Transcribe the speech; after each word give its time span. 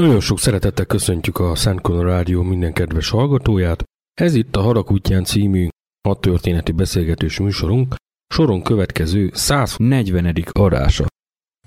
Nagyon 0.00 0.20
sok 0.20 0.38
szeretettel 0.38 0.84
köszöntjük 0.84 1.38
a 1.38 1.54
Szent 1.54 1.88
Rádió 1.88 2.42
minden 2.42 2.72
kedves 2.72 3.10
hallgatóját. 3.10 3.82
Ez 4.20 4.34
itt 4.34 4.56
a 4.56 4.60
Harak 4.60 4.92
útján 4.92 5.24
című 5.24 5.68
hat 6.08 6.20
történeti 6.20 6.72
beszélgetős 6.72 7.38
műsorunk, 7.38 7.94
soron 8.34 8.62
következő 8.62 9.30
140. 9.32 10.34
adása. 10.52 11.06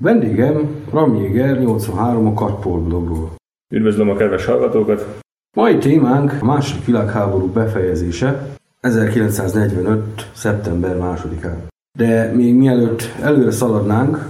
Vendégem 0.02 0.86
Ramjéger 0.92 1.60
83 1.60 2.28
a 2.28 2.34
Katpol 2.34 2.80
blogról. 2.80 3.36
Üdvözlöm 3.74 4.10
a 4.10 4.16
kedves 4.16 4.46
hallgatókat! 4.46 5.20
Mai 5.58 5.78
témánk 5.78 6.38
a 6.42 6.46
második 6.46 6.86
világháború 6.86 7.52
befejezése 7.52 8.56
1945. 8.80 10.30
szeptember 10.34 10.98
2-án. 10.98 11.58
De 11.98 12.32
még 12.32 12.56
mielőtt 12.56 13.02
előre 13.22 13.52
szaladnánk, 13.52 14.30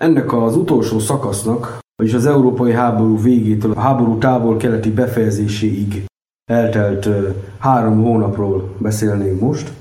ennek 0.00 0.32
az 0.32 0.56
utolsó 0.56 0.98
szakasznak 0.98 1.86
vagyis 1.98 2.14
az 2.14 2.26
európai 2.26 2.72
háború 2.72 3.22
végétől 3.22 3.72
a 3.72 3.80
háború 3.80 4.18
távol-keleti 4.18 4.90
befejezéséig 4.90 6.04
eltelt 6.50 7.08
három 7.58 8.02
hónapról 8.02 8.74
beszélnénk 8.78 9.40
most. 9.40 9.72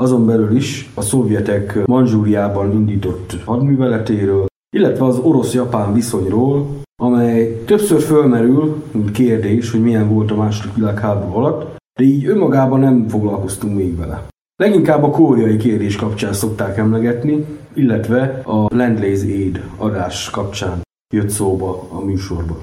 Azon 0.00 0.26
belül 0.26 0.56
is 0.56 0.90
a 0.94 1.00
szovjetek 1.00 1.86
Manzsúriában 1.86 2.72
indított 2.72 3.42
hadműveletéről, 3.44 4.46
illetve 4.76 5.04
az 5.04 5.18
orosz-japán 5.18 5.94
viszonyról, 5.94 6.66
amely 7.02 7.62
többször 7.64 8.00
fölmerül, 8.00 8.84
mint 8.92 9.10
kérdés, 9.10 9.70
hogy 9.70 9.82
milyen 9.82 10.08
volt 10.08 10.30
a 10.30 10.36
második 10.36 10.74
világháború 10.74 11.36
alatt, 11.36 11.76
de 11.98 12.04
így 12.04 12.26
önmagában 12.26 12.80
nem 12.80 13.08
foglalkoztunk 13.08 13.76
még 13.76 13.96
vele. 13.96 14.26
Leginkább 14.62 15.02
a 15.02 15.10
kóriai 15.10 15.56
kérdés 15.56 15.96
kapcsán 15.96 16.32
szokták 16.32 16.76
emlegetni, 16.76 17.44
illetve 17.74 18.40
a 18.44 18.74
Lend-Lease 18.74 19.24
Aid 19.24 19.64
adás 19.76 20.30
kapcsán 20.30 20.86
jött 21.14 21.28
szóba 21.28 21.86
a 21.90 22.00
műsorban. 22.00 22.58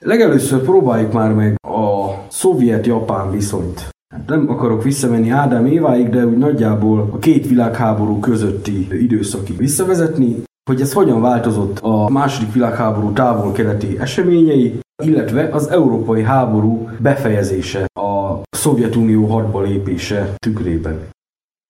Legelőször 0.00 0.62
próbáljuk 0.62 1.12
már 1.12 1.32
meg 1.32 1.54
a 1.68 2.10
szovjet-japán 2.28 3.30
viszonyt. 3.30 3.88
Hát 4.14 4.26
nem 4.28 4.48
akarok 4.48 4.82
visszamenni 4.82 5.30
Ádám 5.30 5.66
éváig, 5.66 6.08
de 6.08 6.26
úgy 6.26 6.38
nagyjából 6.38 7.10
a 7.12 7.18
két 7.18 7.48
világháború 7.48 8.18
közötti 8.18 9.02
időszakig 9.02 9.56
visszavezetni, 9.56 10.42
hogy 10.70 10.80
ez 10.80 10.92
hogyan 10.92 11.20
változott 11.20 11.78
a 11.78 12.08
második 12.08 12.52
világháború 12.52 13.12
távol-keleti 13.12 13.98
eseményei, 13.98 14.78
illetve 15.02 15.48
az 15.52 15.68
európai 15.70 16.22
háború 16.22 16.88
befejezése, 16.98 17.86
a 18.00 18.42
Szovjetunió 18.50 19.26
hadba 19.26 19.60
lépése 19.60 20.34
tükrében. 20.36 21.08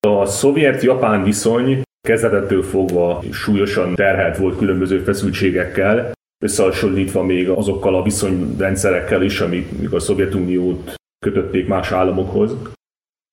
A 0.07 0.27
szovjet-japán 0.27 1.23
viszony 1.23 1.83
kezdetettől 2.05 2.63
fogva 2.63 3.23
súlyosan 3.31 3.95
terhelt 3.95 4.37
volt 4.37 4.59
különböző 4.59 4.99
feszültségekkel. 4.99 6.13
összehasonlítva 6.45 7.23
még 7.23 7.49
azokkal 7.49 7.95
a 7.95 8.03
viszonyrendszerekkel 8.03 9.23
is, 9.23 9.41
amik 9.41 9.93
a 9.93 9.99
Szovjetuniót 9.99 10.95
kötötték 11.25 11.69
más 11.69 11.93
államokhoz. 11.93 12.57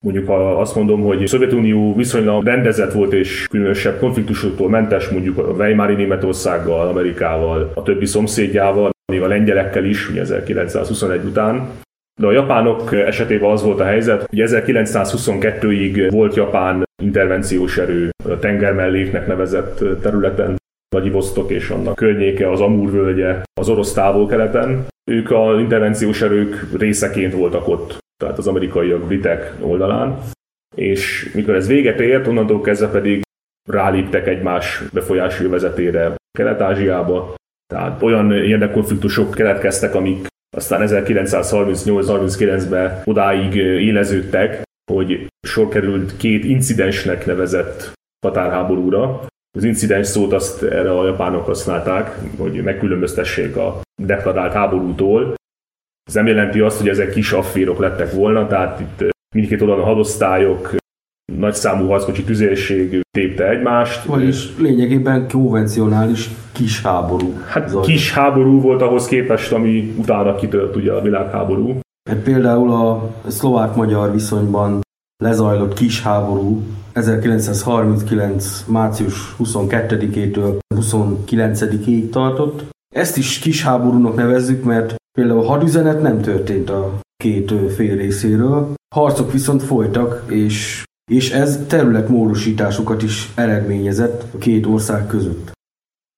Mondjuk 0.06 0.28
ha 0.28 0.60
azt 0.60 0.76
mondom, 0.76 1.02
hogy 1.02 1.24
a 1.24 1.28
Szovjetunió 1.28 1.96
viszonylag 1.96 2.44
rendezett 2.44 2.92
volt 2.92 3.14
és 3.14 3.48
különösebb 3.48 4.00
konfliktusoktól 4.00 4.70
mentes, 4.70 5.10
mondjuk 5.10 5.38
a 5.38 5.42
Weimári 5.42 5.94
Németországgal, 5.94 6.88
Amerikával, 6.88 7.72
a 7.74 7.84
többi 7.84 8.06
szomszédjával, 8.06 8.90
még 9.12 9.22
a 9.22 9.28
lengyelekkel 9.28 9.86
is, 9.86 10.08
1921 10.08 11.26
után, 11.26 11.70
de 12.20 12.28
a 12.28 12.32
japánok 12.32 12.94
esetében 12.94 13.52
az 13.52 13.64
volt 13.64 13.80
a 13.80 13.84
helyzet, 13.84 14.26
hogy 14.30 14.40
1922-ig 14.42 16.08
volt 16.12 16.36
japán 16.36 16.84
intervenciós 17.04 17.78
erő 17.78 18.10
a 18.30 18.40
tengermelléknek 18.40 19.28
nevezett 19.28 20.02
területen, 20.02 20.60
Vladivostok 20.96 21.52
és 21.52 21.70
annak 21.70 21.96
környéke, 21.96 22.52
az 22.52 22.62
Amur 22.62 22.92
völgye, 22.92 23.42
az 23.60 23.70
orosz 23.70 23.94
távol-keleten. 23.94 24.86
Ők 25.12 25.32
a 25.32 25.60
intervenciós 25.60 26.22
erők 26.22 26.68
részeként 26.78 27.34
voltak 27.34 27.68
ott, 27.68 27.98
tehát 28.24 28.38
az 28.38 28.48
amerikaiak, 28.48 29.08
britek 29.08 29.54
oldalán. 29.62 30.20
És 30.76 31.32
mikor 31.34 31.56
ez 31.56 31.68
véget 31.68 32.00
ért, 32.00 32.28
onnantól 32.28 32.62
kezdve 32.62 32.88
pedig 32.88 33.22
ráléptek 33.70 34.28
egymás 34.28 34.84
befolyási 34.94 35.48
vezetére 35.48 36.16
Kelet-Ázsiába. 36.38 37.36
Tehát 37.74 38.02
olyan 38.02 38.32
érdekkonfliktusok 38.32 39.32
keletkeztek, 39.34 39.96
amik 39.96 40.28
aztán 40.58 40.88
1938-39-ben 40.88 43.02
odáig 43.06 43.56
éleződtek, 43.56 44.62
hogy 44.92 45.28
sor 45.48 45.68
került 45.68 46.18
két 46.18 46.44
incidensnek 46.44 47.26
nevezett 47.26 47.92
határháborúra. 48.26 49.26
Az 49.58 49.64
incidens 49.64 50.08
szót 50.08 50.34
azt 50.34 50.64
erre 50.64 50.92
a 50.92 51.06
japánok 51.06 51.46
használták, 51.46 52.18
hogy 52.38 52.64
megkülönböztessék 52.64 53.56
a 53.56 53.82
deklarált 54.02 54.54
háborútól. 54.54 55.34
Ez 56.04 56.14
nem 56.14 56.28
jelenti 56.28 56.60
azt, 56.60 56.78
hogy 56.78 56.90
ezek 56.90 57.12
kis 57.12 57.32
afférok 57.32 57.80
lettek 57.80 58.12
volna, 58.12 58.48
tehát 58.48 58.80
itt 58.80 59.10
mindkét 59.36 59.62
oldalon 59.62 59.84
a 59.84 59.88
hadosztályok 59.88 60.76
nagy 61.38 61.54
számú 61.54 61.88
harckocsi 61.88 62.24
tüzérség 62.24 63.02
tépte 63.12 63.50
egymást. 63.50 64.06
Vagyis 64.06 64.58
lényegében 64.58 65.28
konvencionális 65.28 66.30
kis 66.52 66.82
háború. 66.82 67.34
Hát 67.48 67.68
zajlott. 67.68 67.86
kis 67.86 68.14
háború 68.14 68.62
volt 68.62 68.82
ahhoz 68.82 69.06
képest, 69.06 69.52
ami 69.52 69.94
utána 69.98 70.36
kitört 70.36 70.76
ugye 70.76 70.92
a 70.92 71.02
világháború. 71.02 71.80
Hát 72.10 72.20
például 72.20 72.72
a 72.72 73.14
szlovák-magyar 73.28 74.12
viszonyban 74.12 74.82
lezajlott 75.24 75.74
kis 75.74 76.02
háború 76.02 76.62
1939. 76.94 78.66
március 78.68 79.36
22-től 79.40 80.58
29-ig 80.76 82.10
tartott. 82.10 82.64
Ezt 82.96 83.18
is 83.18 83.40
kis 83.40 83.64
háborúnak 83.64 84.16
nevezzük, 84.16 84.64
mert 84.64 84.96
például 85.18 85.40
a 85.40 85.46
hadüzenet 85.46 86.02
nem 86.02 86.22
történt 86.22 86.70
a 86.70 87.00
két 87.24 87.54
fél 87.76 87.96
részéről. 87.96 88.74
Harcok 88.96 89.32
viszont 89.32 89.64
folytak, 89.64 90.24
és 90.28 90.84
és 91.12 91.32
ez 91.32 91.66
területmódosításokat 91.68 93.02
is 93.02 93.30
eredményezett 93.36 94.24
a 94.34 94.38
két 94.38 94.66
ország 94.66 95.08
között. 95.08 95.52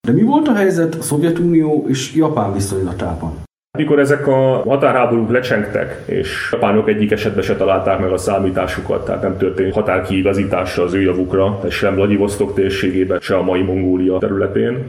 De 0.08 0.14
mi 0.14 0.22
volt 0.22 0.48
a 0.48 0.56
helyzet 0.56 0.96
a 0.96 1.02
Szovjetunió 1.02 1.86
és 1.88 2.16
Japán 2.16 2.54
viszonylatában? 2.54 3.44
Mikor 3.78 4.00
ezek 4.00 4.28
a 4.28 4.64
határháborúk 4.68 5.30
lecsengtek, 5.30 6.04
és 6.06 6.50
japánok 6.52 6.88
egyik 6.88 7.12
esetben 7.12 7.44
se 7.44 7.56
találták 7.56 8.00
meg 8.00 8.12
a 8.12 8.18
számításukat, 8.18 9.06
tehát 9.06 9.22
nem 9.22 9.38
történt 9.38 9.74
határkiigazítása 9.74 10.84
az 10.84 10.94
ő 10.94 11.02
javukra, 11.02 11.60
sem 11.70 11.96
Vladivostok 11.96 12.54
térségében, 12.54 13.20
se 13.20 13.36
a 13.36 13.44
mai 13.44 13.62
Mongólia 13.62 14.18
területén, 14.18 14.86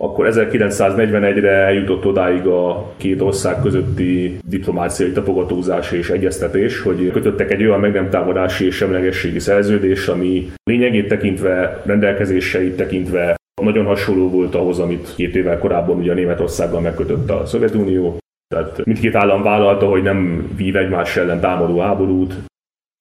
akkor 0.00 0.28
1941-re 0.30 1.50
eljutott 1.50 2.06
odáig 2.06 2.46
a 2.46 2.92
két 2.96 3.20
ország 3.20 3.60
közötti 3.62 4.38
diplomáciai 4.48 5.12
tapogatózás 5.12 5.92
és 5.92 6.10
egyeztetés, 6.10 6.80
hogy 6.80 7.10
kötöttek 7.10 7.50
egy 7.50 7.64
olyan 7.64 7.80
meg 7.80 7.92
nem 7.92 8.10
támadási 8.10 8.66
és 8.66 8.74
semlegességi 8.74 9.38
szerződés, 9.38 10.08
ami 10.08 10.52
lényegét 10.62 11.08
tekintve, 11.08 11.82
rendelkezéseit 11.84 12.76
tekintve 12.76 13.36
nagyon 13.62 13.84
hasonló 13.84 14.30
volt 14.30 14.54
ahhoz, 14.54 14.78
amit 14.78 15.14
két 15.14 15.34
évvel 15.34 15.58
korábban 15.58 15.96
ugye 15.96 16.14
Németországgal 16.14 16.80
megkötött 16.80 17.30
a 17.30 17.46
Szovjetunió. 17.46 18.18
Tehát 18.48 18.84
mindkét 18.84 19.14
állam 19.14 19.42
vállalta, 19.42 19.86
hogy 19.86 20.02
nem 20.02 20.50
vív 20.56 20.76
egymás 20.76 21.16
ellen 21.16 21.40
támadó 21.40 21.78
háborút, 21.78 22.34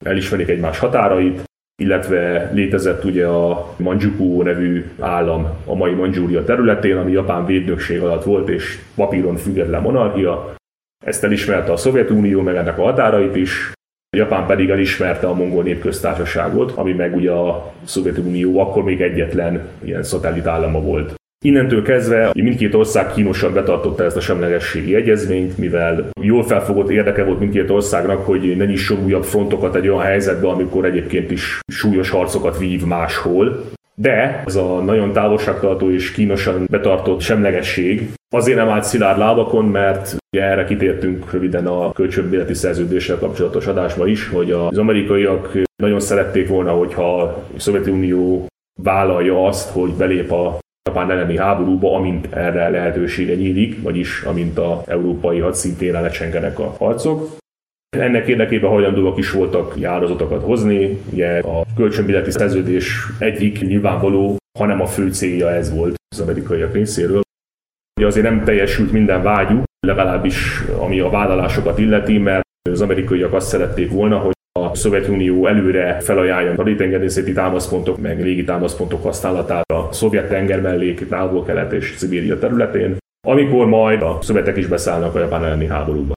elismerik 0.06 0.50
egymás 0.50 0.80
határait, 0.80 1.44
illetve 1.81 2.51
létezett 2.53 3.03
ugye 3.03 3.27
a 3.27 3.74
Manjuku 3.77 4.41
nevű 4.41 4.85
állam 5.00 5.47
a 5.65 5.75
mai 5.75 5.94
Manjúria 5.94 6.44
területén, 6.44 6.97
ami 6.97 7.12
Japán 7.12 7.45
védnökség 7.45 8.01
alatt 8.01 8.24
volt, 8.24 8.50
és 8.50 8.79
papíron 8.95 9.35
független 9.35 9.81
monarchia. 9.81 10.56
Ezt 11.06 11.24
elismerte 11.24 11.71
a 11.71 11.77
Szovjetunió, 11.77 12.41
meg 12.41 12.56
ennek 12.56 12.77
a 12.77 12.83
határait 12.83 13.35
is. 13.35 13.71
Japán 14.18 14.45
pedig 14.45 14.69
elismerte 14.69 15.27
a 15.27 15.33
mongol 15.33 15.63
népköztársaságot, 15.63 16.71
ami 16.71 16.94
meg 16.94 17.15
ugye 17.15 17.31
a 17.31 17.74
Szovjetunió 17.83 18.59
akkor 18.59 18.83
még 18.83 19.01
egyetlen 19.01 19.68
ilyen 19.83 20.03
szatellit 20.03 20.45
állama 20.45 20.81
volt. 20.81 21.13
Innentől 21.45 21.81
kezdve 21.81 22.31
mindkét 22.34 22.74
ország 22.74 23.13
kínosan 23.13 23.54
betartotta 23.54 24.04
ezt 24.04 24.16
a 24.16 24.19
semlegességi 24.19 24.95
egyezményt, 24.95 25.57
mivel 25.57 26.10
jól 26.22 26.44
felfogott 26.44 26.89
érdeke 26.89 27.24
volt 27.24 27.39
mindkét 27.39 27.69
országnak, 27.69 28.25
hogy 28.25 28.57
ne 28.57 28.66
nyisson 28.66 29.04
újabb 29.04 29.24
frontokat 29.24 29.75
egy 29.75 29.88
olyan 29.88 30.04
helyzetbe, 30.04 30.48
amikor 30.48 30.86
egyébként 30.86 31.31
is 31.31 31.60
súlyos 31.72 32.10
harcokat 32.10 32.57
vív 32.57 32.86
máshol. 32.86 33.66
De 33.95 34.44
ez 34.45 34.56
a 34.56 34.81
nagyon 34.81 35.12
távolságtartó 35.12 35.92
és 35.92 36.12
kínosan 36.12 36.68
betartott 36.69 37.22
semlegesség 37.22 38.10
azért 38.36 38.57
nem 38.57 38.69
állt 38.69 38.84
szilárd 38.84 39.18
lábakon, 39.18 39.66
mert 39.66 40.16
ugye 40.31 40.44
erre 40.44 40.63
kitértünk 40.63 41.31
röviden 41.31 41.68
a 41.68 41.92
kölcsönbéleti 41.92 42.54
szerződéssel 42.54 43.18
kapcsolatos 43.18 43.68
adásba 43.68 44.07
is, 44.07 44.30
hogy 44.30 44.51
az 44.51 44.78
amerikaiak 44.78 45.57
nagyon 45.75 46.00
szerették 46.00 46.48
volna, 46.48 46.72
hogyha 46.72 47.22
a 47.22 47.44
Szovjetunió 47.57 48.45
vállalja 48.84 49.48
azt, 49.48 49.69
hogy 49.69 49.92
belép 49.92 50.31
a 50.31 50.57
Japán 50.98 51.18
elleni 51.18 51.38
háborúba, 51.38 51.96
amint 51.96 52.34
erre 52.34 52.70
lehetősége 52.70 53.36
nyílik, 53.36 53.82
vagyis 53.82 54.22
amint 54.22 54.58
a 54.58 54.84
európai 54.86 55.40
hadszintére 55.40 56.00
lecsengenek 56.00 56.60
a 56.60 56.76
harcok. 56.78 57.38
Ennek 57.98 58.27
érdekében 58.27 58.70
hajlandóak 58.70 59.18
is 59.18 59.32
voltak 59.32 59.74
járatokat 59.80 60.44
hozni, 60.44 61.01
ugye 61.12 61.39
a 61.39 61.66
kölcsönbilleti 61.75 62.32
szerződés 62.32 63.06
egyik 63.20 63.62
nyilvánvaló, 63.62 64.38
hanem 64.60 64.82
a 64.82 64.86
fő 64.86 65.12
célja 65.12 65.50
ez 65.51 65.74
volt 65.75 65.96
az 66.16 66.20
amerikaiak 66.20 66.74
részéről. 66.74 67.22
Ugye 68.00 68.08
azért 68.08 68.25
nem 68.25 68.44
teljesült 68.44 68.92
minden 68.92 69.24
vágyuk, 69.24 69.63
legalábbis 69.88 70.62
ami 70.80 71.00
a 71.00 71.10
vállalásokat 71.10 71.80
illeti, 71.80 72.18
mert 72.18 72.46
az 72.70 72.82
amerikaiak 72.82 73.34
azt 73.34 73.48
szerették 73.48 73.92
volna, 73.92 74.18
hogy 74.18 74.36
a 74.64 74.76
Szovjetunió 74.76 75.48
előre 75.48 76.00
felajánlja 76.00 76.54
a 76.58 76.64
létengerészeti 76.64 77.34
támaszpontok, 77.34 78.02
meg 78.02 78.24
légi 78.24 78.44
támaszpontok 78.44 79.04
használatát 79.04 79.72
a 79.72 79.88
szovjet 79.92 80.30
tenger 80.30 80.62
mellék, 80.62 81.08
távol-kelet 81.08 81.72
és 81.72 81.94
Szibéria 81.98 82.40
területén, 82.40 82.98
amikor 83.28 83.66
majd 83.66 84.02
a 84.02 84.18
szovjetek 84.22 84.58
is 84.58 84.68
beszállnak 84.68 85.16
a 85.16 85.20
japán 85.20 85.44
elleni 85.44 85.68
háborúba. 85.68 86.16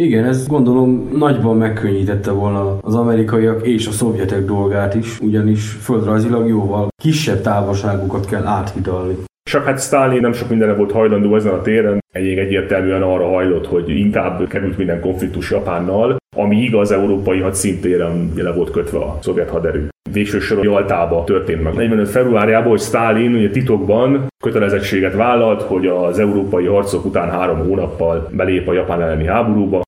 Igen, 0.00 0.24
ez 0.24 0.46
gondolom 0.46 1.10
nagyban 1.12 1.56
megkönnyítette 1.56 2.30
volna 2.30 2.78
az 2.80 2.94
amerikaiak 2.94 3.66
és 3.66 3.86
a 3.86 3.90
szovjetek 3.90 4.44
dolgát 4.44 4.94
is, 4.94 5.20
ugyanis 5.20 5.70
földrajzilag 5.70 6.48
jóval 6.48 6.88
kisebb 7.02 7.40
távolságokat 7.40 8.26
kell 8.26 8.46
áthidalni. 8.46 9.14
Csak 9.50 9.64
hát 9.64 9.80
Stalin 9.80 10.20
nem 10.20 10.32
sok 10.32 10.48
mindenre 10.48 10.74
volt 10.74 10.92
hajlandó 10.92 11.36
ezen 11.36 11.52
a 11.52 11.60
téren, 11.60 11.98
egyik 12.12 12.38
egyértelműen 12.38 13.02
arra 13.02 13.26
hajlott, 13.26 13.66
hogy 13.66 13.88
inkább 13.88 14.48
került 14.48 14.76
minden 14.76 15.00
konfliktus 15.00 15.50
Japánnal, 15.50 16.16
ami 16.36 16.56
igaz 16.56 16.90
európai 16.92 17.40
hadszintéren 17.40 18.32
le 18.36 18.52
volt 18.52 18.70
kötve 18.70 18.98
a 18.98 19.18
szovjet 19.20 19.50
haderő. 19.50 19.88
Végső 20.12 20.38
soron 20.38 20.64
Jaltába 20.64 21.24
történt 21.24 21.62
meg. 21.62 21.74
45. 21.74 22.08
februárjában, 22.08 22.68
hogy 22.68 22.80
Stalin 22.80 23.34
ugye 23.34 23.50
titokban 23.50 24.26
kötelezettséget 24.44 25.14
vállalt, 25.14 25.62
hogy 25.62 25.86
az 25.86 26.18
európai 26.18 26.64
harcok 26.64 27.04
után 27.04 27.30
három 27.30 27.58
hónappal 27.58 28.28
belép 28.32 28.68
a 28.68 28.72
japán 28.72 29.02
elleni 29.02 29.26
háborúba, 29.26 29.84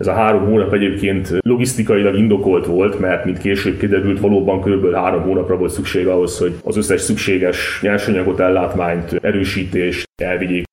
ez 0.00 0.06
a 0.06 0.12
három 0.12 0.44
hónap 0.44 0.72
egyébként 0.72 1.28
logisztikailag 1.40 2.14
indokolt 2.14 2.66
volt, 2.66 2.98
mert 2.98 3.24
mint 3.24 3.38
később 3.38 3.78
kiderült, 3.78 4.20
valóban 4.20 4.60
kb. 4.60 4.94
három 4.94 5.22
hónapra 5.22 5.56
volt 5.56 5.70
szükség 5.70 6.06
ahhoz, 6.06 6.38
hogy 6.38 6.54
az 6.64 6.76
összes 6.76 7.00
szükséges 7.00 7.78
nyersanyagot, 7.82 8.40
ellátmányt, 8.40 9.12
erősítést 9.12 10.06
elvigyék. 10.22 10.64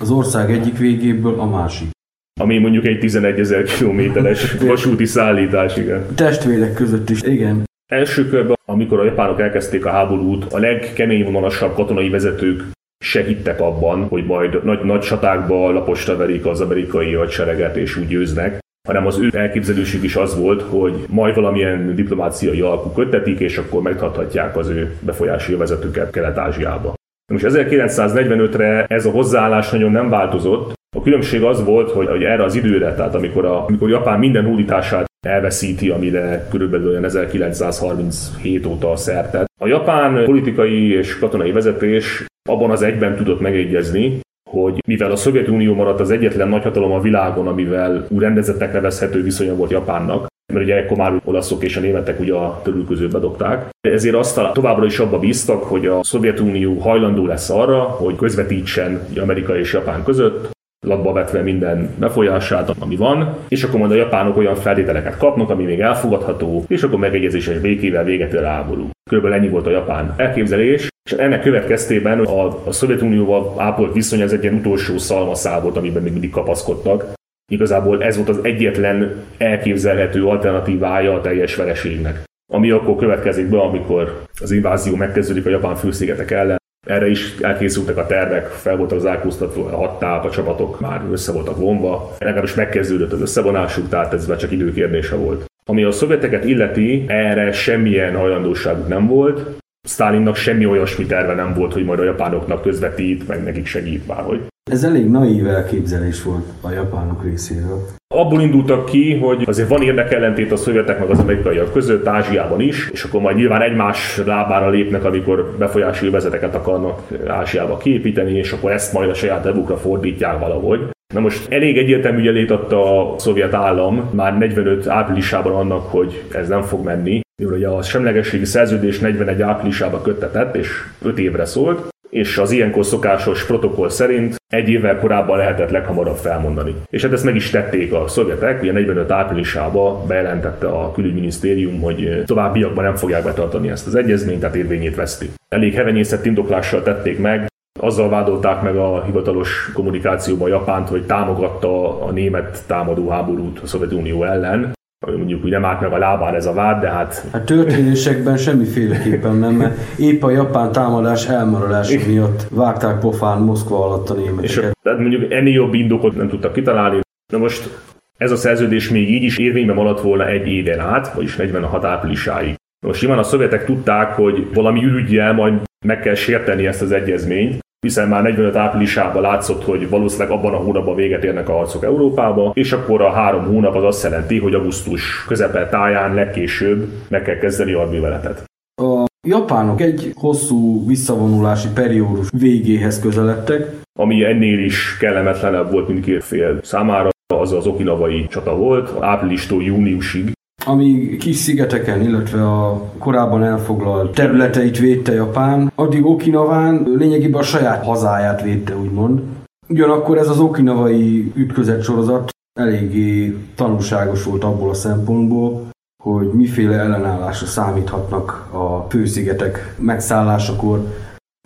Az 0.00 0.10
ország 0.10 0.50
egyik 0.50 0.78
végéből 0.78 1.40
a 1.40 1.46
másik. 1.46 1.95
Ami 2.40 2.58
mondjuk 2.58 2.86
egy 2.86 2.98
11 2.98 3.38
ezer 3.38 3.62
kilométeres 3.62 4.52
vasúti 4.70 5.04
szállítás, 5.04 5.76
igen. 5.76 6.06
Testvérek 6.14 6.74
között 6.74 7.10
is, 7.10 7.22
igen. 7.22 7.64
Első 7.86 8.28
körben, 8.28 8.56
amikor 8.64 9.00
a 9.00 9.04
japánok 9.04 9.40
elkezdték 9.40 9.86
a 9.86 9.90
háborút, 9.90 10.52
a 10.52 10.58
legkeményvonalasabb 10.58 11.74
katonai 11.74 12.08
vezetők 12.08 12.62
se 13.04 13.22
hittek 13.22 13.60
abban, 13.60 14.02
hogy 14.08 14.24
majd 14.24 14.64
nagy, 14.64 14.84
nagy 14.84 15.00
csatákba 15.00 15.70
laposra 15.70 16.16
verik 16.16 16.46
az 16.46 16.60
amerikai 16.60 17.12
hadsereget 17.12 17.76
és 17.76 17.96
úgy 17.96 18.06
győznek 18.06 18.58
hanem 18.86 19.06
az 19.06 19.18
ő 19.18 19.30
elképzelésük 19.32 20.02
is 20.02 20.16
az 20.16 20.38
volt, 20.38 20.62
hogy 20.62 21.04
majd 21.08 21.34
valamilyen 21.34 21.94
diplomáciai 21.94 22.60
alkú 22.60 22.90
köttetik, 22.90 23.40
és 23.40 23.58
akkor 23.58 23.82
megtarthatják 23.82 24.56
az 24.56 24.68
ő 24.68 24.96
befolyási 25.00 25.54
vezetőket 25.54 26.10
Kelet-Ázsiába. 26.10 26.94
Most 27.32 27.44
1945-re 27.48 28.84
ez 28.88 29.06
a 29.06 29.10
hozzáállás 29.10 29.70
nagyon 29.70 29.90
nem 29.90 30.08
változott. 30.08 30.74
A 30.96 31.02
különbség 31.02 31.42
az 31.42 31.64
volt, 31.64 31.90
hogy, 31.90 32.06
hogy 32.06 32.22
erre 32.22 32.44
az 32.44 32.54
időre, 32.54 32.94
tehát 32.94 33.14
amikor, 33.14 33.44
a, 33.44 33.64
amikor 33.64 33.88
Japán 33.88 34.18
minden 34.18 34.44
hódítását 34.44 35.06
elveszíti, 35.26 35.90
amire 35.90 36.46
körülbelül 36.50 36.88
olyan 36.88 37.04
1937 37.04 38.66
óta 38.66 38.96
szerte. 38.96 39.44
A 39.60 39.66
japán 39.66 40.24
politikai 40.24 40.92
és 40.92 41.18
katonai 41.18 41.52
vezetés 41.52 42.24
abban 42.48 42.70
az 42.70 42.82
egyben 42.82 43.16
tudott 43.16 43.40
megegyezni, 43.40 44.20
hogy 44.50 44.78
mivel 44.86 45.10
a 45.10 45.16
Szovjetunió 45.16 45.74
maradt 45.74 46.00
az 46.00 46.10
egyetlen 46.10 46.48
nagyhatalom 46.48 46.92
a 46.92 47.00
világon, 47.00 47.48
amivel 47.48 48.06
úgy 48.08 48.20
rendezettnek 48.20 48.72
nevezhető 48.72 49.22
viszonya 49.22 49.54
volt 49.54 49.70
Japánnak, 49.70 50.26
mert 50.52 50.64
ugye 50.64 50.76
ekkor 50.76 50.96
már 50.96 51.20
olaszok 51.24 51.62
és 51.62 51.76
a 51.76 51.80
németek 51.80 52.20
ugye 52.20 52.34
a 52.34 52.60
törülközőt 52.64 53.12
bedobták. 53.12 53.68
Ezért 53.80 54.14
azt 54.14 54.40
továbbra 54.52 54.84
is 54.84 54.98
abba 54.98 55.18
bíztak, 55.18 55.62
hogy 55.62 55.86
a 55.86 56.04
Szovjetunió 56.04 56.78
hajlandó 56.78 57.26
lesz 57.26 57.50
arra, 57.50 57.80
hogy 57.80 58.16
közvetítsen 58.16 59.00
Amerika 59.20 59.58
és 59.58 59.72
Japán 59.72 60.04
között, 60.04 60.54
latba 60.86 61.12
vetve 61.12 61.42
minden 61.42 61.90
befolyását, 61.98 62.70
ami 62.78 62.96
van, 62.96 63.36
és 63.48 63.62
akkor 63.62 63.78
majd 63.78 63.90
a 63.90 63.94
japánok 63.94 64.36
olyan 64.36 64.54
feltételeket 64.54 65.16
kapnak, 65.16 65.50
ami 65.50 65.64
még 65.64 65.80
elfogadható, 65.80 66.64
és 66.68 66.82
akkor 66.82 66.98
megegyezéses 66.98 67.58
békével 67.58 68.04
véget 68.04 68.32
ér 68.32 68.44
a 68.44 68.48
háború. 68.48 68.88
Körülbelül 69.10 69.38
ennyi 69.38 69.48
volt 69.48 69.66
a 69.66 69.70
japán 69.70 70.14
elképzelés, 70.16 70.88
és 71.10 71.12
ennek 71.12 71.42
következtében 71.42 72.20
a, 72.20 72.66
a 72.66 72.72
Szovjetunióval 72.72 73.54
ápolt 73.56 73.92
viszony 73.92 74.22
az 74.22 74.32
egy 74.32 74.42
ilyen 74.42 74.54
utolsó 74.54 74.98
szalmaszál 74.98 75.60
volt, 75.60 75.76
amiben 75.76 76.02
még 76.02 76.12
mindig 76.12 76.30
kapaszkodtak. 76.30 77.04
Igazából 77.52 78.02
ez 78.02 78.16
volt 78.16 78.28
az 78.28 78.38
egyetlen 78.42 79.24
elképzelhető 79.38 80.26
alternatívája 80.26 81.14
a 81.14 81.20
teljes 81.20 81.56
vereségnek. 81.56 82.24
Ami 82.52 82.70
akkor 82.70 82.96
következik 82.96 83.48
be, 83.48 83.60
amikor 83.60 84.22
az 84.40 84.50
invázió 84.50 84.96
megkezdődik 84.96 85.46
a 85.46 85.50
japán 85.50 85.74
főszigetek 85.74 86.30
ellen, 86.30 86.58
erre 86.86 87.08
is 87.08 87.34
elkészültek 87.40 87.96
a 87.96 88.06
tervek, 88.06 88.46
fel 88.46 88.76
voltak 88.76 88.98
az 88.98 89.04
elkúztatva 89.04 89.64
a 89.64 89.76
hattáp, 89.76 90.24
a 90.24 90.30
csapatok 90.30 90.80
már 90.80 91.02
össze 91.10 91.32
voltak 91.32 91.56
vonva. 91.56 92.16
Legalábbis 92.18 92.54
megkezdődött 92.54 93.12
az 93.12 93.20
összevonásuk, 93.20 93.88
tehát 93.88 94.12
ez 94.12 94.26
már 94.26 94.38
csak 94.38 94.52
időkérdése 94.52 95.16
volt. 95.16 95.44
Ami 95.64 95.84
a 95.84 95.90
szovjeteket 95.90 96.44
illeti, 96.44 97.04
erre 97.08 97.52
semmilyen 97.52 98.16
hajlandóságuk 98.16 98.88
nem 98.88 99.06
volt. 99.06 99.60
Stalinnak 99.88 100.36
semmi 100.36 100.66
olyasmi 100.66 101.06
terve 101.06 101.34
nem 101.34 101.54
volt, 101.54 101.72
hogy 101.72 101.84
majd 101.84 101.98
a 101.98 102.04
japánoknak 102.04 102.62
közvetít, 102.62 103.28
meg 103.28 103.42
nekik 103.42 103.66
segít 103.66 104.06
bárhogy. 104.06 104.40
Ez 104.70 104.84
elég 104.84 105.10
naív 105.10 105.46
elképzelés 105.46 106.22
volt 106.22 106.44
a 106.60 106.70
japánok 106.70 107.24
részéről. 107.24 107.86
Abból 108.14 108.40
indultak 108.40 108.84
ki, 108.84 109.14
hogy 109.14 109.42
azért 109.46 109.68
van 109.68 109.82
érdekellentét 109.82 110.52
a 110.52 110.56
szovjetek 110.56 110.98
meg 110.98 111.10
az 111.10 111.18
amerikaiak 111.18 111.72
között, 111.72 112.06
Ázsiában 112.06 112.60
is, 112.60 112.90
és 112.92 113.04
akkor 113.04 113.20
majd 113.20 113.36
nyilván 113.36 113.62
egymás 113.62 114.20
lábára 114.24 114.70
lépnek, 114.70 115.04
amikor 115.04 115.54
befolyási 115.58 116.10
vezeteket 116.10 116.54
akarnak 116.54 117.02
Ázsiába 117.26 117.76
kiépíteni, 117.76 118.32
és 118.32 118.52
akkor 118.52 118.72
ezt 118.72 118.92
majd 118.92 119.10
a 119.10 119.14
saját 119.14 119.42
devukra 119.42 119.76
fordítják 119.76 120.38
valahogy. 120.38 120.80
Na 121.14 121.20
most 121.20 121.52
elég 121.52 121.78
egyértelmű 121.78 122.22
jelét 122.22 122.50
adta 122.50 123.12
a 123.12 123.18
szovjet 123.18 123.54
állam 123.54 124.10
már 124.12 124.38
45 124.38 124.88
áprilisában 124.88 125.54
annak, 125.54 125.90
hogy 125.90 126.22
ez 126.32 126.48
nem 126.48 126.62
fog 126.62 126.84
menni. 126.84 127.20
Ugye 127.42 127.68
a 127.68 127.82
semlegességi 127.82 128.44
szerződés 128.44 128.98
41 128.98 129.42
áprilisában 129.42 130.02
köttetett, 130.02 130.56
és 130.56 130.68
5 131.02 131.18
évre 131.18 131.44
szólt, 131.44 131.88
és 132.16 132.38
az 132.38 132.50
ilyenkor 132.50 132.84
szokásos 132.84 133.44
protokoll 133.44 133.88
szerint 133.88 134.36
egy 134.48 134.68
évvel 134.68 134.98
korábban 134.98 135.36
lehetett 135.36 135.70
leghamarabb 135.70 136.16
felmondani. 136.16 136.74
És 136.90 137.02
hát 137.02 137.12
ezt 137.12 137.24
meg 137.24 137.34
is 137.34 137.50
tették 137.50 137.92
a 137.92 138.08
szovjetek, 138.08 138.62
ugye 138.62 138.72
45 138.72 139.10
áprilisában 139.10 140.06
bejelentette 140.06 140.66
a 140.66 140.92
külügyminisztérium, 140.92 141.80
hogy 141.80 142.22
továbbiakban 142.24 142.84
nem 142.84 142.94
fogják 142.94 143.24
betartani 143.24 143.68
ezt 143.68 143.86
az 143.86 143.94
egyezményt, 143.94 144.40
tehát 144.40 144.56
érvényét 144.56 144.94
veszti. 144.94 145.30
Elég 145.48 145.74
hevenyészet 145.74 146.26
indoklással 146.26 146.82
tették 146.82 147.18
meg, 147.18 147.46
azzal 147.80 148.08
vádolták 148.08 148.62
meg 148.62 148.76
a 148.76 149.02
hivatalos 149.04 149.70
kommunikációban 149.74 150.48
Japánt, 150.48 150.88
hogy 150.88 151.06
támogatta 151.06 152.02
a 152.02 152.10
német 152.10 152.62
támadó 152.66 153.08
háborút 153.08 153.58
a 153.58 153.66
Szovjetunió 153.66 154.24
ellen, 154.24 154.74
mondjuk 155.06 155.44
úgy 155.44 155.50
nem 155.50 155.64
állt 155.64 155.80
meg 155.80 155.92
a 155.92 155.98
lábán 155.98 156.34
ez 156.34 156.46
a 156.46 156.52
vád, 156.52 156.80
de 156.80 156.90
hát... 156.90 157.24
A 157.30 157.44
történésekben 157.44 158.36
semmiféleképpen 158.36 159.36
nem, 159.36 159.54
mert 159.54 159.78
épp 159.98 160.22
a 160.22 160.30
japán 160.30 160.72
támadás 160.72 161.28
elmaradása 161.28 162.06
miatt 162.06 162.46
vágták 162.50 162.98
pofán 162.98 163.40
Moszkva 163.40 163.84
alatt 163.84 164.10
a 164.10 164.14
németeket. 164.14 164.44
És 164.44 164.60
tehát 164.82 164.98
mondjuk 164.98 165.32
ennél 165.32 165.52
jobb 165.52 165.74
indokot 165.74 166.16
nem 166.16 166.28
tudtak 166.28 166.52
kitalálni. 166.52 167.00
Na 167.32 167.38
most 167.38 167.68
ez 168.16 168.30
a 168.30 168.36
szerződés 168.36 168.88
még 168.88 169.10
így 169.10 169.22
is 169.22 169.38
érvényben 169.38 169.76
maradt 169.76 170.00
volna 170.00 170.26
egy 170.26 170.48
éven 170.48 170.80
át, 170.80 171.12
vagyis 171.12 171.36
46 171.36 171.84
áprilisáig. 171.84 172.54
Most 172.86 173.00
nyilván 173.00 173.18
a 173.18 173.22
szovjetek 173.22 173.64
tudták, 173.64 174.12
hogy 174.12 174.46
valami 174.54 174.84
ürügyjel 174.84 175.32
majd 175.32 175.54
meg 175.84 176.00
kell 176.00 176.14
sérteni 176.14 176.66
ezt 176.66 176.82
az 176.82 176.92
egyezményt, 176.92 177.58
hiszen 177.80 178.08
már 178.08 178.22
45 178.22 178.56
áprilisában 178.56 179.22
látszott, 179.22 179.64
hogy 179.64 179.88
valószínűleg 179.88 180.30
abban 180.30 180.54
a 180.54 180.56
hónapban 180.56 180.94
véget 180.94 181.24
érnek 181.24 181.48
a 181.48 181.52
harcok 181.52 181.84
Európába, 181.84 182.50
és 182.54 182.72
akkor 182.72 183.02
a 183.02 183.10
három 183.10 183.44
hónap 183.44 183.74
az 183.74 183.84
azt 183.84 184.02
jelenti, 184.02 184.38
hogy 184.38 184.54
augusztus 184.54 185.24
közepe 185.26 185.68
táján 185.68 186.14
legkésőbb 186.14 186.88
meg 187.08 187.22
kell 187.22 187.38
kezdeni 187.38 187.72
a 187.72 187.88
műveletet. 187.90 188.44
A 188.82 189.04
japánok 189.28 189.80
egy 189.80 190.12
hosszú 190.14 190.86
visszavonulási 190.86 191.68
periódus 191.74 192.28
végéhez 192.38 193.00
közeledtek. 193.00 193.74
Ami 193.98 194.24
ennél 194.24 194.64
is 194.64 194.96
kellemetlenebb 194.96 195.70
volt 195.70 195.88
mindkét 195.88 196.24
fél 196.24 196.58
számára, 196.62 197.08
az 197.34 197.52
az 197.52 197.66
okinavai 197.66 198.26
csata 198.26 198.56
volt, 198.56 198.94
áprilistól 199.00 199.62
júniusig 199.62 200.32
ami 200.66 201.16
kis 201.16 201.36
szigeteken, 201.36 202.02
illetve 202.02 202.42
a 202.48 202.82
korábban 202.98 203.44
elfoglalt 203.44 204.14
területeit 204.14 204.78
védte 204.78 205.12
Japán, 205.12 205.72
addig 205.74 206.04
Okinaván 206.04 206.82
lényegében 206.96 207.40
a 207.40 207.44
saját 207.44 207.84
hazáját 207.84 208.42
védte, 208.42 208.76
úgymond. 208.76 209.20
Ugyanakkor 209.68 210.18
ez 210.18 210.28
az 210.28 210.40
okinavai 210.40 211.32
ütközet 211.34 211.82
sorozat 211.82 212.30
eléggé 212.58 213.36
tanulságos 213.54 214.24
volt 214.24 214.44
abból 214.44 214.70
a 214.70 214.74
szempontból, 214.74 215.68
hogy 216.02 216.32
miféle 216.32 216.76
ellenállásra 216.76 217.46
számíthatnak 217.46 218.48
a 218.52 218.86
főszigetek 218.88 219.74
megszállásakor, 219.78 220.84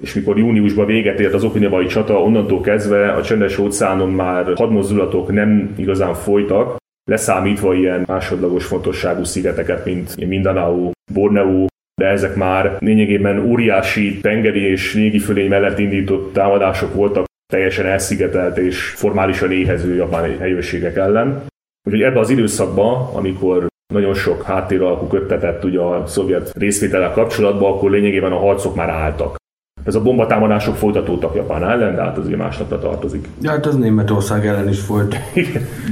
és 0.03 0.15
mikor 0.15 0.39
júniusban 0.39 0.87
véget 0.87 1.21
ért 1.21 1.35
az 1.35 1.45
okinavai 1.45 1.87
csata, 1.87 2.23
onnantól 2.23 2.61
kezdve 2.61 3.13
a 3.13 3.23
csendes 3.23 3.59
óceánon 3.59 4.11
már 4.11 4.53
hadmozdulatok 4.57 5.33
nem 5.33 5.75
igazán 5.77 6.15
folytak, 6.15 6.77
leszámítva 7.05 7.75
ilyen 7.75 8.05
másodlagos 8.07 8.65
fontosságú 8.65 9.25
szigeteket, 9.25 9.85
mint 9.85 10.27
Mindanao, 10.27 10.91
Borneo, 11.13 11.67
de 12.01 12.07
ezek 12.07 12.35
már 12.35 12.77
lényegében 12.79 13.39
óriási 13.39 14.21
tengeri 14.21 14.61
és 14.61 14.95
légi 14.95 15.19
fölény 15.19 15.49
mellett 15.49 15.79
indított 15.79 16.33
támadások 16.33 16.95
voltak, 16.95 17.25
teljesen 17.53 17.87
elszigetelt 17.87 18.59
és 18.59 18.85
formálisan 18.85 19.53
éhező 19.53 19.95
japán 19.95 20.39
helyőrségek 20.39 20.97
ellen. 20.97 21.43
Úgyhogy 21.87 22.03
ebbe 22.03 22.19
az 22.19 22.31
időszakban, 22.31 23.15
amikor 23.15 23.67
nagyon 23.93 24.15
sok 24.15 24.43
háttéralkú 24.43 25.07
köttetett 25.07 25.65
ugye 25.65 25.81
a 25.81 26.07
szovjet 26.07 26.53
részvétellel 26.55 27.13
kapcsolatban, 27.13 27.73
akkor 27.73 27.91
lényegében 27.91 28.33
a 28.33 28.39
harcok 28.39 28.75
már 28.75 28.89
álltak. 28.89 29.37
Ez 29.85 29.95
a 29.95 30.03
bombatámadások 30.03 30.77
folytatódtak 30.77 31.35
Japán 31.35 31.65
ellen, 31.65 31.95
de 31.95 32.03
hát 32.03 32.19
az 32.19 32.27
ugye 32.27 32.37
másnapra 32.37 32.79
tartozik. 32.79 33.29
Ja, 33.43 33.51
hát 33.51 33.67
ez 33.67 33.77
Németország 33.77 34.47
ellen 34.47 34.69
is 34.69 34.81
folyt. 34.81 35.17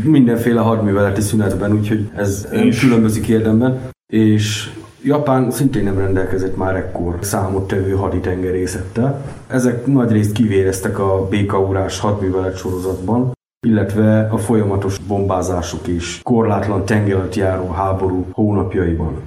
Mindenféle 0.05 0.61
hadműveleti 0.61 1.21
szünetben, 1.21 1.73
úgyhogy 1.73 2.11
ez 2.17 2.49
és... 2.53 2.81
különbözik 2.81 3.29
érdemben. 3.29 3.81
És 4.13 4.71
Japán 5.03 5.51
szintén 5.51 5.85
nem 5.85 5.99
rendelkezett 5.99 6.57
már 6.57 6.77
ekkor 6.77 7.17
számottevő 7.21 7.91
haditengerészettel. 7.91 9.25
Ezek 9.47 9.87
nagyrészt 9.87 10.33
kivéreztek 10.33 10.99
a 10.99 11.27
békaurás 11.31 12.01
hadművelet 12.01 12.57
sorozatban, 12.57 13.33
illetve 13.67 14.29
a 14.31 14.39
folyamatos 14.39 14.99
bombázások 14.99 15.87
és 15.87 16.21
korlátlan 16.23 16.85
tenger 16.85 17.29
járó 17.35 17.69
háború 17.69 18.27
hónapjaiban. 18.33 19.23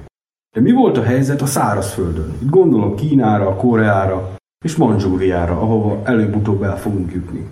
De 0.54 0.60
mi 0.60 0.72
volt 0.72 0.98
a 0.98 1.02
helyzet 1.02 1.42
a 1.42 1.46
szárazföldön? 1.46 2.34
Itt 2.42 2.50
gondolok 2.50 2.96
Kínára, 2.96 3.54
Koreára, 3.54 4.30
és 4.62 4.76
Manzsúriára, 4.76 5.52
ahova 5.52 6.00
előbb-utóbb 6.04 6.62
el 6.62 6.78
fogunk 6.78 7.12
jutni. 7.12 7.48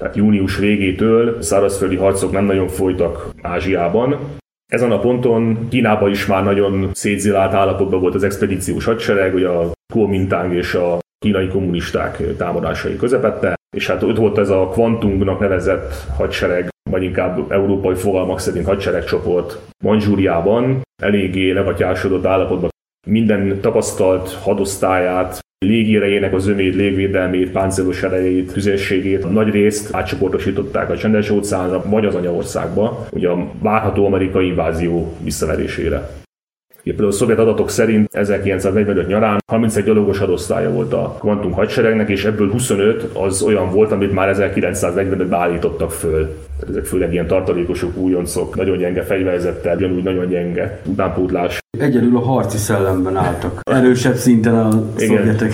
Tehát 0.00 0.16
június 0.16 0.58
végétől 0.58 1.42
szárazföldi 1.42 1.96
harcok 1.96 2.32
nem 2.32 2.44
nagyon 2.44 2.68
folytak 2.68 3.30
Ázsiában. 3.42 4.18
Ezen 4.72 4.90
a 4.90 4.98
ponton 4.98 5.68
Kínában 5.68 6.10
is 6.10 6.26
már 6.26 6.44
nagyon 6.44 6.90
szétzilált 6.92 7.52
állapotban 7.52 8.00
volt 8.00 8.14
az 8.14 8.22
expedíciós 8.22 8.84
hadsereg, 8.84 9.34
ugye 9.34 9.48
a 9.48 9.72
Kuomintang 9.92 10.54
és 10.54 10.74
a 10.74 10.98
kínai 11.18 11.48
kommunisták 11.48 12.36
támadásai 12.36 12.96
közepette, 12.96 13.54
és 13.76 13.86
hát 13.86 14.02
ott 14.02 14.16
volt 14.16 14.38
ez 14.38 14.48
a 14.48 14.68
Quantungnak 14.68 15.40
nevezett 15.40 15.94
hadsereg, 16.16 16.68
vagy 16.90 17.02
inkább 17.02 17.52
európai 17.52 17.94
fogalmak 17.94 18.40
szerint 18.40 18.66
hadseregcsoport 18.66 19.58
Manzsúriában, 19.84 20.82
eléggé 21.02 21.50
legatyásodott 21.50 22.24
állapotban 22.24 22.70
minden 23.06 23.60
tapasztalt 23.60 24.32
hadosztályát 24.32 25.40
légierejének 25.62 26.34
az 26.34 26.42
zömét, 26.42 26.74
légvédelmét, 26.74 27.50
páncélos 27.50 28.02
erejét, 28.02 28.52
tüzességét 28.52 29.30
nagy 29.30 29.50
részt 29.50 29.94
átcsoportosították 29.94 30.90
a 30.90 30.96
csendes 30.96 31.30
óceánra 31.30 31.84
vagy 31.86 32.04
az 32.04 32.14
anyaországba, 32.14 33.06
ugye 33.10 33.28
a 33.28 33.50
várható 33.60 34.06
amerikai 34.06 34.46
invázió 34.46 35.16
visszaverésére. 35.22 36.20
Például 36.82 37.08
a 37.08 37.12
szovjet 37.12 37.38
adatok 37.38 37.70
szerint 37.70 38.14
1945 38.14 39.06
nyarán 39.06 39.38
31 39.46 39.84
gyalogos 39.84 40.18
hadosztálya 40.18 40.70
volt 40.70 40.92
a 40.92 41.16
kvantum 41.20 41.52
hadseregnek, 41.52 42.08
és 42.08 42.24
ebből 42.24 42.50
25 42.50 43.02
az 43.02 43.42
olyan 43.42 43.70
volt, 43.70 43.92
amit 43.92 44.12
már 44.12 44.34
1945-ben 44.36 45.40
állítottak 45.40 45.92
föl. 45.92 46.36
Tehát 46.62 46.76
ezek 46.76 46.88
főleg 46.88 47.12
ilyen 47.12 47.26
tartalékosok, 47.26 47.96
újoncok, 47.96 48.56
nagyon 48.56 48.78
gyenge 48.78 49.02
fegyverzettel, 49.02 49.76
ugyanúgy 49.76 50.02
nagyon 50.02 50.28
gyenge 50.28 50.80
utánpótlás. 50.86 51.58
Egyedül 51.78 52.16
a 52.16 52.20
harci 52.20 52.56
szellemben 52.56 53.16
álltak. 53.16 53.60
Erősebb 53.62 54.14
szinten 54.14 54.54
a 54.54 54.70
szovjetek. 54.96 55.52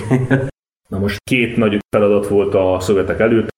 Na 0.89 0.99
most 0.99 1.17
két 1.25 1.57
nagy 1.57 1.79
feladat 1.97 2.29
volt 2.29 2.55
a 2.55 2.77
szovjetek 2.81 3.21
előtt. 3.21 3.49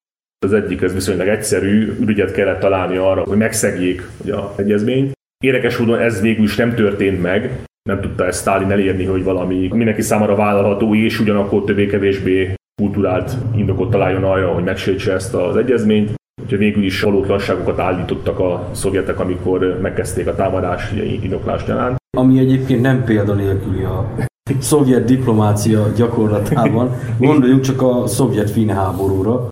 Az 0.47 0.53
egyik 0.53 0.83
ez 0.83 0.95
viszonylag 0.95 1.29
egyszerű, 1.29 1.97
ügyet 2.07 2.33
kellett 2.33 2.61
találni 2.61 2.97
arra, 2.97 3.23
hogy 3.23 3.37
megszegjék 3.37 4.09
ugye, 4.23 4.35
az 4.35 4.51
egyezményt. 4.57 5.13
Érdekes 5.45 5.77
módon 5.77 5.99
ez 5.99 6.21
végül 6.21 6.45
is 6.45 6.57
nem 6.57 6.75
történt 6.75 7.23
meg, 7.23 7.63
nem 7.89 8.01
tudta 8.01 8.27
ezt 8.27 8.41
Stalin 8.41 8.71
elérni, 8.71 9.05
hogy 9.05 9.25
valami 9.25 9.69
mindenki 9.73 10.03
számára 10.03 10.35
vállalható 10.35 10.95
és 10.95 11.21
ugyanakkor 11.21 11.65
többé-kevésbé 11.65 12.55
kulturált 12.83 13.37
indokot 13.57 13.91
találjon 13.91 14.25
arra, 14.25 14.53
hogy 14.53 14.65
megsértse 14.65 15.13
ezt 15.13 15.35
az 15.35 15.57
egyezményt. 15.57 16.19
Úgyhogy 16.43 16.59
végül 16.59 16.85
is 16.85 17.01
valótlanságokat 17.01 17.79
állítottak 17.79 18.39
a 18.39 18.69
szovjetek, 18.73 19.21
amikor 19.21 19.79
megkezdték 19.83 20.27
a 20.27 20.35
támadás 20.35 20.93
indoklás 21.23 21.65
gyanánt. 21.65 21.97
Ami 22.17 22.39
egyébként 22.39 22.81
nem 22.81 23.05
példanélküli 23.05 23.83
a 23.83 24.15
szovjet 24.59 25.05
diplomácia 25.05 25.87
gyakorlatában. 25.97 26.91
Gondoljuk 27.19 27.61
csak 27.61 27.83
a 27.83 28.07
szovjet-finn 28.07 28.69
háborúra. 28.69 29.49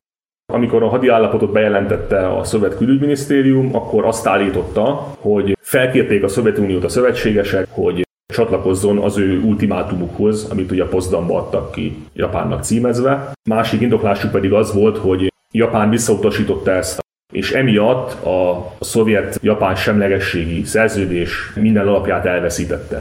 Amikor 0.53 0.83
a 0.83 0.89
hadiállapotot 0.89 1.53
bejelentette 1.53 2.37
a 2.37 2.45
szovjet 2.45 2.77
külügyminisztérium, 2.77 3.75
akkor 3.75 4.05
azt 4.05 4.27
állította, 4.27 5.15
hogy 5.19 5.57
felkérték 5.61 6.23
a 6.23 6.29
Szovjetuniót 6.29 6.85
a 6.85 6.89
szövetségesek, 6.89 7.67
hogy 7.71 8.07
csatlakozzon 8.35 8.99
az 8.99 9.19
ő 9.19 9.41
ultimátumukhoz, 9.41 10.51
amit 10.51 10.71
ugye 10.71 10.83
a 10.83 10.89
Potsdamba 10.89 11.39
adtak 11.39 11.71
ki 11.71 11.97
Japánnak 12.15 12.63
címezve. 12.63 13.33
Másik 13.51 13.81
indoklásuk 13.81 14.31
pedig 14.31 14.53
az 14.53 14.75
volt, 14.75 14.99
hogy 14.99 15.33
Japán 15.55 15.91
visszautasította 15.91 16.71
ezt, 16.71 16.99
és 17.33 17.53
emiatt 17.53 18.25
a, 18.25 18.73
szovjet-japán 18.81 19.75
semlegességi 19.75 20.65
szerződés 20.65 21.53
minden 21.55 21.89
alapját 21.89 22.27
elveszítette. 22.27 23.01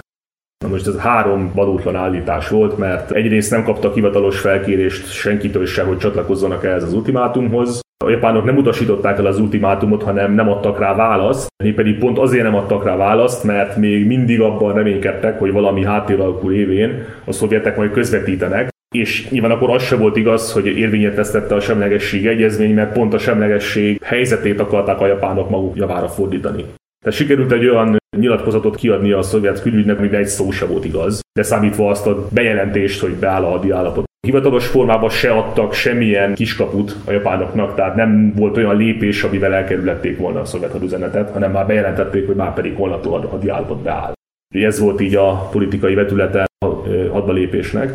Na 0.65 0.69
most 0.69 0.87
ez 0.87 0.97
három 0.97 1.51
valótlan 1.53 1.95
állítás 1.95 2.49
volt, 2.49 2.77
mert 2.77 3.11
egyrészt 3.11 3.51
nem 3.51 3.63
kaptak 3.63 3.93
hivatalos 3.93 4.39
felkérést 4.39 5.11
senkitől 5.11 5.65
se, 5.65 5.83
hogy 5.83 5.97
csatlakozzanak 5.97 6.63
ehhez 6.63 6.83
az 6.83 6.93
ultimátumhoz. 6.93 7.79
A 8.05 8.09
japánok 8.09 8.45
nem 8.45 8.57
utasították 8.57 9.17
el 9.17 9.25
az 9.25 9.39
ultimátumot, 9.39 10.03
hanem 10.03 10.33
nem 10.33 10.49
adtak 10.49 10.79
rá 10.79 10.95
választ, 10.95 11.47
pedig 11.75 11.97
pont 11.97 12.17
azért 12.17 12.43
nem 12.43 12.55
adtak 12.55 12.83
rá 12.83 12.95
választ, 12.95 13.43
mert 13.43 13.75
még 13.75 14.05
mindig 14.05 14.41
abban 14.41 14.73
reménykedtek, 14.73 15.39
hogy 15.39 15.51
valami 15.51 15.85
háttéralkú 15.85 16.47
révén 16.47 17.05
a 17.25 17.31
szovjetek 17.31 17.77
majd 17.77 17.91
közvetítenek, 17.91 18.69
és 18.99 19.29
nyilván 19.29 19.51
akkor 19.51 19.69
az 19.69 19.83
se 19.83 19.95
volt 19.95 20.15
igaz, 20.15 20.51
hogy 20.51 20.65
érvényet 20.65 21.15
vesztette 21.15 21.55
a 21.55 21.59
semlegesség 21.59 22.27
egyezmény, 22.27 22.73
mert 22.73 22.93
pont 22.93 23.13
a 23.13 23.17
semlegesség 23.17 24.01
helyzetét 24.03 24.59
akarták 24.59 25.01
a 25.01 25.07
japánok 25.07 25.49
maguk 25.49 25.75
javára 25.75 26.07
fordítani. 26.07 26.65
Tehát 27.03 27.19
sikerült 27.19 27.51
egy 27.51 27.67
olyan 27.67 27.97
nyilatkozatot 28.17 28.75
kiadni 28.75 29.11
a 29.11 29.21
szovjet 29.21 29.61
külügynek, 29.61 29.99
amiben 29.99 30.19
egy 30.19 30.27
szó 30.27 30.51
se 30.51 30.65
volt 30.65 30.85
igaz, 30.85 31.19
de 31.39 31.43
számítva 31.43 31.89
azt 31.89 32.07
a 32.07 32.27
bejelentést, 32.33 33.01
hogy 33.01 33.11
beáll 33.11 33.43
a 33.43 33.49
hadi 33.49 33.71
állapot. 33.71 34.05
Hivatalos 34.27 34.67
formában 34.67 35.09
se 35.09 35.31
adtak 35.31 35.73
semmilyen 35.73 36.33
kiskaput 36.33 36.95
a 37.05 37.11
japánoknak, 37.11 37.75
tehát 37.75 37.95
nem 37.95 38.33
volt 38.35 38.57
olyan 38.57 38.77
lépés, 38.77 39.23
amivel 39.23 39.53
elkerülhették 39.53 40.17
volna 40.17 40.39
a 40.39 40.45
szovjet 40.45 40.71
hadüzenetet, 40.71 41.29
hanem 41.29 41.51
már 41.51 41.67
bejelentették, 41.67 42.27
hogy 42.27 42.35
már 42.35 42.53
pedig 42.53 42.75
holnaptól 42.75 43.21
a 43.25 43.27
hadi 43.27 43.49
állapot 43.49 43.81
beáll. 43.81 44.13
Ez 44.55 44.79
volt 44.79 45.01
így 45.01 45.15
a 45.15 45.47
politikai 45.51 45.93
vetülete 45.93 46.45
a 46.65 46.65
hadba 47.11 47.31
lépésnek. 47.31 47.93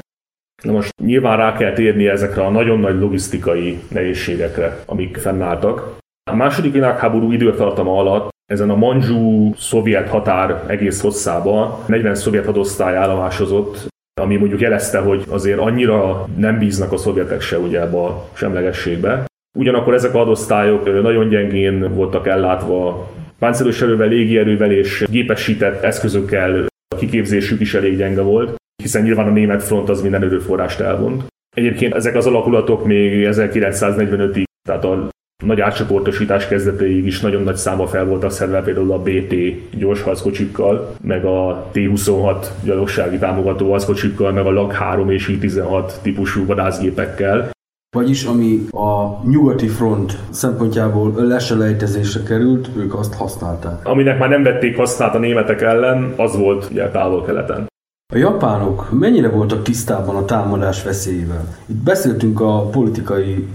Na 0.63 0.73
most 0.73 0.93
nyilván 1.03 1.37
rá 1.37 1.57
kell 1.57 1.73
térni 1.73 2.09
ezekre 2.09 2.45
a 2.45 2.51
nagyon 2.51 2.81
nagy 2.81 2.99
logisztikai 2.99 3.79
nehézségekre, 3.89 4.79
amik 4.87 5.17
fennálltak. 5.17 5.97
A 6.31 6.35
második 6.35 6.73
világháború 6.73 7.33
időtartama 7.33 7.99
alatt 7.99 8.31
ezen 8.53 8.71
a 8.71 8.77
Manzsú 8.77 9.53
szovjet 9.57 10.09
határ 10.09 10.65
egész 10.67 11.01
hosszában 11.01 11.75
40 11.87 12.15
szovjet 12.15 12.45
hadosztály 12.45 12.97
állomásozott, 12.97 13.87
ami 14.21 14.37
mondjuk 14.37 14.61
jelezte, 14.61 14.99
hogy 14.99 15.25
azért 15.29 15.59
annyira 15.59 16.27
nem 16.37 16.59
bíznak 16.59 16.93
a 16.93 16.97
szovjetek 16.97 17.41
se 17.41 17.59
ugye 17.59 17.81
ebbe 17.81 17.99
a 17.99 18.29
semlegességbe. 18.33 19.25
Ugyanakkor 19.59 19.95
ezek 19.95 20.15
a 20.15 20.19
hadosztályok 20.19 21.03
nagyon 21.03 21.29
gyengén 21.29 21.95
voltak 21.95 22.27
ellátva 22.27 23.11
páncélos 23.39 23.83
erővel, 23.83 24.09
légierővel 24.09 24.73
és 24.73 25.05
gépesített 25.11 25.83
eszközökkel 25.83 26.67
a 26.95 26.97
kiképzésük 26.97 27.61
is 27.61 27.75
elég 27.75 27.97
gyenge 27.97 28.23
volt, 28.23 28.62
hiszen 28.83 29.03
nyilván 29.03 29.27
a 29.27 29.31
német 29.31 29.63
front 29.63 29.89
az 29.89 30.03
minden 30.03 30.23
erőforrást 30.23 30.81
elvont. 30.81 31.25
Egyébként 31.57 31.95
ezek 31.95 32.15
az 32.15 32.27
alakulatok 32.27 32.87
még 32.87 33.29
1945-ig, 33.31 34.45
tehát 34.69 34.85
a 34.85 35.09
nagy 35.45 35.61
átcsoportosítás 35.61 36.49
kezdetéig 36.49 37.07
is 37.07 37.21
nagyon 37.21 37.43
nagy 37.43 37.57
száma 37.57 37.87
fel 37.87 38.05
voltak 38.05 38.31
szedve 38.31 38.63
például 38.63 38.93
a 38.93 39.03
BT 39.03 39.35
gyorsharckocsikkal, 39.79 40.95
meg 41.01 41.25
a 41.25 41.69
T-26 41.73 42.47
gyalogsági 42.65 43.19
támogató 43.19 43.71
harckocsikkal, 43.71 44.33
meg 44.33 44.47
a 44.47 44.51
LAG-3 44.51 45.11
és 45.11 45.29
I-16 45.29 45.93
típusú 46.03 46.47
vadászgépekkel. 46.47 47.51
Vagyis 47.97 48.25
ami 48.25 48.59
a 48.71 49.21
nyugati 49.29 49.69
front 49.69 50.19
szempontjából 50.31 51.13
leselejtezésre 51.17 52.23
került, 52.23 52.71
ők 52.77 52.95
azt 52.95 53.15
használták. 53.15 53.87
Aminek 53.87 54.19
már 54.19 54.29
nem 54.29 54.43
vették 54.43 54.77
használt 54.77 55.15
a 55.15 55.19
németek 55.19 55.61
ellen, 55.61 56.13
az 56.17 56.37
volt 56.37 56.69
ugye 56.71 56.89
távol-keleten. 56.89 57.71
A 58.13 58.17
japánok 58.17 58.91
mennyire 58.99 59.29
voltak 59.29 59.63
tisztában 59.63 60.17
a 60.17 60.25
támadás 60.25 60.83
veszélyével? 60.83 61.45
Itt 61.67 61.83
beszéltünk 61.85 62.41
a 62.41 62.69
politikai 62.71 63.49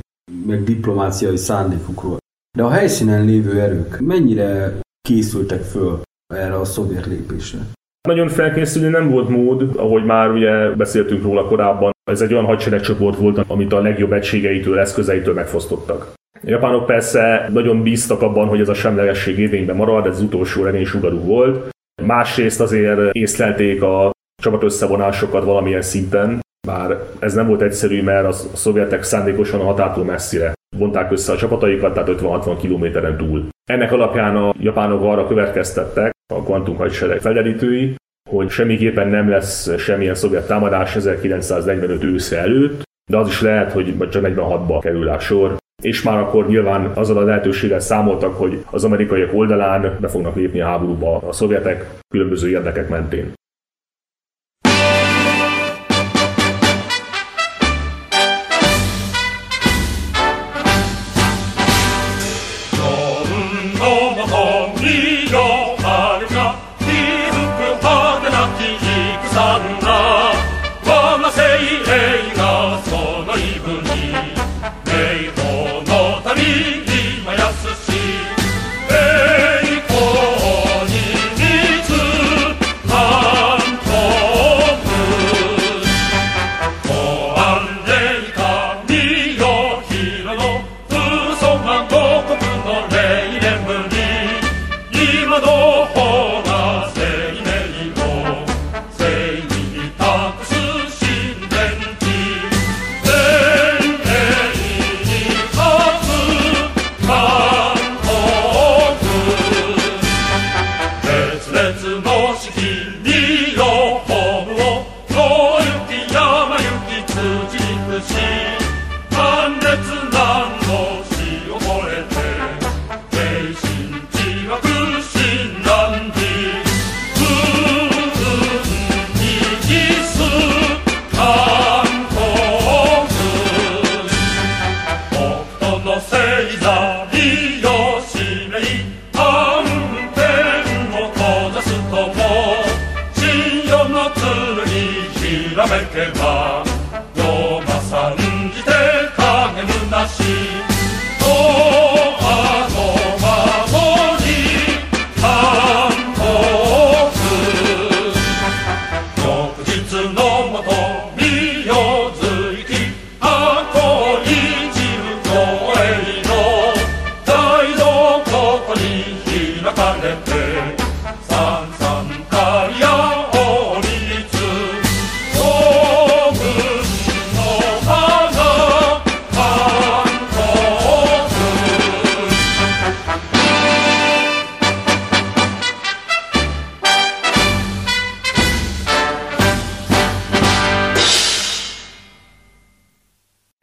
meg 0.46 0.64
diplomáciai 0.64 1.38
szándékukról. 1.38 2.18
De 2.58 2.64
a 2.64 2.70
helyszínen 2.70 3.26
lévő 3.26 3.62
erők 3.62 4.00
mennyire 4.00 4.74
készültek 5.08 5.62
föl 5.62 6.02
erre 6.34 6.60
a 6.60 6.66
szovjet 6.66 7.06
lépésre? 7.06 7.60
Nagyon 8.08 8.28
felkészülni 8.28 8.90
nem 8.90 9.10
volt 9.10 9.30
mód, 9.30 9.70
ahogy 9.76 10.06
már 10.06 10.32
ugye 10.32 10.70
beszéltünk 10.70 11.24
róla 11.24 11.48
korábban, 11.48 11.92
ez 12.12 12.22
egy 12.22 12.34
olyan 12.34 12.46
hadseregcsoport 12.46 13.18
volt, 13.18 13.38
amit 13.48 13.74
a 13.74 13.82
legjobb 13.82 14.12
egységeitől, 14.12 14.80
eszközeitől 14.80 15.34
megfosztottak. 15.34 16.14
A 16.34 16.50
japánok 16.50 16.86
persze 16.86 17.50
nagyon 17.52 17.84
bíztak 17.84 18.22
abban, 18.22 18.48
hogy 18.48 18.60
ez 18.60 18.70
a 18.70 18.74
semlegesség 18.74 19.40
érvényben 19.40 19.76
marad, 19.76 20.06
ez 20.06 20.16
az 20.16 20.22
utolsó 20.22 20.64
reménysugarú 20.64 21.20
volt. 21.20 21.70
Másrészt 22.04 22.62
azért 22.62 23.16
észlelték 23.16 23.82
a 23.82 24.16
csapat 24.42 24.64
összevonásokat 24.64 25.44
valamilyen 25.44 25.82
szinten, 25.82 26.40
bár 26.68 27.00
ez 27.20 27.34
nem 27.34 27.48
volt 27.48 27.62
egyszerű, 27.62 28.04
mert 28.04 28.26
a 28.26 28.32
szovjetek 28.32 29.04
szándékosan 29.04 29.60
a 29.60 29.64
határtól 29.64 30.04
messzire 30.04 30.54
vonták 30.78 31.12
össze 31.12 31.32
a 31.32 31.38
csapataikat, 31.38 31.94
tehát 31.94 32.10
50-60 32.10 32.58
kilométeren 32.60 33.18
túl. 33.18 33.48
Ennek 33.70 33.92
alapján 33.92 34.36
a 34.36 34.54
japánok 34.60 35.04
arra 35.04 35.28
következtettek, 35.28 36.12
a 36.34 36.44
kvantum 36.44 36.76
hadsereg 36.76 37.22
felderítői, 37.22 37.96
hogy 38.30 38.50
semmiképpen 38.50 39.08
nem 39.08 39.30
lesz 39.30 39.78
semmilyen 39.78 40.16
szovjet 40.16 40.48
támadás 40.48 40.96
1945 40.96 42.04
ősze 42.04 42.38
előtt, 42.38 42.82
de 43.12 43.18
az 43.18 43.28
is 43.28 43.42
lehet, 43.42 43.72
hogy 43.72 44.10
csak 44.10 44.24
46-ba 44.26 44.80
kerül 44.82 45.10
a 45.10 45.20
sor, 45.20 45.56
és 45.84 46.02
már 46.02 46.18
akkor 46.18 46.48
nyilván 46.48 46.92
azzal 46.94 47.18
a 47.18 47.24
lehetőséggel 47.24 47.80
számoltak, 47.80 48.38
hogy 48.38 48.64
az 48.72 48.84
amerikaiak 48.84 49.34
oldalán 49.34 49.98
be 50.00 50.08
fognak 50.08 50.36
lépni 50.36 50.62
a 50.62 50.66
háborúba 50.66 51.18
a 51.18 51.32
szovjetek 51.32 51.90
különböző 52.10 52.50
érdekek 52.50 52.90
mentén. 52.90 53.34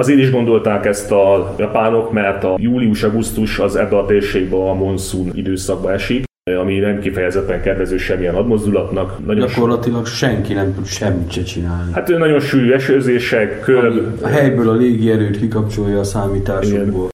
Azért 0.02 0.18
is 0.18 0.30
gondolták 0.30 0.86
ezt 0.86 1.10
a 1.10 1.54
japánok, 1.58 2.12
mert 2.12 2.44
a 2.44 2.56
július-augusztus 2.58 3.58
az 3.58 3.76
ebbe 3.76 3.98
a 3.98 4.06
térségbe 4.06 4.56
a 4.56 4.74
monszun 4.74 5.30
időszakba 5.34 5.92
esik, 5.92 6.24
ami 6.58 6.78
nem 6.78 7.00
kifejezetten 7.00 7.62
kedvező 7.62 7.96
semmilyen 7.96 8.34
admozdulatnak. 8.34 9.26
Nagyon 9.26 9.46
Gyakorlatilag 9.46 10.06
senki 10.06 10.52
nem 10.52 10.74
tud 10.74 10.86
semmit 10.86 11.30
se 11.30 11.42
csinálni. 11.42 11.92
Hát 11.92 12.08
nagyon 12.08 12.40
sűrű 12.40 12.72
esőzések, 12.72 13.60
köl... 13.60 14.14
A 14.22 14.26
helyből 14.26 14.68
a 14.68 14.72
légierőt 14.74 15.38
kikapcsolja 15.38 15.98
a 15.98 16.04
számításokból. 16.04 17.08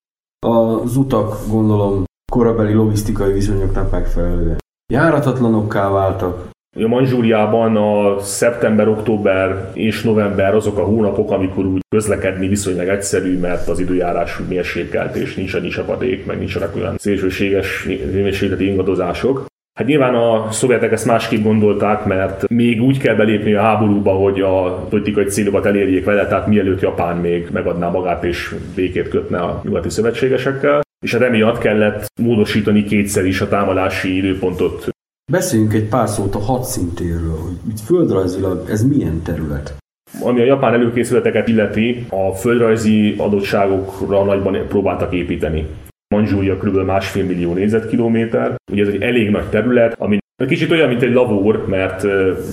Az 0.46 0.96
utak, 0.96 1.36
gondolom, 1.48 2.04
korabeli 2.32 2.72
logisztikai 2.72 3.32
viszonyoknak 3.32 3.90
megfelelően. 3.90 4.58
Járatatlanokká 4.92 5.90
váltak, 5.90 6.48
a 6.76 6.88
Manzsúriában 6.88 7.76
a 7.76 8.20
szeptember, 8.20 8.88
október 8.88 9.70
és 9.74 10.02
november 10.02 10.54
azok 10.54 10.78
a 10.78 10.84
hónapok, 10.84 11.30
amikor 11.30 11.64
úgy 11.64 11.80
közlekedni 11.88 12.48
viszonylag 12.48 12.88
egyszerű, 12.88 13.38
mert 13.38 13.68
az 13.68 13.80
időjárás 13.80 14.38
mérsékelt, 14.48 15.16
és 15.16 15.34
nincs 15.34 15.54
annyi 15.54 15.68
csapadék, 15.68 16.26
meg 16.26 16.38
nincsenek 16.38 16.76
olyan 16.76 16.96
szélsőséges 16.98 17.84
hőmérsékleti 17.84 18.66
ingadozások. 18.66 19.46
Hát 19.78 19.86
nyilván 19.88 20.14
a 20.14 20.50
szovjetek 20.50 20.92
ezt 20.92 21.06
másképp 21.06 21.42
gondolták, 21.42 22.04
mert 22.04 22.48
még 22.48 22.82
úgy 22.82 22.98
kell 22.98 23.14
belépni 23.14 23.54
a 23.54 23.60
háborúba, 23.60 24.12
hogy 24.12 24.40
a 24.40 24.74
politikai 24.74 25.24
célokat 25.24 25.66
elérjék 25.66 26.04
vele, 26.04 26.26
tehát 26.26 26.46
mielőtt 26.46 26.80
Japán 26.80 27.16
még 27.16 27.48
megadná 27.52 27.88
magát 27.88 28.24
és 28.24 28.54
békét 28.74 29.08
kötne 29.08 29.38
a 29.38 29.60
nyugati 29.64 29.90
szövetségesekkel. 29.90 30.80
És 31.04 31.12
hát 31.12 31.22
emiatt 31.22 31.58
kellett 31.58 32.06
módosítani 32.20 32.84
kétszer 32.84 33.24
is 33.24 33.40
a 33.40 33.48
támadási 33.48 34.16
időpontot 34.16 34.88
Beszéljünk 35.30 35.74
egy 35.74 35.88
pár 35.88 36.08
szót 36.08 36.34
a 36.34 36.38
hadszintéről, 36.38 37.38
hogy 37.42 37.70
itt 37.70 37.80
földrajzilag 37.80 38.68
ez 38.68 38.82
milyen 38.84 39.22
terület? 39.22 39.76
Ami 40.22 40.40
a 40.40 40.44
japán 40.44 40.72
előkészületeket 40.72 41.48
illeti, 41.48 42.06
a 42.08 42.34
földrajzi 42.34 43.14
adottságokra 43.18 44.24
nagyban 44.24 44.66
próbáltak 44.68 45.12
építeni. 45.12 45.66
Manzsúria 46.14 46.56
kb. 46.56 46.76
másfél 46.76 47.24
millió 47.24 47.52
négyzetkilométer. 47.52 48.54
Ugye 48.72 48.82
ez 48.82 48.88
egy 48.88 49.02
elég 49.02 49.30
nagy 49.30 49.48
terület, 49.48 49.94
ami 49.98 50.18
kicsit 50.48 50.70
olyan, 50.70 50.88
mint 50.88 51.02
egy 51.02 51.12
lavór, 51.12 51.66
mert 51.66 52.02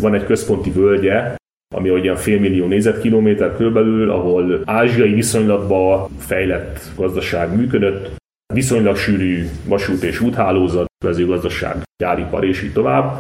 van 0.02 0.13
egy 0.13 0.26
központi 0.26 0.72
völgye, 0.72 1.36
ami 1.76 1.92
olyan 1.92 2.16
félmillió 2.16 2.66
négyzetkilométer 2.66 3.56
körülbelül, 3.56 4.12
ahol 4.12 4.62
ázsiai 4.66 5.13
viszonylatban 5.13 6.10
fejlett 6.18 6.80
gazdaság 6.96 7.56
működött, 7.56 8.16
viszonylag 8.53 8.95
sűrű 8.95 9.45
vasút 9.65 10.03
és 10.03 10.19
úthálózat, 10.19 10.88
mezőgazdaság, 11.05 11.75
gyáripar 12.03 12.45
és 12.45 12.63
így 12.63 12.73
tovább. 12.73 13.19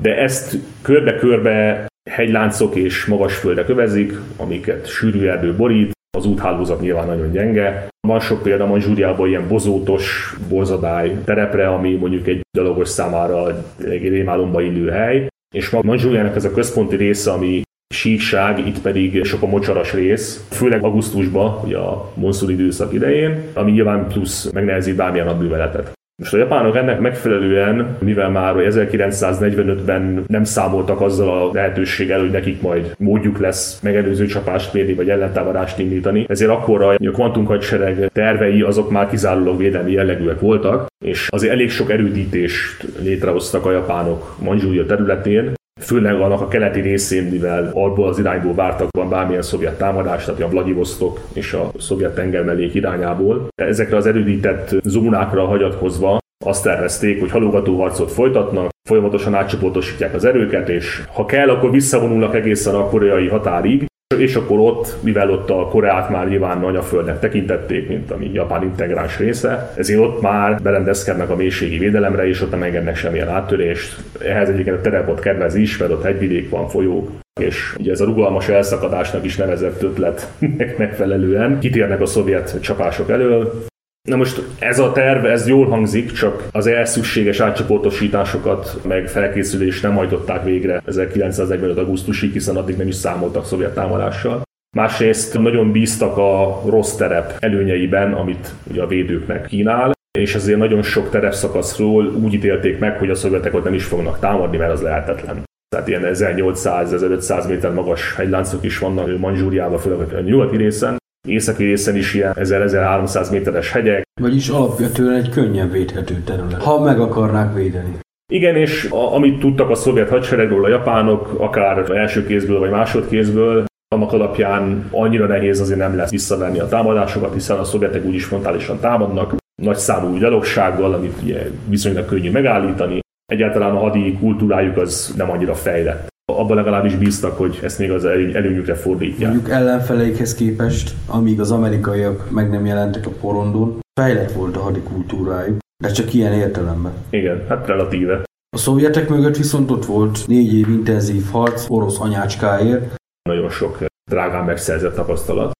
De 0.00 0.16
ezt 0.16 0.56
körbe-körbe 0.82 1.86
hegyláncok 2.10 2.74
és 2.74 3.04
magas 3.04 3.36
földek 3.36 3.68
övezik, 3.68 4.12
amiket 4.36 4.86
sűrű 4.86 5.26
erdő 5.26 5.56
borít, 5.56 5.92
az 6.18 6.26
úthálózat 6.26 6.80
nyilván 6.80 7.06
nagyon 7.06 7.30
gyenge. 7.30 7.88
Van 8.06 8.20
sok 8.20 8.42
példa 8.42 8.66
Manzsúriában 8.66 9.28
ilyen 9.28 9.48
bozótos, 9.48 10.36
borzadály 10.48 11.16
terepre, 11.24 11.68
ami 11.68 11.94
mondjuk 11.94 12.26
egy 12.26 12.40
dalogos 12.58 12.88
számára 12.88 13.64
egy 13.78 14.08
rémálomba 14.08 14.60
illő 14.60 14.90
hely. 14.90 15.26
És 15.54 15.70
Manzsúriának 15.70 16.36
ez 16.36 16.44
a 16.44 16.52
központi 16.52 16.96
része, 16.96 17.30
ami 17.32 17.62
síkság, 17.94 18.66
itt 18.66 18.80
pedig 18.80 19.24
sok 19.24 19.42
a 19.42 19.46
mocsaras 19.46 19.92
rész, 19.92 20.46
főleg 20.50 20.84
augusztusban, 20.84 21.60
ugye 21.64 21.76
a 21.76 22.12
monszun 22.14 22.50
időszak 22.50 22.92
idején, 22.92 23.42
ami 23.54 23.70
nyilván 23.70 24.06
plusz 24.06 24.50
megnehezít 24.52 24.96
bármilyen 24.96 25.26
napműveletet. 25.26 25.96
Most 26.22 26.34
a 26.34 26.36
japánok 26.36 26.76
ennek 26.76 27.00
megfelelően, 27.00 27.96
mivel 28.00 28.30
már 28.30 28.54
1945-ben 28.56 30.24
nem 30.26 30.44
számoltak 30.44 31.00
azzal 31.00 31.42
a 31.42 31.50
lehetőséggel, 31.52 32.20
hogy 32.20 32.30
nekik 32.30 32.60
majd 32.60 32.94
módjuk 32.98 33.38
lesz 33.38 33.80
megelőző 33.82 34.26
csapást 34.26 34.72
mérni, 34.72 34.94
vagy 34.94 35.10
ellentámadást 35.10 35.78
indítani, 35.78 36.24
ezért 36.28 36.50
akkor 36.50 36.82
a 36.82 36.96
kvantumhadsereg 37.12 38.10
tervei 38.12 38.62
azok 38.62 38.90
már 38.90 39.08
kizárólag 39.08 39.58
védelmi 39.58 39.92
jellegűek 39.92 40.40
voltak, 40.40 40.86
és 41.04 41.28
azért 41.30 41.52
elég 41.52 41.70
sok 41.70 41.90
erődítést 41.90 42.86
létrehoztak 43.00 43.66
a 43.66 43.72
japánok 43.72 44.36
Manzsúria 44.38 44.86
területén, 44.86 45.56
főleg 45.78 46.20
annak 46.20 46.40
a 46.40 46.48
keleti 46.48 46.80
részén, 46.80 47.24
mivel 47.24 47.70
abból 47.74 48.08
az 48.08 48.18
irányból 48.18 48.54
vártak 48.54 48.88
van 48.90 49.08
bármilyen 49.08 49.42
szovjet 49.42 49.78
támadást, 49.78 50.26
tehát 50.26 50.40
a 50.40 50.48
Vladivostok 50.48 51.20
és 51.32 51.52
a 51.52 51.70
szovjet 51.78 52.14
tengermelék 52.14 52.74
irányából. 52.74 53.48
Ezekre 53.54 53.96
az 53.96 54.06
erődített 54.06 54.74
zónákra 54.84 55.46
hagyatkozva 55.46 56.18
azt 56.44 56.62
tervezték, 56.62 57.20
hogy 57.20 57.30
halogató 57.30 57.80
harcot 57.80 58.12
folytatnak, 58.12 58.68
folyamatosan 58.88 59.34
átcsoportosítják 59.34 60.14
az 60.14 60.24
erőket, 60.24 60.68
és 60.68 61.02
ha 61.12 61.24
kell, 61.24 61.48
akkor 61.48 61.70
visszavonulnak 61.70 62.34
egészen 62.34 62.74
a 62.74 62.88
koreai 62.88 63.28
határig, 63.28 63.87
és 64.16 64.34
akkor 64.34 64.58
ott, 64.58 64.96
mivel 65.00 65.30
ott 65.30 65.50
a 65.50 65.68
Koreát 65.68 66.10
már 66.10 66.28
nyilván 66.28 66.64
anyaföldnek 66.64 67.18
tekintették, 67.18 67.88
mint 67.88 68.10
ami 68.10 68.30
Japán 68.32 68.62
integráns 68.62 69.18
része, 69.18 69.72
ezért 69.76 70.00
ott 70.00 70.20
már 70.20 70.62
berendezkednek 70.62 71.30
a 71.30 71.36
mélységi 71.36 71.78
védelemre, 71.78 72.26
és 72.26 72.42
ott 72.42 72.50
nem 72.50 72.62
engednek 72.62 72.96
semmilyen 72.96 73.28
áttörést. 73.28 73.96
Ehhez 74.20 74.48
egyébként 74.48 74.76
a 74.76 74.80
terepot 74.80 75.20
kedvez 75.20 75.54
is, 75.54 75.76
mert 75.76 75.92
ott 75.92 76.04
hegyvidék 76.04 76.50
van, 76.50 76.68
folyók, 76.68 77.10
és 77.40 77.74
ugye 77.78 77.92
ez 77.92 78.00
a 78.00 78.04
rugalmas 78.04 78.48
elszakadásnak 78.48 79.24
is 79.24 79.36
nevezett 79.36 79.82
ötletnek 79.82 80.78
megfelelően 80.78 81.58
kitérnek 81.58 82.00
a 82.00 82.06
szovjet 82.06 82.60
csapások 82.60 83.10
elől, 83.10 83.64
Na 84.08 84.16
most 84.16 84.42
ez 84.58 84.78
a 84.78 84.92
terv, 84.92 85.24
ez 85.24 85.48
jól 85.48 85.66
hangzik, 85.66 86.12
csak 86.12 86.48
az 86.52 86.66
elszükséges 86.66 87.40
átcsoportosításokat 87.40 88.80
meg 88.84 89.08
felkészülést 89.08 89.82
nem 89.82 89.94
hajtották 89.94 90.44
végre 90.44 90.82
1945. 90.84 91.78
augusztusig, 91.78 92.32
hiszen 92.32 92.56
addig 92.56 92.76
nem 92.76 92.88
is 92.88 92.94
számoltak 92.94 93.44
szovjet 93.44 93.74
támadással. 93.74 94.42
Másrészt 94.76 95.38
nagyon 95.38 95.72
bíztak 95.72 96.16
a 96.16 96.62
rossz 96.66 96.94
terep 96.94 97.36
előnyeiben, 97.38 98.12
amit 98.12 98.54
ugye 98.70 98.82
a 98.82 98.86
védőknek 98.86 99.46
kínál, 99.46 99.92
és 100.18 100.34
ezért 100.34 100.58
nagyon 100.58 100.82
sok 100.82 101.10
terepszakaszról 101.10 102.06
úgy 102.06 102.34
ítélték 102.34 102.78
meg, 102.78 102.98
hogy 102.98 103.10
a 103.10 103.14
szovjetek 103.14 103.54
ott 103.54 103.64
nem 103.64 103.74
is 103.74 103.84
fognak 103.84 104.18
támadni, 104.18 104.56
mert 104.56 104.72
az 104.72 104.82
lehetetlen. 104.82 105.42
Tehát 105.68 105.88
ilyen 105.88 106.02
1800-1500 106.04 107.48
méter 107.48 107.72
magas 107.72 108.14
hegyláncok 108.14 108.64
is 108.64 108.78
vannak 108.78 109.18
Manzsúriában, 109.18 109.78
főleg 109.78 110.12
a 110.12 110.20
nyugati 110.20 110.56
részen, 110.56 110.96
északi 111.28 111.64
részen 111.64 111.96
is 111.96 112.14
ilyen 112.14 112.34
1000-1300 112.36 113.30
méteres 113.30 113.72
hegyek. 113.72 114.02
Vagyis 114.20 114.48
alapvetően 114.48 115.14
egy 115.14 115.28
könnyen 115.28 115.70
védhető 115.70 116.22
terület, 116.24 116.62
ha 116.62 116.80
meg 116.80 117.00
akarnák 117.00 117.54
védeni. 117.54 117.98
Igen, 118.32 118.56
és 118.56 118.88
a, 118.90 119.14
amit 119.14 119.38
tudtak 119.38 119.70
a 119.70 119.74
szovjet 119.74 120.08
hadseregről 120.08 120.64
a 120.64 120.68
japánok, 120.68 121.34
akár 121.38 121.90
első 121.90 122.26
kézből 122.26 122.58
vagy 122.58 122.70
másodkézből, 122.70 123.64
annak 123.94 124.12
alapján 124.12 124.88
annyira 124.90 125.26
nehéz 125.26 125.60
azért 125.60 125.78
nem 125.78 125.96
lesz 125.96 126.10
visszavenni 126.10 126.58
a 126.58 126.68
támadásokat, 126.68 127.32
hiszen 127.32 127.58
a 127.58 127.64
szovjetek 127.64 128.04
úgyis 128.04 128.24
frontálisan 128.24 128.80
támadnak, 128.80 129.34
nagy 129.62 129.76
számú 129.76 130.18
gyalogsággal, 130.18 130.94
amit 130.94 131.22
ugye 131.22 131.50
viszonylag 131.68 132.04
könnyű 132.04 132.30
megállítani. 132.30 132.98
Egyáltalán 133.26 133.74
a 133.74 133.78
hadi 133.78 134.16
kultúrájuk 134.20 134.76
az 134.76 135.14
nem 135.16 135.30
annyira 135.30 135.54
fejlett 135.54 136.08
abban 136.36 136.56
legalábbis 136.56 136.96
bíztak, 136.96 137.36
hogy 137.36 137.58
ezt 137.62 137.78
még 137.78 137.90
az 137.90 138.04
előnyükre 138.04 138.74
fordítják. 138.74 139.32
Mondjuk 139.32 139.52
ellenfeleikhez 139.52 140.34
képest, 140.34 140.94
amíg 141.06 141.40
az 141.40 141.50
amerikaiak 141.50 142.30
meg 142.30 142.50
nem 142.50 142.66
jelentek 142.66 143.06
a 143.06 143.10
porondon, 143.20 143.78
fejlett 144.00 144.32
volt 144.32 144.56
a 144.56 144.60
hadikultúrájuk, 144.60 145.58
de 145.84 145.90
csak 145.90 146.14
ilyen 146.14 146.32
értelemben. 146.32 146.92
Igen, 147.10 147.44
hát 147.48 147.66
relatíve. 147.66 148.22
A 148.56 148.58
szovjetek 148.58 149.08
mögött 149.08 149.36
viszont 149.36 149.70
ott 149.70 149.84
volt 149.84 150.26
négy 150.26 150.54
év 150.54 150.68
intenzív 150.68 151.24
harc 151.30 151.64
orosz 151.68 152.00
anyácskáért. 152.00 152.94
Nagyon 153.28 153.50
sok 153.50 153.78
drágán 154.10 154.44
megszerzett 154.44 154.94
tapasztalat. 154.94 155.52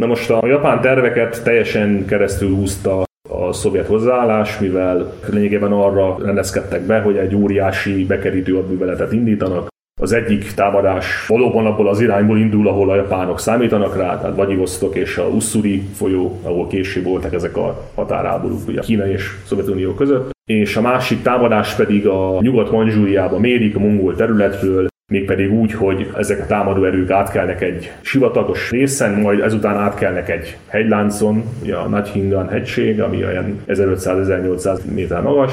Na 0.00 0.06
most 0.06 0.30
a 0.30 0.46
japán 0.46 0.80
terveket 0.80 1.42
teljesen 1.42 2.04
keresztül 2.06 2.54
húzta 2.54 3.04
a 3.30 3.52
szovjet 3.52 3.86
hozzáállás, 3.86 4.58
mivel 4.58 5.12
lényegében 5.30 5.72
arra 5.72 6.18
rendezkedtek 6.24 6.82
be, 6.82 7.00
hogy 7.00 7.16
egy 7.16 7.34
óriási 7.34 8.06
bekerítő 8.06 8.56
adműveletet 8.56 9.12
indítanak, 9.12 9.68
az 10.00 10.12
egyik 10.12 10.52
támadás 10.52 11.26
valóban 11.26 11.66
abból 11.66 11.88
az 11.88 12.00
irányból 12.00 12.38
indul, 12.38 12.68
ahol 12.68 12.90
a 12.90 12.94
japánok 12.94 13.40
számítanak 13.40 13.96
rá, 13.96 14.18
tehát 14.18 14.34
Vladivostok 14.34 14.96
és 14.96 15.16
a 15.16 15.26
Ussuri 15.26 15.82
folyó, 15.94 16.40
ahol 16.42 16.66
később 16.66 17.04
voltak 17.04 17.34
ezek 17.34 17.56
a 17.56 17.90
határháborúk 17.94 18.68
ugye 18.68 18.80
Kína 18.80 19.08
és 19.08 19.22
Szovjetunió 19.46 19.94
között. 19.94 20.30
És 20.50 20.76
a 20.76 20.80
másik 20.80 21.22
támadás 21.22 21.74
pedig 21.74 22.06
a 22.06 22.38
nyugat 22.40 22.70
manzsúriába 22.70 23.38
mérik 23.38 23.76
a 23.76 23.78
mongol 23.78 24.14
területről, 24.14 24.86
mégpedig 25.12 25.52
úgy, 25.52 25.72
hogy 25.72 26.10
ezek 26.16 26.40
a 26.40 26.46
támadó 26.46 26.84
erők 26.84 27.10
átkelnek 27.10 27.60
egy 27.60 27.92
sivatagos 28.00 28.70
részen, 28.70 29.20
majd 29.20 29.40
ezután 29.40 29.76
átkelnek 29.76 30.28
egy 30.28 30.56
hegyláncon, 30.66 31.44
ugye 31.62 31.76
a 31.76 31.88
Nagy 31.88 32.08
Hingan 32.08 32.48
hegység, 32.48 33.00
ami 33.00 33.24
olyan 33.24 33.62
1500-1800 33.68 34.78
méter 34.94 35.22
magas, 35.22 35.52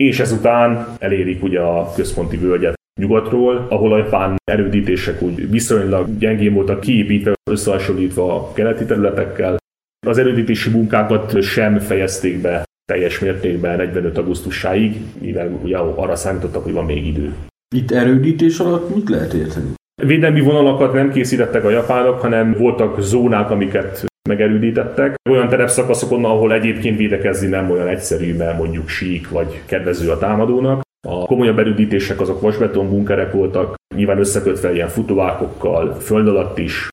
és 0.00 0.20
ezután 0.20 0.86
elérik 0.98 1.42
ugye 1.42 1.60
a 1.60 1.92
központi 1.96 2.36
völgyet 2.36 2.77
nyugatról, 2.98 3.66
ahol 3.68 3.92
a 3.92 3.96
japán 3.96 4.36
erődítések 4.44 5.22
úgy 5.22 5.50
viszonylag 5.50 6.18
gyengén 6.18 6.54
voltak 6.54 6.80
kiépítve, 6.80 7.32
összehasonlítva 7.50 8.34
a 8.34 8.52
keleti 8.52 8.84
területekkel. 8.84 9.56
Az 10.06 10.18
erődítési 10.18 10.70
munkákat 10.70 11.42
sem 11.42 11.78
fejezték 11.78 12.40
be 12.40 12.64
teljes 12.84 13.18
mértékben 13.18 13.76
45. 13.76 14.18
augusztusáig, 14.18 14.96
mivel 15.20 15.58
ugye 15.62 15.76
arra 15.78 16.16
számítottak, 16.16 16.62
hogy 16.62 16.72
van 16.72 16.84
még 16.84 17.06
idő. 17.06 17.34
Itt 17.74 17.90
erődítés 17.90 18.58
alatt 18.58 18.94
mit 18.94 19.08
lehet 19.08 19.32
érteni? 19.32 19.66
Védelmi 20.02 20.40
vonalakat 20.40 20.92
nem 20.92 21.10
készítettek 21.10 21.64
a 21.64 21.70
japánok, 21.70 22.20
hanem 22.20 22.54
voltak 22.58 23.00
zónák, 23.00 23.50
amiket 23.50 24.06
megerődítettek. 24.28 25.14
Olyan 25.30 25.48
terepszakaszokon, 25.48 26.24
ahol 26.24 26.52
egyébként 26.52 26.96
védekezni 26.96 27.48
nem 27.48 27.70
olyan 27.70 27.86
egyszerű, 27.86 28.36
mert 28.36 28.58
mondjuk 28.58 28.88
sík 28.88 29.30
vagy 29.30 29.62
kedvező 29.66 30.10
a 30.10 30.18
támadónak. 30.18 30.80
A 31.10 31.26
komolyabb 31.26 31.58
erődítések 31.58 32.20
azok 32.20 32.40
vasbeton 32.40 32.88
bunkerek 32.88 33.32
voltak, 33.32 33.74
nyilván 33.94 34.18
összekötve 34.18 34.72
ilyen 34.72 34.88
futóákokkal, 34.88 35.94
föld 35.94 36.28
alatt 36.28 36.58
is, 36.58 36.88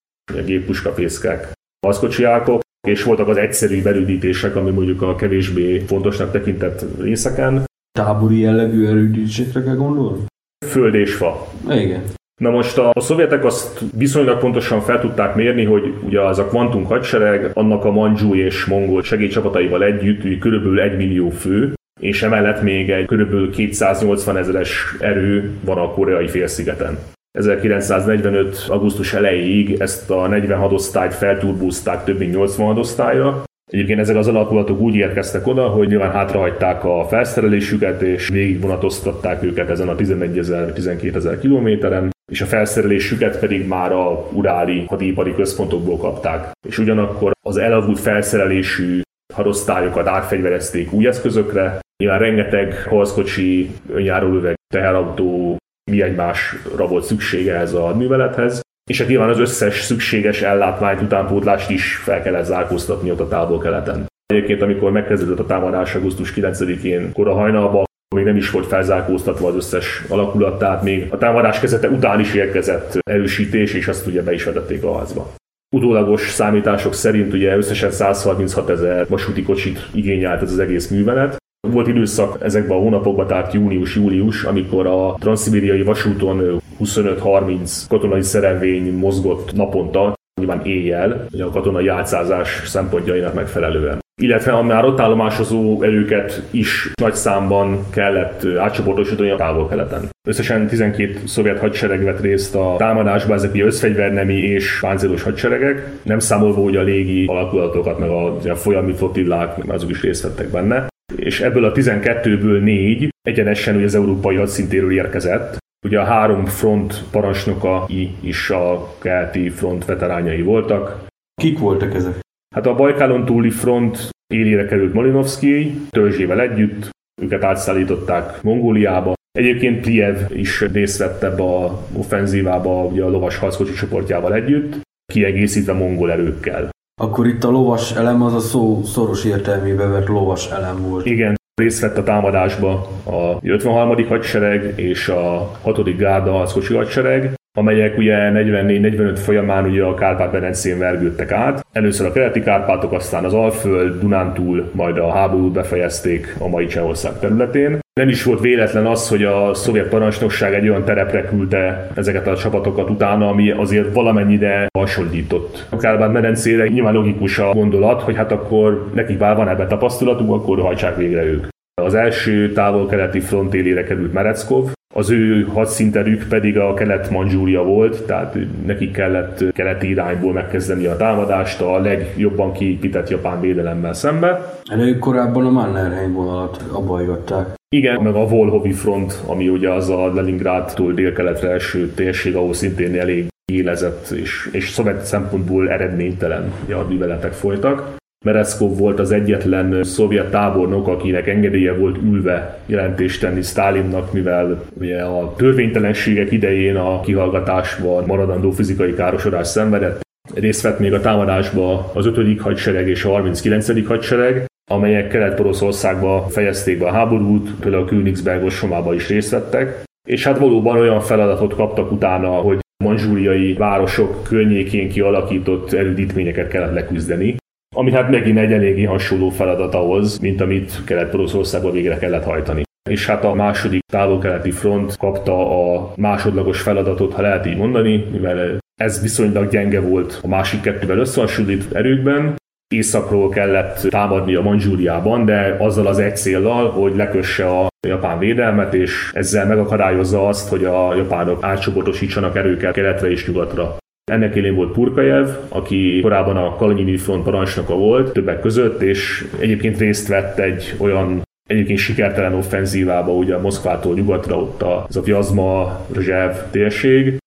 géppuskafészkek, 0.45 1.51
harckocsiákok, 1.85 2.61
és 2.87 3.03
voltak 3.03 3.27
az 3.27 3.37
egyszerű 3.37 3.81
erődítések, 3.83 4.55
ami 4.55 4.71
mondjuk 4.71 5.01
a 5.01 5.15
kevésbé 5.15 5.79
fontosnak 5.79 6.31
tekintett 6.31 6.85
részeken. 7.01 7.63
Tábori 7.99 8.39
jellegű 8.39 8.87
erődítésekre 8.87 9.63
kell 9.63 9.75
gondolni? 9.75 10.23
Föld 10.65 10.93
és 10.93 11.15
fa. 11.15 11.47
Igen. 11.69 12.03
Na 12.41 12.49
most 12.49 12.77
a, 12.77 12.91
a 12.93 12.99
szovjetek 12.99 13.45
azt 13.45 13.83
viszonylag 13.97 14.39
pontosan 14.39 14.81
fel 14.81 14.99
tudták 14.99 15.35
mérni, 15.35 15.63
hogy 15.63 15.93
ugye 16.05 16.21
az 16.21 16.39
a 16.39 16.47
kvantum 16.47 16.85
hadsereg, 16.85 17.51
annak 17.53 17.85
a 17.85 17.91
mandzsú 17.91 18.35
és 18.35 18.65
mongol 18.65 19.03
segédcsapataival 19.03 19.83
együtt 19.83 20.39
körülbelül 20.39 20.79
1 20.79 20.97
millió 20.97 21.29
fő, 21.29 21.73
és 21.99 22.23
emellett 22.23 22.61
még 22.61 22.89
egy 22.89 23.05
körülbelül 23.05 23.51
280 23.51 24.37
ezeres 24.37 24.95
erő 24.99 25.51
van 25.61 25.77
a 25.77 25.91
koreai 25.91 26.27
félszigeten. 26.27 26.97
1945. 27.37 28.65
augusztus 28.69 29.13
elejéig 29.13 29.75
ezt 29.79 30.09
a 30.09 30.27
40 30.27 30.59
hadosztályt 30.59 31.13
felturbúzták 31.13 32.03
több 32.03 32.19
mint 32.19 32.33
80 32.33 32.65
hadosztályra, 32.65 33.43
Egyébként 33.71 33.99
ezek 33.99 34.15
az 34.15 34.27
alakulatok 34.27 34.79
úgy 34.79 34.95
érkeztek 34.95 35.47
oda, 35.47 35.67
hogy 35.67 35.87
nyilván 35.87 36.11
hátrahagyták 36.11 36.83
a 36.83 37.05
felszerelésüket, 37.09 38.01
és 38.01 38.27
végigvonatoztatták 38.27 39.43
őket 39.43 39.69
ezen 39.69 39.87
a 39.87 39.95
11 39.95 40.37
ezer, 40.37 40.73
12 40.73 41.17
ezer 41.17 41.39
kilométeren, 41.39 42.09
és 42.31 42.41
a 42.41 42.45
felszerelésüket 42.45 43.39
pedig 43.39 43.67
már 43.67 43.91
a 43.91 44.27
uráli 44.31 44.85
hadipari 44.87 45.35
központokból 45.35 45.97
kapták. 45.97 46.51
És 46.67 46.77
ugyanakkor 46.77 47.31
az 47.45 47.57
elavult 47.57 47.99
felszerelésű 47.99 49.01
hadosztályokat 49.33 50.07
átfegyverezték 50.07 50.91
új 50.91 51.07
eszközökre, 51.07 51.79
nyilván 52.03 52.19
rengeteg 52.19 52.87
harckocsi, 52.89 53.71
önjárólöveg, 53.89 54.55
teherautó, 54.73 55.57
mi 55.91 56.01
egymásra 56.01 56.87
volt 56.87 57.03
szüksége 57.03 57.55
ez 57.55 57.73
a 57.73 57.95
művelethez, 57.95 58.61
és 58.89 58.99
hát 58.99 59.07
nyilván 59.07 59.29
az 59.29 59.39
összes 59.39 59.81
szükséges 59.81 60.41
ellátmányt, 60.41 61.01
utánpótlást 61.01 61.69
is 61.69 61.95
fel 61.95 62.21
kellett 62.21 62.45
zárkóztatni 62.45 63.11
ott 63.11 63.19
a 63.19 63.27
távol-keleten. 63.27 64.05
Egyébként, 64.25 64.61
amikor 64.61 64.91
megkezdődött 64.91 65.39
a 65.39 65.45
támadás 65.45 65.95
augusztus 65.95 66.33
9-én 66.35 67.11
kora 67.13 67.33
hajnalban, 67.33 67.83
még 68.15 68.25
nem 68.25 68.35
is 68.35 68.49
volt 68.49 68.67
felzárkóztatva 68.67 69.47
az 69.47 69.55
összes 69.55 70.03
alakulat, 70.09 70.59
tehát 70.59 70.83
még 70.83 71.07
a 71.09 71.17
támadás 71.17 71.59
kezdete 71.59 71.89
után 71.89 72.19
is 72.19 72.33
érkezett 72.33 72.97
erősítés, 73.09 73.73
és 73.73 73.87
azt 73.87 74.07
ugye 74.07 74.23
be 74.23 74.33
is 74.33 74.43
vetették 74.43 74.83
a 74.83 74.97
házba. 74.97 75.33
Utólagos 75.75 76.29
számítások 76.29 76.93
szerint 76.93 77.33
ugye 77.33 77.55
összesen 77.55 77.91
136 77.91 78.69
ezer 78.69 79.07
vasúti 79.07 79.43
kocsit 79.43 79.87
igényelt 79.93 80.41
ez 80.41 80.51
az 80.51 80.59
egész 80.59 80.87
művelet, 80.87 81.37
volt 81.71 81.87
időszak 81.87 82.37
ezekben 82.41 82.77
a 82.77 82.79
hónapokban, 82.79 83.27
tehát 83.27 83.53
június-július, 83.53 84.43
amikor 84.43 84.87
a 84.87 85.15
transzibériai 85.19 85.83
vasúton 85.83 86.61
25-30 86.83 87.81
katonai 87.89 88.21
szerelvény 88.21 88.93
mozgott 88.93 89.53
naponta, 89.53 90.13
nyilván 90.41 90.65
éjjel, 90.65 91.27
a 91.39 91.49
katonai 91.49 91.87
átszázás 91.87 92.61
szempontjainak 92.65 93.33
megfelelően. 93.33 94.03
Illetve 94.21 94.51
a 94.51 94.61
már 94.61 94.85
ott 94.85 94.99
állomásozó 94.99 95.81
erőket 95.81 96.41
is 96.51 96.91
nagy 97.01 97.13
számban 97.13 97.85
kellett 97.89 98.45
átcsoportosítani 98.57 99.29
a 99.29 99.35
távol-keleten. 99.35 100.09
Összesen 100.27 100.67
12 100.67 101.19
szovjet 101.25 101.59
hadsereg 101.59 102.03
vett 102.03 102.21
részt 102.21 102.55
a 102.55 102.75
támadásba, 102.77 103.33
ezek 103.33 103.53
ugye 103.53 103.65
összfegyvernemi 103.65 104.33
és 104.33 104.79
páncélos 104.81 105.23
hadseregek, 105.23 105.89
nem 106.03 106.19
számolva 106.19 106.61
ugye 106.61 106.79
a 106.79 106.83
légi 106.83 107.25
alakulatokat, 107.25 107.99
meg 107.99 108.09
a, 108.09 108.35
a 108.35 108.55
folyami 108.55 108.93
flotillák, 108.93 109.57
azok 109.67 109.89
is 109.89 110.01
részt 110.01 110.23
vettek 110.23 110.49
benne 110.49 110.87
és 111.15 111.41
ebből 111.41 111.65
a 111.65 111.71
12-ből 111.71 112.63
négy 112.63 113.09
egyenesen 113.21 113.75
ugye 113.75 113.85
az 113.85 113.95
európai 113.95 114.35
hadszintéről 114.35 114.91
érkezett. 114.91 115.57
Ugye 115.85 115.99
a 115.99 116.03
három 116.03 116.45
front 116.45 117.03
parancsnokai 117.11 118.15
is 118.21 118.49
a 118.49 118.95
keleti 119.01 119.49
front 119.49 119.85
veterányai 119.85 120.41
voltak. 120.41 121.07
Kik 121.41 121.59
voltak 121.59 121.93
ezek? 121.93 122.19
Hát 122.55 122.65
a 122.65 122.75
Bajkálon 122.75 123.25
túli 123.25 123.49
front 123.49 124.09
élére 124.33 124.65
került 124.65 124.93
Malinovszki, 124.93 125.81
törzsével 125.89 126.41
együtt, 126.41 126.89
őket 127.21 127.43
átszállították 127.43 128.41
Mongóliába. 128.41 129.13
Egyébként 129.31 129.81
Pliev 129.81 130.17
is 130.31 130.61
részt 130.61 130.97
vett 130.97 131.23
ebbe 131.23 131.43
a 131.43 131.87
offenzívába 131.93 132.85
ugye 132.85 133.03
a 133.03 133.09
lovas 133.09 133.37
harckocsi 133.37 133.73
csoportjával 133.73 134.33
együtt, 134.33 134.81
kiegészítve 135.13 135.73
mongol 135.73 136.11
erőkkel. 136.11 136.69
Akkor 137.01 137.27
itt 137.27 137.43
a 137.43 137.49
lovas 137.49 137.91
elem 137.91 138.21
az 138.21 138.33
a 138.33 138.39
szó 138.39 138.83
szoros 138.83 139.25
értelmébe 139.25 139.87
vett 139.87 140.07
lovas 140.07 140.49
elem 140.49 140.81
volt. 140.81 141.05
Igen, 141.05 141.35
részt 141.55 141.81
vett 141.81 141.97
a 141.97 142.03
támadásba 142.03 142.71
a 143.03 143.37
53. 143.41 144.07
hadsereg 144.07 144.73
és 144.79 145.09
a 145.09 145.51
6. 145.61 145.97
gárda 145.97 146.31
harckocsi 146.31 146.73
hadsereg, 146.73 147.33
amelyek 147.57 147.97
ugye 147.97 148.31
44-45 148.33 149.15
folyamán 149.15 149.65
ugye 149.65 149.83
a 149.83 149.93
Kárpát-medencén 149.93 150.77
vergődtek 150.77 151.31
át. 151.31 151.65
Először 151.71 152.07
a 152.07 152.11
keleti 152.11 152.41
Kárpátok, 152.41 152.91
aztán 152.93 153.23
az 153.23 153.33
Alföld, 153.33 153.99
Dunántúl, 153.99 154.69
majd 154.71 154.97
a 154.97 155.11
háborút 155.11 155.51
befejezték 155.51 156.35
a 156.39 156.47
mai 156.47 156.65
Csehország 156.65 157.19
területén. 157.19 157.79
Nem 157.99 158.09
is 158.09 158.23
volt 158.23 158.39
véletlen 158.39 158.85
az, 158.85 159.09
hogy 159.09 159.23
a 159.23 159.53
szovjet 159.53 159.87
parancsnokság 159.87 160.53
egy 160.53 160.69
olyan 160.69 160.83
terepre 160.83 161.23
küldte 161.23 161.89
ezeket 161.93 162.27
a 162.27 162.37
csapatokat 162.37 162.89
utána, 162.89 163.27
ami 163.27 163.51
azért 163.51 163.93
valamennyire 163.93 164.67
hasonlított. 164.77 165.65
A 165.69 165.77
Kárpát 165.77 166.11
medencére 166.11 166.67
nyilván 166.67 166.93
logikus 166.93 167.39
a 167.39 167.53
gondolat, 167.53 168.01
hogy 168.01 168.15
hát 168.15 168.31
akkor 168.31 168.89
nekik 168.93 169.19
már 169.19 169.35
van 169.35 169.49
ebben 169.49 169.67
tapasztalatuk, 169.67 170.31
akkor 170.31 170.59
hajtsák 170.59 170.97
végre 170.97 171.23
ők. 171.23 171.47
Az 171.81 171.93
első 171.93 172.51
távol-keleti 172.51 173.19
front 173.19 173.53
élére 173.53 173.83
került 173.83 174.13
Mereckov, 174.13 174.71
az 174.97 175.09
ő 175.09 175.43
hadszinterük 175.53 176.27
pedig 176.29 176.57
a 176.57 176.73
kelet 176.73 177.09
manzsúria 177.09 177.63
volt, 177.63 178.03
tehát 178.03 178.37
nekik 178.65 178.91
kellett 178.91 179.51
keleti 179.51 179.89
irányból 179.89 180.33
megkezdeni 180.33 180.85
a 180.85 180.95
támadást 180.95 181.61
a 181.61 181.79
legjobban 181.79 182.51
kiépített 182.51 183.09
japán 183.09 183.41
védelemmel 183.41 183.93
szembe. 183.93 184.53
Előbb 184.71 184.99
korábban 184.99 185.45
a 185.45 185.49
Mannerheim 185.49 186.13
vonalat 186.13 186.63
abajgatták. 186.71 187.47
Igen, 187.75 188.01
meg 188.01 188.15
a 188.15 188.27
Volhovi 188.27 188.71
front, 188.71 189.21
ami 189.27 189.49
ugye 189.49 189.71
az 189.71 189.89
a 189.89 190.13
Leningrádtól 190.13 190.93
délkeletre 190.93 191.49
első 191.49 191.89
térség, 191.89 192.35
ahol 192.35 192.53
szintén 192.53 192.99
elég 192.99 193.27
élezett 193.51 194.09
és, 194.09 194.49
és 194.51 194.69
szovjet 194.69 195.05
szempontból 195.05 195.69
eredménytelen 195.69 196.51
hadműveletek 196.71 197.31
folytak. 197.31 197.95
Mereszkov 198.25 198.77
volt 198.77 198.99
az 198.99 199.11
egyetlen 199.11 199.83
szovjet 199.83 200.31
tábornok, 200.31 200.87
akinek 200.87 201.27
engedélye 201.27 201.73
volt 201.73 201.97
ülve 202.03 202.59
jelentést 202.65 203.21
tenni 203.21 203.41
Stalinnak, 203.41 204.13
mivel 204.13 204.63
ugye 204.79 205.01
a 205.01 205.33
törvénytelenségek 205.35 206.31
idején 206.31 206.75
a 206.75 206.99
kihallgatásban 206.99 208.03
maradandó 208.05 208.51
fizikai 208.51 208.93
károsodás 208.93 209.47
szenvedett. 209.47 210.01
Részt 210.33 210.61
vett 210.61 210.79
még 210.79 210.93
a 210.93 210.99
támadásba 210.99 211.91
az 211.93 212.05
5. 212.05 212.41
hadsereg 212.41 212.87
és 212.87 213.03
a 213.03 213.09
39. 213.09 213.87
hadsereg, 213.87 214.45
amelyek 214.71 215.07
Kelet-Poroszországba 215.07 216.27
fejezték 216.29 216.79
be 216.79 216.85
a 216.85 216.91
háborút, 216.91 217.49
például 217.59 217.83
a 217.83 217.85
Königsberg 217.85 218.43
ostromába 218.43 218.93
is 218.93 219.07
részt 219.07 219.31
vettek. 219.31 219.83
És 220.07 220.23
hát 220.23 220.37
valóban 220.37 220.77
olyan 220.77 220.99
feladatot 220.99 221.55
kaptak 221.55 221.91
utána, 221.91 222.29
hogy 222.29 222.59
manzsúriai 222.83 223.53
városok 223.53 224.23
környékén 224.23 224.89
kialakított 224.89 225.73
erődítményeket 225.73 226.47
kellett 226.47 226.73
leküzdeni 226.73 227.35
ami 227.75 227.91
hát 227.91 228.09
megint 228.09 228.37
egy 228.37 228.51
eléggé 228.51 228.83
hasonló 228.83 229.29
feladat 229.29 229.73
ahhoz, 229.73 230.19
mint 230.19 230.41
amit 230.41 230.83
Kelet-Poroszországban 230.85 231.71
végre 231.71 231.97
kellett 231.97 232.23
hajtani. 232.23 232.63
És 232.89 233.05
hát 233.05 233.23
a 233.23 233.33
második 233.33 233.83
távol-keleti 233.91 234.51
front 234.51 234.97
kapta 234.97 235.73
a 235.73 235.93
másodlagos 235.95 236.61
feladatot, 236.61 237.13
ha 237.13 237.21
lehet 237.21 237.45
így 237.45 237.57
mondani, 237.57 238.05
mivel 238.11 238.57
ez 238.81 239.01
viszonylag 239.01 239.49
gyenge 239.49 239.79
volt 239.79 240.19
a 240.23 240.27
másik 240.27 240.61
kettővel 240.61 240.97
összehasonlít 240.97 241.73
erőkben, 241.73 242.35
északról 242.75 243.29
kellett 243.29 243.79
támadni 243.89 244.35
a 244.35 244.41
Manzsúriában, 244.41 245.25
de 245.25 245.55
azzal 245.59 245.87
az 245.87 245.99
egy 245.99 246.15
céllal, 246.15 246.69
hogy 246.69 246.95
lekösse 246.95 247.47
a 247.47 247.67
japán 247.87 248.19
védelmet, 248.19 248.73
és 248.73 249.11
ezzel 249.13 249.45
megakadályozza 249.45 250.27
azt, 250.27 250.49
hogy 250.49 250.63
a 250.63 250.95
japánok 250.95 251.43
átcsoportosítsanak 251.43 252.35
erőket 252.35 252.73
keletre 252.73 253.09
és 253.09 253.27
nyugatra. 253.27 253.77
Ennek 254.11 254.35
élén 254.35 254.55
volt 254.55 254.71
Purkajev, 254.71 255.27
aki 255.49 255.99
korábban 256.01 256.37
a 256.37 256.55
Kalinyini 256.55 256.97
front 256.97 257.23
parancsnoka 257.23 257.75
volt 257.75 258.13
többek 258.13 258.39
között, 258.39 258.81
és 258.81 259.27
egyébként 259.39 259.77
részt 259.77 260.07
vett 260.07 260.39
egy 260.39 260.75
olyan 260.77 261.21
egyébként 261.49 261.79
sikertelen 261.79 262.33
offenzívába, 262.33 263.11
ugye 263.11 263.37
Moszkvától 263.37 263.93
nyugatra, 263.93 264.37
ott 264.37 264.61
az 264.61 264.97
a 264.97 265.01
Vyazma, 265.01 265.85
Rzsev 265.93 266.35
térség, 266.51 267.17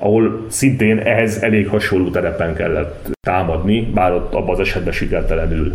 ahol 0.00 0.44
szintén 0.48 0.98
ehhez 0.98 1.42
elég 1.42 1.68
hasonló 1.68 2.10
terepen 2.10 2.54
kellett 2.54 3.10
támadni, 3.26 3.90
bár 3.94 4.12
ott 4.12 4.34
abban 4.34 4.54
az 4.54 4.60
esetben 4.60 4.92
sikertelenül. 4.92 5.70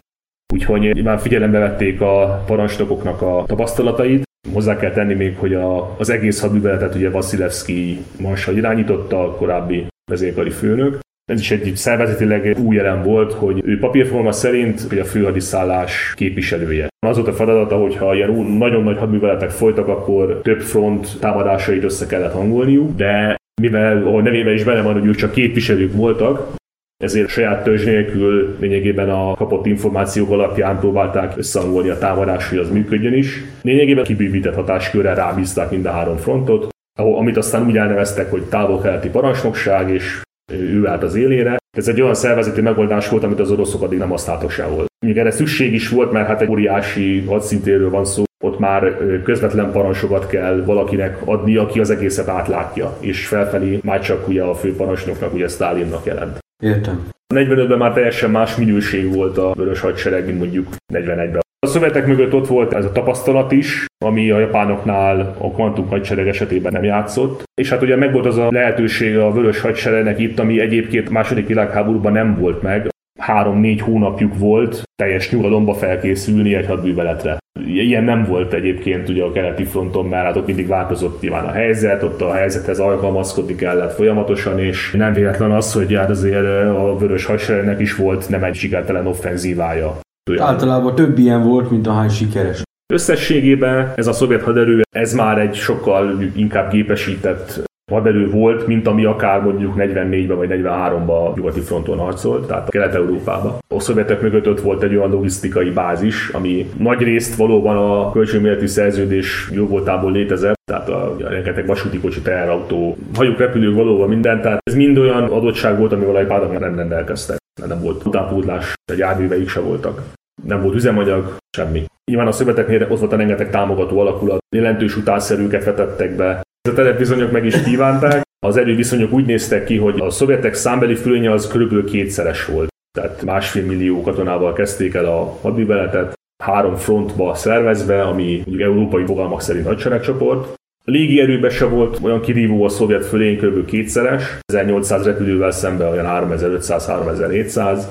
Úgyhogy 0.54 0.80
nyilván 0.80 1.17
figyelembe 1.17 1.60
vették 1.60 2.02
a 2.02 2.43
parancsnokoknak 2.45 3.22
a 3.22 3.43
tapasztalatait, 3.48 4.28
Hozzá 4.54 4.78
kell 4.78 4.91
tenni 4.91 5.13
még, 5.13 5.38
hogy 5.38 5.54
a, 5.54 5.95
az 5.98 6.10
egész 6.10 6.41
hadműveletet 6.41 6.95
ugye 6.95 7.10
Vasilevski 7.10 7.98
Marsa 8.19 8.52
irányította, 8.52 9.24
a 9.24 9.36
korábbi 9.36 9.88
vezérkari 10.10 10.50
főnök. 10.50 11.00
Ez 11.32 11.39
is 11.39 11.52
egy 11.52 11.72
szervezetileg 11.76 12.58
új 12.63 12.80
elem 12.80 13.04
volt, 13.04 13.34
hogy 13.34 13.62
ő 13.65 13.80
papírforma 13.80 14.32
szerint 14.32 14.82
hogy 14.82 15.00
a 15.00 15.06
főhadiszállás 15.06 16.13
képviselője. 16.15 16.88
Az 17.06 17.15
volt 17.15 17.28
a 17.28 17.34
feladata, 17.34 17.78
hogyha 17.78 18.15
ilyen 18.15 18.34
nagyon 18.34 18.84
nagy 18.84 18.98
hadműveletek 18.98 19.50
folytak, 19.50 19.88
akkor 19.88 20.39
több 20.43 20.62
front 20.62 21.19
támadásait 21.19 21.84
össze 21.84 22.06
kellett 22.06 22.34
hangolniuk, 22.34 22.95
de 22.95 23.36
mivel 23.62 24.08
a 24.08 24.22
nevében 24.22 24.54
is 24.54 24.63
benne 24.63 24.82
van, 24.82 24.93
hogy 24.93 25.06
ők 25.06 25.15
csak 25.15 25.32
képviselők 25.32 25.93
voltak, 25.93 26.58
ezért 27.04 27.30
saját 27.30 27.63
törzs 27.63 27.84
nélkül 27.84 28.56
lényegében 28.60 29.10
a 29.10 29.34
kapott 29.34 29.65
információk 29.65 30.32
alapján 30.32 30.80
próbálták 30.80 31.38
összehangolni 31.38 31.89
a 31.89 31.98
támadást, 31.98 32.50
hogy 32.50 32.58
az 32.58 32.69
működjön 32.69 33.13
is. 33.13 33.43
Lényegében 33.62 34.04
kibővített 34.04 34.56
hatáskörrel 34.56 35.15
rábízták 35.15 35.69
mind 35.72 35.86
a 35.86 35.91
három 35.91 36.17
frontot, 36.17 36.67
amit 37.00 37.38
aztán 37.38 37.66
úgy 37.66 37.78
elneveztek, 37.78 38.32
hogy 38.32 38.44
távol-keleti 38.44 39.10
parancsnokság, 39.10 39.90
és 39.90 40.22
ő 40.52 40.88
állt 40.88 41.04
az 41.04 41.16
élére. 41.16 41.58
Ez 41.78 41.88
egy 41.88 42.02
olyan 42.02 42.14
szervezeti 42.14 42.62
megoldás 42.62 43.10
volt, 43.10 43.24
amit 43.24 43.40
az 43.40 43.52
oroszok 43.52 43.82
addig 43.82 43.98
nem 43.98 44.10
használtak 44.10 44.52
sehol. 44.52 44.86
Még 45.06 45.18
erre 45.18 45.32
szükség 45.32 45.74
is 45.74 45.90
volt, 45.90 46.12
mert 46.12 46.28
hát 46.28 46.42
egy 46.42 46.50
óriási 46.50 47.26
hadszintéről 47.26 47.90
van 47.90 48.06
szó, 48.06 48.24
ott 48.44 48.60
már 48.60 48.98
közvetlen 49.24 49.72
parancsokat 49.72 50.28
kell 50.28 50.64
valakinek 50.66 51.18
adni, 51.26 51.56
aki 51.56 51.80
az 51.80 51.90
egészet 51.90 52.28
átlátja, 52.28 52.98
és 53.00 53.28
felfelé 53.28 53.80
már 53.84 54.02
csak 54.02 54.28
ugye 54.28 54.44
a 54.44 54.56
főparancsnoknak, 54.56 55.34
ugye 55.34 55.48
Stalinnak 55.48 56.06
jelent. 56.06 56.38
Értem. 56.64 57.08
45-ben 57.36 57.78
már 57.78 57.94
teljesen 57.94 58.30
más 58.30 58.56
minőség 58.56 59.14
volt 59.14 59.38
a 59.38 59.54
vörös 59.54 59.80
hadsereg, 59.80 60.26
mint 60.26 60.40
mondjuk 60.40 60.68
41-ben. 60.94 61.42
A 61.65 61.67
szovjetek 61.67 62.08
mögött 62.08 62.34
ott 62.34 62.48
volt 62.48 62.74
ez 62.74 62.86
a 62.86 62.91
tapasztalat 62.91 63.52
is, 63.52 63.86
ami 64.06 64.30
a 64.30 64.39
japánoknál 64.39 65.36
a 65.38 65.52
kvantum 65.52 65.88
hadsereg 65.88 66.28
esetében 66.28 66.72
nem 66.72 66.84
játszott. 66.84 67.43
És 67.62 67.69
hát 67.69 67.82
ugye 67.82 67.95
megvolt 67.95 68.26
az 68.26 68.38
a 68.38 68.48
lehetőség 68.52 69.17
a 69.17 69.32
vörös 69.32 69.62
hadseregnek 69.62 70.19
itt, 70.19 70.39
ami 70.39 70.60
egyébként 70.60 71.10
második 71.10 71.48
világháborúban 71.48 72.12
nem 72.12 72.38
volt 72.39 72.62
meg. 72.62 72.88
Három-négy 73.19 73.82
hónapjuk 73.82 74.38
volt 74.38 74.84
teljes 74.95 75.32
nyugalomba 75.32 75.74
felkészülni 75.74 76.56
egy 76.56 76.65
hadműveletre. 76.65 77.38
Ilyen 77.65 78.04
nem 78.04 78.24
volt 78.24 78.54
egyébként 78.54 79.10
ugye 79.10 79.24
a 79.24 79.32
keleti 79.32 79.63
fronton, 79.63 80.06
mert 80.06 80.26
hát 80.26 80.36
ott 80.36 80.48
mindig 80.48 80.67
változott 80.67 81.22
nyilván 81.22 81.45
a 81.45 81.52
helyzet, 81.52 82.04
ott 82.04 82.22
a 82.22 82.34
helyzethez 82.34 82.80
alkalmazkodni 82.80 83.56
kellett 83.56 83.93
folyamatosan, 83.93 84.60
és 84.60 84.91
nem 84.91 85.13
véletlen 85.13 85.52
az, 85.52 85.74
hogy 85.74 85.93
hát 85.95 86.10
azért 86.10 86.45
a 86.67 86.95
vörös 87.00 87.26
hadseregnek 87.26 87.80
is 87.80 87.95
volt 87.95 88.30
nem 88.30 88.43
egy 88.43 88.56
sikertelen 88.56 89.08
offenzívája. 89.08 90.00
Általában 90.38 90.96
több 90.96 91.18
ilyen 91.18 91.44
volt, 91.44 91.70
mint 91.70 91.88
a 91.88 91.92
hány 91.92 92.10
sikeres. 92.10 92.62
Összességében 92.94 93.94
ez 93.96 94.08
a 94.08 94.13
szovjet 94.13 94.42
haderő, 94.42 94.82
ez 94.96 95.13
már 95.13 95.39
egy 95.39 95.56
sokkal 95.56 96.22
inkább 96.36 96.72
gépesített 96.72 97.68
haderő 97.89 98.30
volt, 98.30 98.68
mint 98.68 98.88
ami 98.88 99.06
akár 99.06 99.42
mondjuk 99.42 99.74
44-ben 99.78 100.38
vagy 100.38 100.50
43-ban 100.52 101.28
a 101.28 101.34
nyugati 101.36 101.60
fronton 101.60 101.98
harcolt, 101.98 102.48
tehát 102.48 102.70
Kelet-Európában. 102.70 103.58
A 103.76 103.80
szovjetek 103.80 104.22
mögött 104.22 104.48
ott 104.48 104.62
volt 104.62 104.84
egy 104.84 104.96
olyan 104.96 105.10
logisztikai 105.10 105.70
bázis, 105.70 106.30
ami 106.30 106.70
nagy 106.78 107.00
részt 107.00 107.36
valóban 107.36 107.78
a 107.78 108.12
kölcsönméreti 108.12 108.68
szerződés 108.68 109.50
jó 109.52 109.68
voltából 109.68 110.12
létezett, 110.12 110.58
tehát 110.72 110.89
a, 110.89 111.12
a 111.12 111.30
rengeteg 111.30 111.65
vasúti 111.65 112.00
kocsi, 112.00 112.22
teherautó, 112.22 112.98
hajók, 113.15 113.38
repülők, 113.38 113.76
valóban 113.76 114.10
minden, 114.10 114.42
tehát 114.42 114.60
ez 114.63 114.76
mind 114.76 114.98
olyan 114.98 115.24
adottság 115.24 115.78
volt, 115.78 115.92
amivel 115.92 116.15
a 116.15 116.26
pádok 116.26 116.60
nem 116.60 116.76
rendelkeztek. 116.76 117.38
Nem 117.68 117.82
volt 117.82 118.06
utánpótlás, 118.06 118.74
a 118.92 118.96
járműveik 118.98 119.50
se 119.50 119.60
voltak. 119.60 120.02
Nem 120.43 120.62
volt 120.62 120.75
üzemanyag, 120.75 121.38
semmi. 121.58 121.86
Nyilván 122.12 122.28
a 122.28 122.32
szöveteknél 122.32 122.88
ott 122.89 122.99
volt 122.99 123.12
rengeteg 123.12 123.49
támogató 123.49 123.99
alakulat, 123.99 124.39
jelentős 124.56 124.97
utánszerűket 124.97 125.63
vetettek 125.63 126.15
be, 126.15 126.41
a 126.69 126.73
telepviszonyok 126.73 127.32
meg 127.32 127.45
is 127.45 127.62
kívánták. 127.62 128.21
Az 128.45 128.58
erőviszonyok 128.58 129.12
úgy 129.12 129.25
néztek 129.25 129.63
ki, 129.63 129.78
hogy 129.78 129.99
a 129.99 130.10
szovjetek 130.10 130.54
számbeli 130.54 130.95
fölénye 130.95 131.32
az 131.32 131.47
körülbelül 131.47 131.86
kétszeres 131.86 132.45
volt. 132.45 132.69
Tehát 132.97 133.23
másfél 133.23 133.65
millió 133.65 134.02
katonával 134.02 134.54
kezdték 134.54 134.93
el 134.93 135.06
a 135.06 135.38
hadműveletet, 135.41 136.13
három 136.43 136.75
frontba 136.75 137.34
szervezve, 137.36 138.02
ami 138.02 138.36
mondjuk 138.45 138.62
európai 138.62 139.06
fogalmak 139.06 139.41
szerint 139.41 139.65
hadseregcsoport. 139.65 140.54
A 140.86 140.91
légi 140.91 141.21
erőben 141.21 141.49
se 141.49 141.65
volt 141.65 141.99
olyan 142.02 142.21
kirívó 142.21 142.63
a 142.63 142.69
szovjet 142.69 143.06
fölény, 143.06 143.38
kb. 143.38 143.65
kétszeres, 143.65 144.39
1800 144.45 145.06
repülővel 145.06 145.52
szemben 145.52 145.88
olyan 145.88 146.06
3500-3700, 146.08 147.84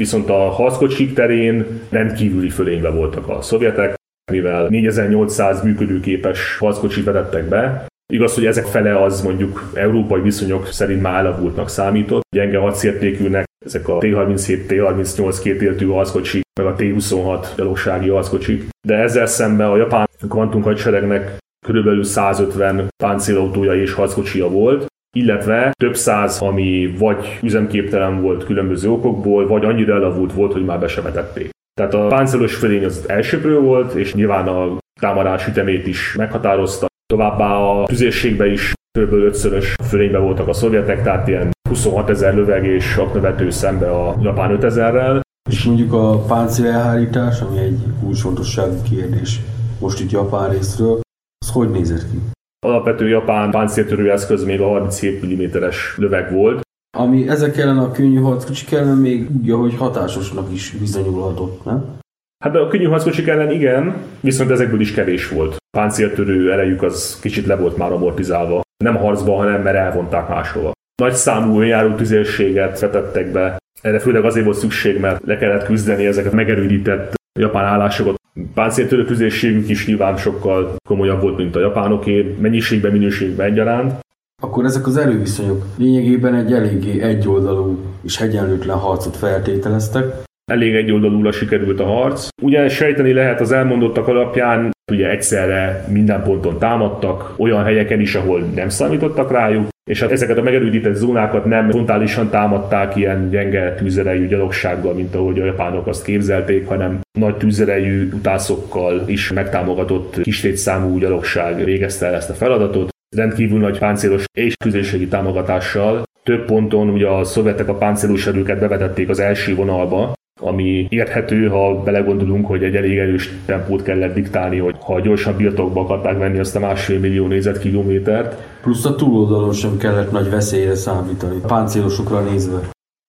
viszont 0.00 0.30
a 0.30 0.50
harckocsik 0.50 1.14
terén 1.14 1.80
rendkívüli 1.88 2.50
fölénybe 2.50 2.90
voltak 2.90 3.28
a 3.28 3.42
szovjetek, 3.42 3.94
mivel 4.32 4.68
4800 4.68 5.62
működőképes 5.62 6.58
harckocsit 6.58 7.04
vetettek 7.04 7.48
be, 7.48 7.86
Igaz, 8.12 8.34
hogy 8.34 8.46
ezek 8.46 8.64
fele 8.64 9.02
az 9.02 9.22
mondjuk 9.22 9.70
európai 9.74 10.20
viszonyok 10.20 10.66
szerint 10.66 11.02
már 11.02 11.24
elavultnak 11.24 11.68
számított. 11.68 12.22
Gyenge 12.36 12.58
hadszértékűnek 12.58 13.44
ezek 13.64 13.88
a 13.88 13.98
T-37, 13.98 14.66
T-38 14.66 15.38
kétéltű 15.42 15.86
harckocsik, 15.86 16.42
meg 16.60 16.66
a 16.66 16.74
T-26 16.74 17.46
gyalogsági 17.56 18.08
harckocsik. 18.08 18.68
De 18.88 18.94
ezzel 18.94 19.26
szemben 19.26 19.70
a 19.70 19.76
japán 19.76 20.08
kvantum 20.28 20.62
hadseregnek 20.62 21.38
körülbelül 21.66 22.04
150 22.04 22.88
páncélautója 23.04 23.74
és 23.74 23.92
harckocsia 23.92 24.48
volt, 24.48 24.86
illetve 25.16 25.72
több 25.80 25.96
száz, 25.96 26.40
ami 26.40 26.94
vagy 26.98 27.38
üzemképtelen 27.42 28.22
volt 28.22 28.44
különböző 28.44 28.90
okokból, 28.90 29.46
vagy 29.46 29.64
annyira 29.64 29.94
elavult 29.94 30.32
volt, 30.32 30.52
hogy 30.52 30.64
már 30.64 30.80
besevetették. 30.80 31.50
Tehát 31.74 31.94
a 31.94 32.06
páncélos 32.06 32.54
fölény 32.54 32.84
az 32.84 33.04
elsőprő 33.08 33.60
volt, 33.60 33.94
és 33.94 34.14
nyilván 34.14 34.48
a 34.48 34.78
támadás 35.00 35.46
ütemét 35.48 35.86
is 35.86 36.14
meghatározta. 36.16 36.86
Továbbá 37.06 37.54
a 37.54 37.86
tüzérségben 37.86 38.50
is 38.50 38.72
kb. 38.98 39.12
ötszörös 39.12 39.74
fölényben 39.88 40.22
voltak 40.22 40.48
a 40.48 40.52
szovjetek, 40.52 41.02
tehát 41.02 41.28
ilyen 41.28 41.50
26 41.68 42.10
ezer 42.10 42.34
löveg 42.34 42.64
és 42.64 42.96
aknövető 42.96 43.50
szembe 43.50 43.90
a 43.90 44.16
japán 44.20 44.58
5000-rel. 44.60 45.20
És 45.50 45.64
mondjuk 45.64 45.92
a 45.92 46.18
páncél 46.18 46.66
elhárítás, 46.66 47.40
ami 47.40 47.58
egy 47.58 47.80
kulcsfontosságú 48.00 48.82
kérdés 48.90 49.40
most 49.78 50.00
itt 50.00 50.10
Japán 50.10 50.50
részről, 50.50 51.00
az 51.38 51.50
hogy 51.52 51.70
nézett 51.70 52.10
ki? 52.10 52.18
Alapvető 52.66 53.08
japán 53.08 53.50
páncéltörő 53.50 54.10
eszköz 54.10 54.44
még 54.44 54.60
a 54.60 54.66
37 54.66 55.26
mm-es 55.26 55.94
löveg 55.96 56.32
volt, 56.32 56.64
ami 56.96 57.28
ezek 57.28 57.56
ellen 57.56 57.78
a 57.78 57.90
könnyű 57.90 58.20
harckocsik 58.20 58.72
ellen 58.72 58.96
még 58.96 59.28
úgy, 59.40 59.50
hogy 59.50 59.76
hatásosnak 59.76 60.52
is 60.52 60.70
bizonyulhatott, 60.70 61.64
nem? 61.64 61.96
Hát 62.44 62.56
a 62.56 62.68
könnyű 62.68 62.84
harckocsik 62.84 63.26
ellen 63.26 63.50
igen, 63.50 63.96
viszont 64.20 64.50
ezekből 64.50 64.80
is 64.80 64.92
kevés 64.92 65.28
volt. 65.28 65.56
Páncéltörő 65.76 66.52
erejük 66.52 66.82
az 66.82 67.18
kicsit 67.20 67.46
le 67.46 67.56
volt 67.56 67.76
már 67.76 67.92
amortizálva. 67.92 68.60
Nem 68.84 68.96
harcba, 68.96 69.36
hanem 69.36 69.62
mert 69.62 69.76
elvonták 69.76 70.28
máshova. 70.28 70.72
Nagy 71.02 71.12
számú 71.12 71.60
önjáró 71.60 71.94
tüzérséget 71.94 72.80
vetettek 72.80 73.32
be. 73.32 73.56
Erre 73.80 73.98
főleg 73.98 74.24
azért 74.24 74.44
volt 74.44 74.58
szükség, 74.58 75.00
mert 75.00 75.20
le 75.24 75.38
kellett 75.38 75.64
küzdeni 75.64 76.06
ezeket 76.06 76.32
megerődített 76.32 77.14
japán 77.36 77.64
állásokat. 77.64 78.14
Páncéltörő 78.54 79.04
tüzérségük 79.04 79.68
is 79.68 79.86
nyilván 79.86 80.16
sokkal 80.16 80.74
komolyabb 80.88 81.20
volt, 81.20 81.36
mint 81.36 81.56
a 81.56 81.60
japánoké, 81.60 82.36
mennyiségben, 82.40 82.92
minőségben 82.92 83.46
egyaránt. 83.46 83.98
Akkor 84.42 84.64
ezek 84.64 84.86
az 84.86 84.96
erőviszonyok 84.96 85.64
lényegében 85.78 86.34
egy 86.34 86.52
eléggé 86.52 87.00
egyoldalú 87.00 87.78
és 88.02 88.16
hegyenlőtlen 88.16 88.76
harcot 88.76 89.16
feltételeztek, 89.16 90.24
elég 90.52 90.74
egyoldalúra 90.74 91.32
sikerült 91.32 91.80
a 91.80 91.84
harc. 91.84 92.28
Ugye 92.42 92.68
sejteni 92.68 93.12
lehet 93.12 93.40
az 93.40 93.52
elmondottak 93.52 94.08
alapján, 94.08 94.70
ugye 94.92 95.10
egyszerre 95.10 95.84
minden 95.88 96.22
ponton 96.22 96.58
támadtak, 96.58 97.34
olyan 97.36 97.64
helyeken 97.64 98.00
is, 98.00 98.14
ahol 98.14 98.40
nem 98.40 98.68
számítottak 98.68 99.32
rájuk, 99.32 99.68
és 99.90 100.00
hát 100.00 100.10
ezeket 100.10 100.38
a 100.38 100.42
megerődített 100.42 100.94
zónákat 100.94 101.44
nem 101.44 101.70
frontálisan 101.70 102.30
támadták 102.30 102.96
ilyen 102.96 103.30
gyenge 103.30 103.74
tűzerejű 103.74 104.26
gyalogsággal, 104.26 104.94
mint 104.94 105.14
ahogy 105.14 105.40
a 105.40 105.44
japánok 105.44 105.86
azt 105.86 106.04
képzelték, 106.04 106.66
hanem 106.66 107.00
nagy 107.18 107.36
tűzerejű 107.36 108.12
utászokkal 108.12 109.02
is 109.06 109.32
megtámogatott 109.32 110.20
kislétszámú 110.22 110.98
gyalogság 110.98 111.64
végezte 111.64 112.06
el 112.06 112.14
ezt 112.14 112.30
a 112.30 112.34
feladatot. 112.34 112.88
Rendkívül 113.16 113.58
nagy 113.58 113.78
páncélos 113.78 114.24
és 114.32 114.54
tüzérségi 114.56 115.08
támogatással 115.08 116.02
több 116.22 116.44
ponton 116.44 116.88
ugye 116.88 117.06
a 117.06 117.24
szovjetek 117.24 117.68
a 117.68 117.74
páncélos 117.74 118.26
erőket 118.26 118.58
bevetették 118.58 119.08
az 119.08 119.18
első 119.18 119.54
vonalba, 119.54 120.12
ami 120.40 120.86
érthető, 120.88 121.48
ha 121.48 121.82
belegondolunk, 121.82 122.46
hogy 122.46 122.62
egy 122.62 122.76
elég 122.76 122.98
erős 122.98 123.30
tempót 123.44 123.82
kellett 123.82 124.14
diktálni, 124.14 124.58
hogy 124.58 124.76
ha 124.80 125.00
gyorsan 125.00 125.36
birtokba 125.36 125.80
akarták 125.80 126.18
venni 126.18 126.38
azt 126.38 126.56
a 126.56 126.60
másfél 126.60 126.98
millió 126.98 127.26
négyzetkilométert. 127.26 128.42
Plusz 128.62 128.84
a 128.84 128.94
túloldalon 128.94 129.52
sem 129.52 129.76
kellett 129.76 130.10
nagy 130.10 130.30
veszélyre 130.30 130.74
számítani, 130.74 131.40
a 131.42 131.46
páncélosokra 131.46 132.20
nézve. 132.20 132.58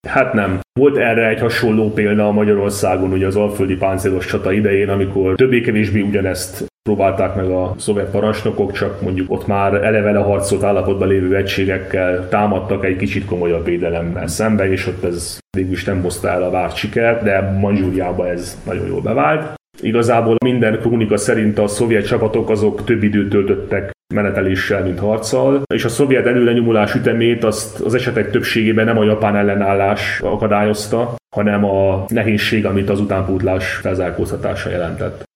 Hát 0.07 0.33
nem. 0.33 0.59
Volt 0.79 0.97
erre 0.97 1.27
egy 1.27 1.39
hasonló 1.39 1.91
példa 1.91 2.27
a 2.27 2.31
Magyarországon, 2.31 3.11
ugye 3.11 3.25
az 3.25 3.35
alföldi 3.35 3.75
páncélos 3.75 4.25
csata 4.25 4.51
idején, 4.51 4.89
amikor 4.89 5.35
többé-kevésbé 5.35 6.01
ugyanezt 6.01 6.65
próbálták 6.87 7.35
meg 7.35 7.49
a 7.49 7.73
szovjet 7.77 8.11
parancsnokok, 8.11 8.71
csak 8.71 9.01
mondjuk 9.01 9.31
ott 9.31 9.47
már 9.47 9.73
eleve 9.73 10.11
leharcolt 10.11 10.63
állapotban 10.63 11.07
lévő 11.07 11.35
egységekkel 11.35 12.27
támadtak 12.29 12.85
egy 12.85 12.95
kicsit 12.95 13.25
komolyabb 13.25 13.65
védelemmel 13.65 14.27
szembe, 14.27 14.71
és 14.71 14.87
ott 14.87 15.03
ez 15.03 15.37
végül 15.57 15.77
nem 15.85 16.01
hozta 16.01 16.29
el 16.29 16.43
a 16.43 16.49
várt 16.49 16.75
sikert, 16.75 17.23
de 17.23 17.41
Manzsúriában 17.59 18.27
ez 18.27 18.61
nagyon 18.65 18.87
jól 18.87 19.01
bevált. 19.01 19.53
Igazából 19.81 20.35
minden 20.45 20.79
krónika 20.79 21.17
szerint 21.17 21.59
a 21.59 21.67
szovjet 21.67 22.07
csapatok 22.07 22.49
azok 22.49 22.83
több 22.83 23.03
időt 23.03 23.29
töltöttek 23.29 23.91
meneteléssel, 24.13 24.83
mint 24.83 24.99
harccal, 24.99 25.61
és 25.73 25.85
a 25.85 25.89
szovjet 25.89 26.25
előrenyomulás 26.25 26.95
ütemét 26.95 27.43
azt 27.43 27.79
az 27.79 27.93
esetek 27.93 28.31
többségében 28.31 28.85
nem 28.85 28.97
a 28.97 29.03
japán 29.03 29.35
ellenállás 29.35 30.19
akadályozta, 30.21 31.15
hanem 31.35 31.65
a 31.65 32.05
nehézség, 32.07 32.65
amit 32.65 32.89
az 32.89 32.99
utánpótlás 32.99 33.73
felzárkóztatása 33.73 34.69
jelentett. 34.69 35.26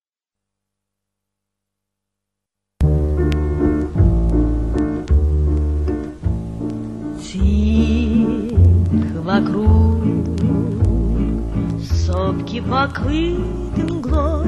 Сопки 12.61 12.69
покрыты 12.69 13.93
мглой. 13.93 14.45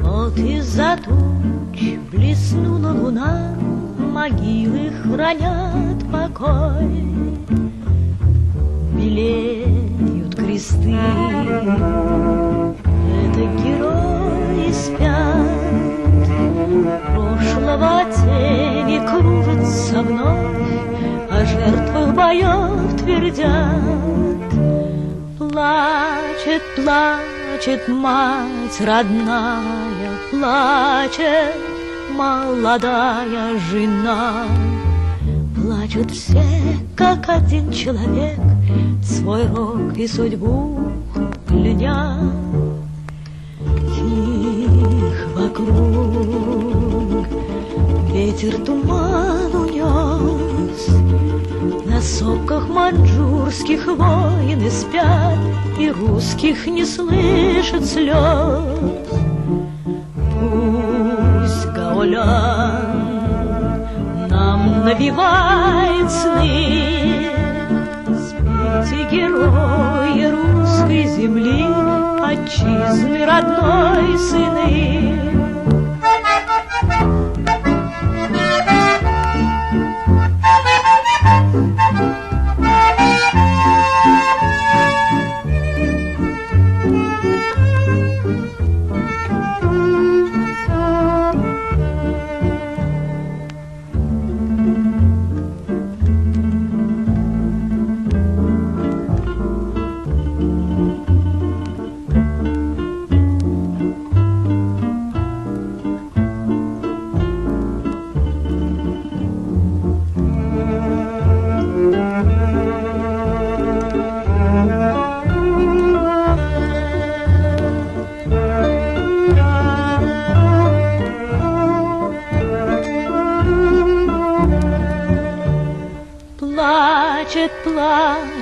Вот 0.00 0.36
из-за 0.38 0.98
туч 1.04 1.98
блеснула 2.10 2.92
луна 2.92 3.54
Могилы 3.98 4.90
хранят 5.02 6.02
покой. 6.10 7.04
Белеют 8.94 10.34
кресты. 10.34 10.96
Это 13.22 13.40
герои 13.62 14.72
спят. 14.72 15.46
Прошлого 17.14 18.04
тени 18.10 18.98
кружатся 19.06 20.02
вновь 20.02 21.30
о 21.30 21.44
жертвах 21.44 22.14
боев 22.14 23.00
твердят. 23.00 24.35
Плачет, 25.56 26.62
плачет 26.74 27.88
мать 27.88 28.78
родная, 28.78 30.12
плачет 30.30 31.56
молодая 32.14 33.58
жена. 33.70 34.44
Плачут 35.56 36.10
все, 36.10 36.44
как 36.94 37.26
один 37.30 37.72
человек, 37.72 38.38
свой 39.02 39.46
рок 39.46 39.96
и 39.96 40.06
судьбу 40.06 40.92
кляня. 41.48 42.18
Тих 43.94 45.26
вокруг, 45.36 47.26
ветер 48.12 48.58
туман 48.62 49.54
унес, 49.54 50.86
на 51.84 52.00
сопках 52.00 52.68
маньчжурских 52.68 53.86
воины 53.86 54.70
спят, 54.70 55.38
И 55.78 55.90
русских 55.90 56.66
не 56.66 56.84
слышат 56.84 57.84
слез. 57.84 58.16
Пусть 60.32 61.66
Гаолян 61.74 62.86
нам 64.28 64.84
навевает 64.84 66.10
сны, 66.10 67.30
Спите, 68.06 69.08
герои 69.10 70.30
русской 70.30 71.04
земли, 71.06 71.66
Отчизны 72.22 73.24
родной 73.24 74.18
сыны. 74.18 75.45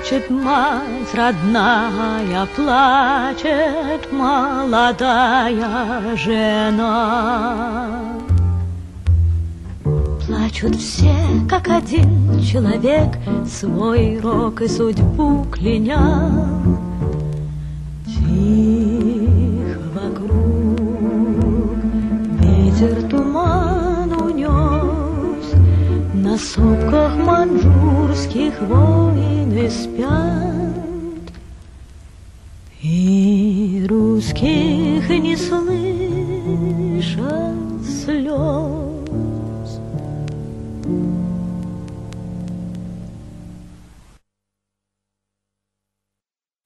Плачет 0.05 0.29
мать 0.29 1.15
родная, 1.15 2.47
плачет 2.55 4.13
молодая 4.13 5.61
жена. 6.15 8.03
Плачут 10.27 10.77
все, 10.77 11.15
как 11.49 11.69
один 11.69 12.39
человек, 12.43 13.17
свой 13.49 14.21
рок 14.21 14.61
и 14.61 14.69
судьбу 14.69 15.47
кляня. 15.51 16.54
Сопках 26.45 27.17
манжурских 27.17 28.61
воины 28.61 29.71
спят, 29.71 30.55
И 32.83 33.87
русских 33.89 35.09
не 35.09 35.37
слышат 35.37 35.65
слез. 37.87 39.81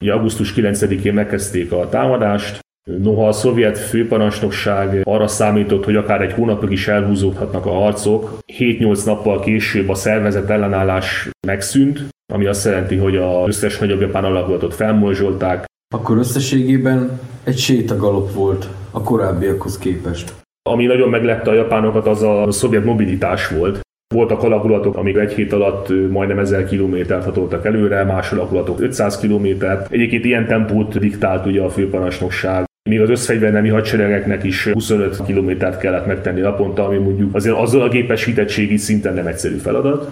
Augusztus 0.01 0.53
9-én 0.55 1.13
megkezdték 1.13 1.71
a 1.71 1.89
támadást, 1.89 2.68
Noha 2.97 3.27
a 3.27 3.31
szovjet 3.31 3.77
főparancsnokság 3.77 5.01
arra 5.03 5.27
számított, 5.27 5.83
hogy 5.85 5.95
akár 5.95 6.21
egy 6.21 6.33
hónapig 6.33 6.71
is 6.71 6.87
elhúzódhatnak 6.87 7.65
a 7.65 7.69
harcok, 7.69 8.37
7-8 8.57 9.05
nappal 9.05 9.39
később 9.39 9.89
a 9.89 9.95
szervezet 9.95 10.49
ellenállás 10.49 11.29
megszűnt, 11.47 12.07
ami 12.33 12.45
azt 12.45 12.65
jelenti, 12.65 12.95
hogy 12.95 13.15
az 13.15 13.47
összes 13.47 13.79
nagyobb 13.79 14.01
japán 14.01 14.23
alakulatot 14.23 14.73
felmorzsolták. 14.73 15.65
Akkor 15.95 16.17
összességében 16.17 17.19
egy 17.43 17.57
sétagalop 17.57 18.33
volt 18.33 18.67
a 18.91 19.01
korábbiakhoz 19.01 19.77
képest. 19.77 20.33
Ami 20.69 20.85
nagyon 20.85 21.09
meglepte 21.09 21.49
a 21.49 21.53
japánokat, 21.53 22.07
az 22.07 22.23
a 22.23 22.51
szovjet 22.51 22.85
mobilitás 22.85 23.47
volt. 23.47 23.79
Voltak 24.13 24.43
alakulatok, 24.43 24.97
amik 24.97 25.17
egy 25.17 25.33
hét 25.33 25.53
alatt 25.53 26.09
majdnem 26.09 26.39
1000 26.39 26.65
kilométert 26.65 27.23
hatoltak 27.23 27.65
előre, 27.65 28.03
más 28.03 28.31
alakulatok 28.31 28.81
500 28.81 29.17
kilométert. 29.17 29.91
Egyébként 29.91 30.25
ilyen 30.25 30.47
tempót 30.47 30.99
diktált 30.99 31.45
ugye 31.45 31.61
a 31.61 31.69
főparancsnokság. 31.69 32.68
Még 32.89 33.01
az 33.01 33.09
összfegyvernemi 33.09 33.69
hadseregeknek 33.69 34.43
is 34.43 34.67
25 34.67 35.25
kilométert 35.25 35.79
kellett 35.79 36.05
megtenni 36.05 36.39
naponta, 36.39 36.85
ami 36.85 36.97
mondjuk 36.97 37.35
azért 37.35 37.55
azzal 37.57 37.81
a 37.81 37.89
gépesítettségi 37.89 38.77
szinten 38.77 39.13
nem 39.13 39.27
egyszerű 39.27 39.55
feladat. 39.55 40.11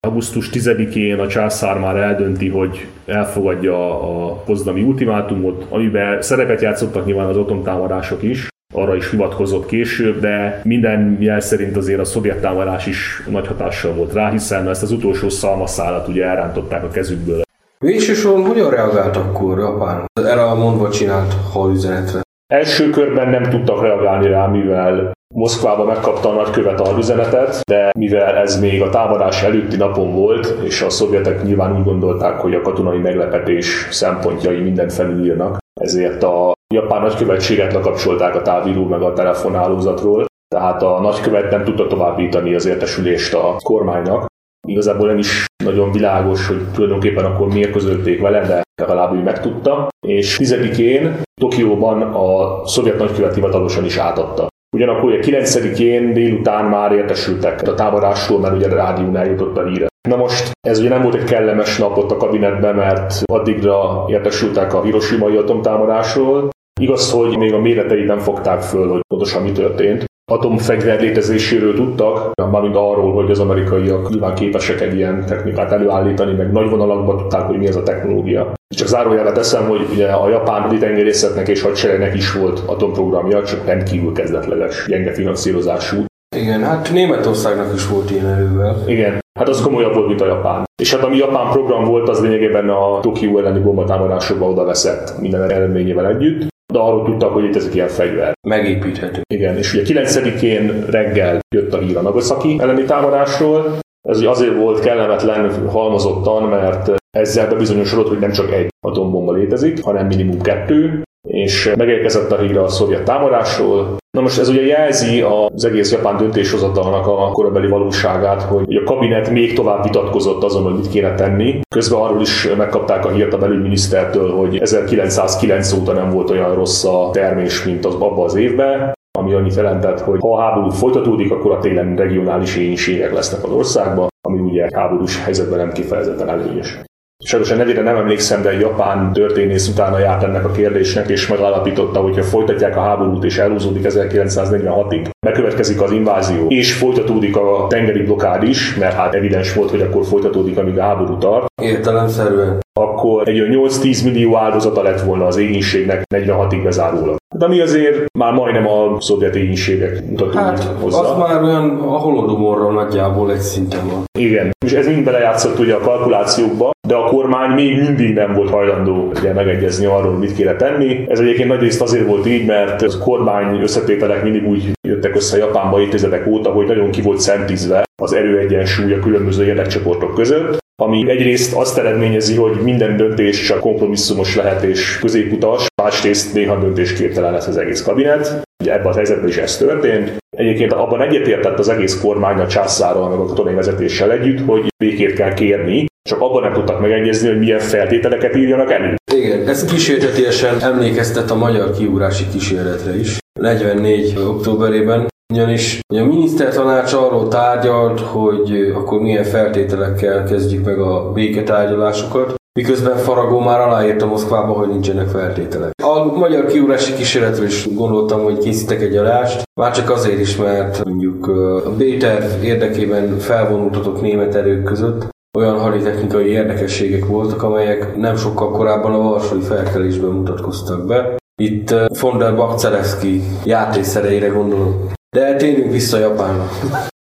Augusztus 0.00 0.50
10-én 0.52 1.18
a 1.18 1.26
császár 1.26 1.78
már 1.78 1.96
eldönti, 1.96 2.48
hogy 2.48 2.86
elfogadja 3.06 4.00
a 4.00 4.32
pozdami 4.32 4.82
ultimátumot, 4.82 5.66
amiben 5.68 6.22
szerepet 6.22 6.60
játszottak 6.60 7.06
nyilván 7.06 7.26
az 7.26 7.36
atomtámadások 7.36 8.22
is, 8.22 8.48
arra 8.74 8.96
is 8.96 9.10
hivatkozott 9.10 9.66
később, 9.66 10.20
de 10.20 10.60
minden 10.64 11.16
jel 11.20 11.40
szerint 11.40 11.76
azért 11.76 12.00
a 12.00 12.04
szovjet 12.04 12.40
támadás 12.40 12.86
is 12.86 13.22
nagy 13.30 13.46
hatással 13.46 13.92
volt 13.92 14.12
rá, 14.12 14.30
hiszen 14.30 14.68
ezt 14.68 14.82
az 14.82 14.92
utolsó 14.92 15.28
szalmaszállat 15.28 16.08
ugye 16.08 16.24
elrántották 16.24 16.84
a 16.84 16.90
kezükből. 16.90 17.42
Végső 17.84 18.14
soron 18.14 18.46
hogyan 18.46 18.70
reagált 18.70 19.16
akkor 19.16 19.58
Japán 19.58 20.06
a 20.38 20.54
mondva 20.54 20.90
csinált 20.90 21.32
halüzenetre? 21.52 22.20
Első 22.52 22.90
körben 22.90 23.28
nem 23.28 23.42
tudtak 23.42 23.82
reagálni 23.82 24.28
rá, 24.28 24.46
mivel 24.46 25.12
Moszkvába 25.34 25.84
megkapta 25.84 26.28
a 26.28 26.32
nagykövet 26.32 26.80
a 26.80 26.96
üzenetet, 26.98 27.60
de 27.70 27.90
mivel 27.98 28.36
ez 28.36 28.60
még 28.60 28.82
a 28.82 28.90
támadás 28.90 29.42
előtti 29.42 29.76
napon 29.76 30.14
volt, 30.14 30.46
és 30.62 30.82
a 30.82 30.90
szovjetek 30.90 31.42
nyilván 31.42 31.76
úgy 31.76 31.84
gondolták, 31.84 32.40
hogy 32.40 32.54
a 32.54 32.62
katonai 32.62 32.98
meglepetés 32.98 33.88
szempontjai 33.90 34.60
mindent 34.60 34.92
felülírnak, 34.92 35.56
ezért 35.80 36.22
a 36.22 36.52
japán 36.74 37.02
nagykövetséget 37.02 37.72
lekapcsolták 37.72 38.34
a 38.34 38.42
távíró 38.42 38.84
meg 38.84 39.02
a 39.02 39.12
telefonálózatról, 39.12 40.24
tehát 40.54 40.82
a 40.82 41.00
nagykövet 41.00 41.50
nem 41.50 41.64
tudta 41.64 41.86
továbbítani 41.86 42.54
az 42.54 42.66
értesülést 42.66 43.34
a 43.34 43.56
kormánynak. 43.62 44.26
Igazából 44.64 45.06
nem 45.06 45.18
is 45.18 45.44
nagyon 45.64 45.92
világos, 45.92 46.46
hogy 46.46 46.60
tulajdonképpen 46.72 47.24
akkor 47.24 47.46
miért 47.46 47.72
közölték 47.72 48.20
vele, 48.20 48.46
de 48.46 48.62
legalább 48.82 49.14
ő 49.14 49.22
megtudta. 49.22 49.88
És 50.06 50.36
tizedikén 50.36 51.22
Tokióban 51.40 52.02
a 52.02 52.60
szovjet 52.66 52.98
nagykövet 52.98 53.34
hivatalosan 53.34 53.84
is 53.84 53.96
átadta. 53.96 54.46
Ugyanakkor 54.76 55.04
ugye 55.04 55.18
9-én 55.22 56.12
délután 56.12 56.64
már 56.64 56.92
értesültek 56.92 57.68
a 57.68 57.74
támadásról, 57.74 58.40
mert 58.40 58.56
ugye 58.56 58.70
a 58.70 58.74
rádión 58.74 59.16
eljutott 59.16 59.56
a 59.56 59.64
híre. 59.64 59.86
Na 60.08 60.16
most 60.16 60.50
ez 60.68 60.78
ugye 60.78 60.88
nem 60.88 61.02
volt 61.02 61.14
egy 61.14 61.24
kellemes 61.24 61.78
nap 61.78 61.96
ott 61.96 62.10
a 62.10 62.16
kabinetben, 62.16 62.74
mert 62.74 63.22
addigra 63.24 64.04
értesültek 64.08 64.74
a 64.74 64.82
hiroshimai 64.82 65.36
atomtámadásról. 65.36 66.48
Igaz, 66.80 67.12
hogy 67.12 67.38
még 67.38 67.52
a 67.52 67.60
méreteit 67.60 68.06
nem 68.06 68.18
fogták 68.18 68.60
föl, 68.60 68.88
hogy 68.88 69.00
pontosan 69.08 69.42
mi 69.42 69.52
történt. 69.52 70.04
Atomfegyver 70.32 71.00
létezéséről 71.00 71.74
tudtak, 71.74 72.30
mármint 72.50 72.76
arról, 72.76 73.12
hogy 73.12 73.30
az 73.30 73.38
amerikaiak 73.38 74.08
nyilván 74.08 74.34
képesek 74.34 74.80
egy 74.80 74.94
ilyen 74.94 75.24
technikát 75.26 75.72
előállítani, 75.72 76.32
meg 76.32 76.52
nagy 76.52 76.70
vonalakban 76.70 77.16
tudták, 77.16 77.42
hogy 77.42 77.58
mi 77.58 77.66
ez 77.66 77.76
a 77.76 77.82
technológia. 77.82 78.52
Csak 78.74 78.86
zárójelet 78.86 79.34
teszem, 79.34 79.68
hogy 79.68 79.80
ugye 79.92 80.06
a 80.06 80.28
japán 80.28 80.62
haditengerészetnek 80.62 81.48
és 81.48 81.62
hadseregnek 81.62 82.14
is 82.14 82.32
volt 82.32 82.62
atomprogramja, 82.66 83.42
csak 83.42 83.66
rendkívül 83.66 84.12
kezdetleges, 84.12 84.86
gyenge 84.88 85.12
finanszírozású. 85.12 86.04
Igen, 86.36 86.62
hát 86.62 86.92
Németországnak 86.92 87.74
is 87.74 87.88
volt 87.88 88.10
ilyen 88.10 88.26
erővel. 88.26 88.76
Igen, 88.86 89.18
hát 89.38 89.48
az 89.48 89.62
komolyabb 89.62 89.94
volt, 89.94 90.06
mint 90.08 90.20
a 90.20 90.26
japán. 90.26 90.64
És 90.82 90.94
hát 90.94 91.04
ami 91.04 91.16
japán 91.16 91.50
program 91.50 91.84
volt, 91.84 92.08
az 92.08 92.20
lényegében 92.20 92.68
a 92.68 93.00
Tokió 93.00 93.38
elleni 93.38 93.60
bombatámadásokba 93.60 94.46
oda 94.46 94.64
veszett 94.64 95.20
minden 95.20 95.50
eredményével 95.50 96.06
együtt 96.06 96.52
de 96.74 96.80
arról 96.80 97.04
tudtak, 97.04 97.32
hogy 97.32 97.44
itt 97.44 97.56
ezek 97.56 97.74
ilyen 97.74 97.88
fegyver. 97.88 98.32
Megépíthető. 98.48 99.22
Igen, 99.34 99.56
és 99.56 99.74
ugye 99.74 100.02
9-én 100.02 100.84
reggel 100.90 101.40
jött 101.54 101.72
a 101.72 101.78
hír 101.78 101.96
a 101.96 102.00
Nagasaki 102.00 102.56
elleni 102.60 102.84
támadásról. 102.84 103.78
Ez 104.08 104.20
azért 104.20 104.56
volt 104.56 104.80
kellemetlen 104.80 105.68
halmozottan, 105.68 106.42
mert 106.42 106.90
ezzel 107.14 107.48
bebizonyosodott, 107.48 108.08
hogy 108.08 108.18
nem 108.18 108.32
csak 108.32 108.52
egy 108.52 108.68
atombomba 108.86 109.32
létezik, 109.32 109.82
hanem 109.82 110.06
minimum 110.06 110.40
kettő, 110.40 111.02
és 111.28 111.72
megérkezett 111.76 112.32
a 112.32 112.38
hír 112.38 112.58
a 112.58 112.68
szovjet 112.68 113.04
támadásról. 113.04 113.96
Na 114.10 114.20
most 114.20 114.38
ez 114.38 114.48
ugye 114.48 114.66
jelzi 114.66 115.20
az 115.20 115.64
egész 115.64 115.92
japán 115.92 116.16
döntéshozatalnak 116.16 117.06
a 117.06 117.30
korabeli 117.32 117.68
valóságát, 117.68 118.42
hogy 118.42 118.74
a 118.76 118.82
kabinet 118.82 119.30
még 119.30 119.54
tovább 119.54 119.82
vitatkozott 119.82 120.42
azon, 120.42 120.62
hogy 120.62 120.74
mit 120.74 120.88
kéne 120.88 121.14
tenni. 121.14 121.60
Közben 121.74 122.00
arról 122.00 122.20
is 122.20 122.48
megkapták 122.56 123.04
a 123.04 123.10
hírt 123.10 123.32
a 123.32 123.38
belügyminisztertől, 123.38 124.30
hogy 124.30 124.58
1909 124.58 125.72
óta 125.72 125.92
nem 125.92 126.10
volt 126.10 126.30
olyan 126.30 126.54
rossz 126.54 126.84
a 126.84 127.10
termés, 127.12 127.64
mint 127.64 127.84
az 127.84 127.94
abban 127.94 128.24
az 128.24 128.34
évben 128.34 128.92
ami 129.18 129.32
annyit 129.32 129.54
jelentett, 129.54 130.00
hogy 130.00 130.20
ha 130.20 130.36
a 130.36 130.40
háború 130.40 130.70
folytatódik, 130.70 131.32
akkor 131.32 131.52
a 131.52 131.58
télen 131.58 131.96
regionális 131.96 132.56
éjségek 132.56 133.12
lesznek 133.12 133.44
az 133.44 133.50
országban, 133.50 134.08
ami 134.20 134.38
ugye 134.38 134.68
háborús 134.72 135.22
helyzetben 135.22 135.58
nem 135.58 135.72
kifejezetten 135.72 136.28
előnyös. 136.28 136.78
Sajnos 137.26 137.48
nevére 137.48 137.82
nem 137.82 137.96
emlékszem, 137.96 138.42
de 138.42 138.52
japán 138.52 139.12
történész 139.12 139.68
utána 139.68 139.98
járt 139.98 140.22
ennek 140.22 140.44
a 140.44 140.50
kérdésnek, 140.50 141.08
és 141.08 141.26
megállapította, 141.28 142.00
hogy 142.00 142.16
ha 142.16 142.22
folytatják 142.22 142.76
a 142.76 142.80
háborút 142.80 143.24
és 143.24 143.38
elhúzódik 143.38 143.86
1946-ig, 143.88 145.10
bekövetkezik 145.26 145.80
az 145.80 145.90
invázió, 145.90 146.46
és 146.48 146.72
folytatódik 146.72 147.36
a 147.36 147.66
tengeri 147.68 148.02
blokád 148.02 148.42
is, 148.42 148.76
mert 148.76 148.94
hát 148.94 149.14
evidens 149.14 149.54
volt, 149.54 149.70
hogy 149.70 149.80
akkor 149.80 150.04
folytatódik, 150.04 150.58
amíg 150.58 150.78
a 150.78 150.82
háború 150.82 151.18
tart. 151.18 151.46
Értelemszerűen. 151.62 152.63
Akkor 152.80 153.28
egy 153.28 153.36
8-10 153.50 154.04
millió 154.04 154.36
áldozata 154.36 154.82
lett 154.82 155.00
volna 155.00 155.26
az 155.26 155.36
égénységnek 155.36 156.02
46-ig 156.14 156.60
bezárólag. 156.64 157.16
De 157.36 157.48
mi 157.48 157.60
azért 157.60 158.04
már 158.18 158.32
majdnem 158.32 158.68
a 158.68 159.00
szovjet 159.00 159.36
égénységek 159.36 160.02
mutatódik 160.08 160.38
hát, 160.38 160.64
hozzá. 160.80 160.98
az 160.98 161.18
már 161.18 161.42
olyan 161.42 161.70
a 161.80 161.98
holodomorról 161.98 162.72
nagyjából 162.72 163.32
egy 163.32 163.40
szinten 163.40 163.86
van. 163.86 164.04
Igen, 164.18 164.50
és 164.66 164.72
ez 164.72 164.86
mind 164.86 165.04
belejátszott 165.04 165.58
ugye 165.58 165.74
a 165.74 165.80
kalkulációkba, 165.80 166.70
de 166.88 166.94
a 166.94 167.04
kormány 167.04 167.50
még 167.50 167.80
mindig 167.80 168.14
nem 168.14 168.34
volt 168.34 168.50
hajlandó 168.50 169.10
ugye, 169.18 169.32
megegyezni 169.32 169.86
arról, 169.86 170.12
mit 170.12 170.34
kéne 170.34 170.56
tenni. 170.56 171.04
Ez 171.08 171.18
egyébként 171.18 171.48
nagyrészt 171.48 171.82
azért 171.82 172.06
volt 172.06 172.26
így, 172.26 172.46
mert 172.46 172.82
a 172.82 172.98
kormány 172.98 173.60
összetételek 173.60 174.22
mindig 174.22 174.48
úgy 174.48 174.72
jöttek 174.88 175.16
össze 175.16 175.38
Japánba 175.38 175.80
évtizedek 175.80 176.26
óta, 176.26 176.50
hogy 176.50 176.66
nagyon 176.66 176.90
ki 176.90 177.02
volt 177.02 177.20
szentizve 177.20 177.84
az 178.02 178.12
erőegyensúly 178.12 178.92
a 178.92 178.98
különböző 178.98 179.44
érdekcsoportok 179.44 180.14
között, 180.14 180.62
ami 180.82 181.10
egyrészt 181.10 181.54
azt 181.54 181.78
eredményezi, 181.78 182.36
hogy 182.36 182.60
minden 182.62 182.96
döntés 182.96 183.46
csak 183.46 183.60
kompromisszumos 183.60 184.36
lehet 184.36 184.62
és 184.62 184.98
középutas, 184.98 185.66
másrészt 185.82 186.34
néha 186.34 186.58
döntésképtelen 186.58 187.32
lesz 187.32 187.46
az 187.46 187.56
egész 187.56 187.82
kabinet. 187.82 188.42
Ugye 188.62 188.72
ebben 188.72 188.92
a 188.92 188.94
helyzetben 188.94 189.28
is 189.28 189.36
ez 189.36 189.56
történt. 189.56 190.16
Egyébként 190.36 190.72
abban 190.72 191.02
egyetértett 191.02 191.58
az 191.58 191.68
egész 191.68 192.00
kormány 192.00 192.38
a 192.38 192.46
császárral, 192.46 193.08
meg 193.08 193.18
a 193.18 193.26
katonai 193.26 193.54
vezetéssel 193.54 194.12
együtt, 194.12 194.46
hogy 194.46 194.66
békét 194.84 195.12
kell 195.12 195.34
kérni, 195.34 195.86
csak 196.08 196.20
abban 196.20 196.42
nem 196.42 196.52
tudtak 196.52 196.80
megegyezni, 196.80 197.28
hogy 197.28 197.38
milyen 197.38 197.58
feltételeket 197.58 198.36
írjanak 198.36 198.72
elő. 198.72 198.94
Igen, 199.14 199.48
ez 199.48 199.64
kísértetiesen 199.64 200.60
emlékeztet 200.60 201.30
a 201.30 201.34
magyar 201.34 201.70
kiúrási 201.70 202.24
kísérletre 202.32 202.98
is. 202.98 203.18
44. 203.40 204.18
októberében, 204.18 205.06
ugyanis 205.32 205.80
a 205.94 206.04
minisztertanács 206.04 206.92
arról 206.92 207.28
tárgyalt, 207.28 208.00
hogy 208.00 208.72
akkor 208.74 209.00
milyen 209.00 209.24
feltételekkel 209.24 210.24
kezdjük 210.24 210.64
meg 210.64 210.78
a 210.78 211.12
béketárgyalásokat, 211.12 212.34
miközben 212.58 212.96
Faragó 212.96 213.38
már 213.38 213.60
aláírta 213.60 214.06
Moszkvába, 214.06 214.52
hogy 214.52 214.68
nincsenek 214.68 215.08
feltételek. 215.08 215.72
A 215.82 216.04
magyar 216.04 216.46
kiúrási 216.46 216.94
kísérletről 216.94 217.46
is 217.46 217.74
gondoltam, 217.74 218.22
hogy 218.22 218.38
készítek 218.38 218.80
egy 218.80 218.96
adást, 218.96 219.42
már 219.60 219.72
csak 219.72 219.90
azért 219.90 220.20
is, 220.20 220.36
mert 220.36 220.84
mondjuk 220.84 221.26
a 221.64 221.70
B-terv 221.70 222.44
érdekében 222.44 223.18
felvonultatott 223.18 224.00
német 224.00 224.34
erők 224.34 224.64
között 224.64 225.12
olyan 225.38 225.58
haditechnikai 225.58 226.26
érdekességek 226.26 227.06
voltak, 227.06 227.42
amelyek 227.42 227.96
nem 227.96 228.16
sokkal 228.16 228.50
korábban 228.50 228.92
a 228.92 229.02
Varsói 229.02 229.40
felkelésben 229.40 230.10
mutatkoztak 230.10 230.86
be. 230.86 231.16
Itt 231.42 231.74
von 232.00 232.18
der 232.18 232.36
Bakcelewski 232.36 233.22
játékszereire 233.44 234.28
gondolom. 234.28 234.92
De 235.14 235.36
térjünk 235.36 235.72
vissza 235.72 235.98
Japánra. 235.98 236.48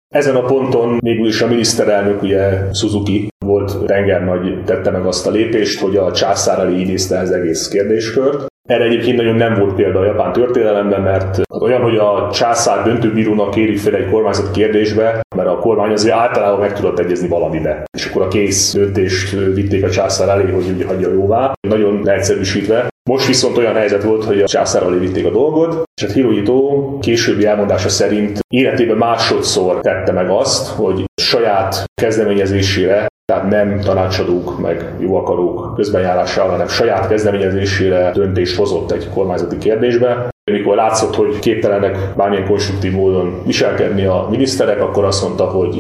Ezen 0.07 0.35
a 0.35 0.45
ponton 0.45 0.99
is 1.01 1.41
a 1.41 1.47
miniszterelnök, 1.47 2.21
ugye 2.21 2.73
Suzuki 2.73 3.27
volt 3.45 3.85
tengernagy, 3.85 4.63
tette 4.63 4.91
meg 4.91 5.05
azt 5.05 5.27
a 5.27 5.31
lépést, 5.31 5.79
hogy 5.79 5.95
a 5.95 6.11
császár 6.11 6.59
elé 6.59 6.79
idézte 6.79 7.19
az 7.19 7.31
egész 7.31 7.67
kérdéskört. 7.67 8.45
Erre 8.69 8.83
egyébként 8.83 9.17
nagyon 9.17 9.35
nem 9.35 9.53
volt 9.53 9.75
példa 9.75 9.99
a 9.99 10.05
japán 10.05 10.31
történelemben, 10.31 11.01
mert 11.01 11.41
olyan, 11.61 11.81
hogy 11.81 11.95
a 11.95 12.29
császár 12.33 12.83
döntőbírónak 12.83 13.51
kéri 13.51 13.75
fel 13.75 13.95
egy 13.95 14.09
kormányzat 14.09 14.51
kérdésbe, 14.51 15.21
mert 15.35 15.49
a 15.49 15.59
kormány 15.59 15.91
azért 15.91 16.15
általában 16.15 16.59
meg 16.59 16.73
tudott 16.73 16.99
egyezni 16.99 17.27
valamibe. 17.27 17.83
És 17.97 18.05
akkor 18.05 18.21
a 18.21 18.27
kész 18.27 18.73
döntést 18.73 19.31
vitték 19.53 19.83
a 19.83 19.89
császár 19.89 20.29
elé, 20.29 20.51
hogy 20.51 20.69
ugye 20.75 20.85
hagyja 20.85 21.11
jóvá. 21.11 21.53
Nagyon 21.67 22.01
leegyszerűsítve. 22.03 22.87
Most 23.07 23.27
viszont 23.27 23.57
olyan 23.57 23.75
helyzet 23.75 24.03
volt, 24.03 24.23
hogy 24.23 24.41
a 24.41 24.47
császár 24.47 24.83
elé 24.83 24.97
vitték 24.97 25.25
a 25.25 25.29
dolgot, 25.29 25.83
és 26.01 26.07
a 26.07 26.11
Hirohito 26.11 26.97
későbbi 26.99 27.45
elmondása 27.45 27.89
szerint 27.89 28.39
életében 28.47 28.97
másodszor 28.97 29.79
tette 29.79 30.11
meg 30.11 30.29
azt, 30.29 30.67
hogy 30.67 31.05
saját 31.21 31.83
kezdeményezésére 32.01 33.07
tehát 33.31 33.49
nem 33.49 33.79
tanácsadók 33.79 34.59
meg 34.59 34.93
jóakarók 34.99 35.75
közbenjárására, 35.75 36.49
hanem 36.49 36.67
saját 36.67 37.07
kezdeményezésére 37.07 38.11
döntést 38.11 38.57
hozott 38.57 38.91
egy 38.91 39.09
kormányzati 39.09 39.57
kérdésbe. 39.57 40.29
Mikor 40.51 40.75
látszott, 40.75 41.15
hogy 41.15 41.39
képtelenek 41.39 41.97
bármilyen 42.15 42.47
konstruktív 42.47 42.91
módon 42.91 43.43
viselkedni 43.45 44.05
a 44.05 44.27
miniszterek, 44.29 44.81
akkor 44.81 45.03
azt 45.03 45.23
mondta, 45.23 45.45
hogy 45.45 45.77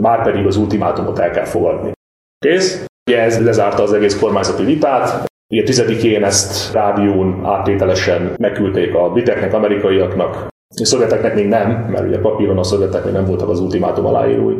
már 0.00 0.22
pedig 0.22 0.46
az 0.46 0.56
ultimátumot 0.56 1.18
el 1.18 1.30
kell 1.30 1.44
fogadni. 1.44 1.92
Kész? 2.38 2.84
Ugye 3.10 3.20
ez 3.20 3.44
lezárta 3.44 3.82
az 3.82 3.92
egész 3.92 4.18
kormányzati 4.18 4.64
vitát, 4.64 5.32
Ugye 5.52 5.62
tizedikén 5.62 6.24
ezt 6.24 6.72
rádión 6.72 7.44
áttételesen 7.44 8.34
megküldték 8.36 8.94
a 8.94 9.10
briteknek, 9.10 9.54
amerikaiaknak, 9.54 10.48
a 10.80 10.84
szovjeteknek 10.84 11.34
még 11.34 11.48
nem, 11.48 11.70
mert 11.70 12.06
ugye 12.06 12.18
papíron 12.18 12.58
a 12.58 12.62
szovjetek 12.62 13.04
még 13.04 13.12
nem 13.12 13.24
voltak 13.24 13.48
az 13.48 13.60
ultimátum 13.60 14.06
aláírói. 14.06 14.54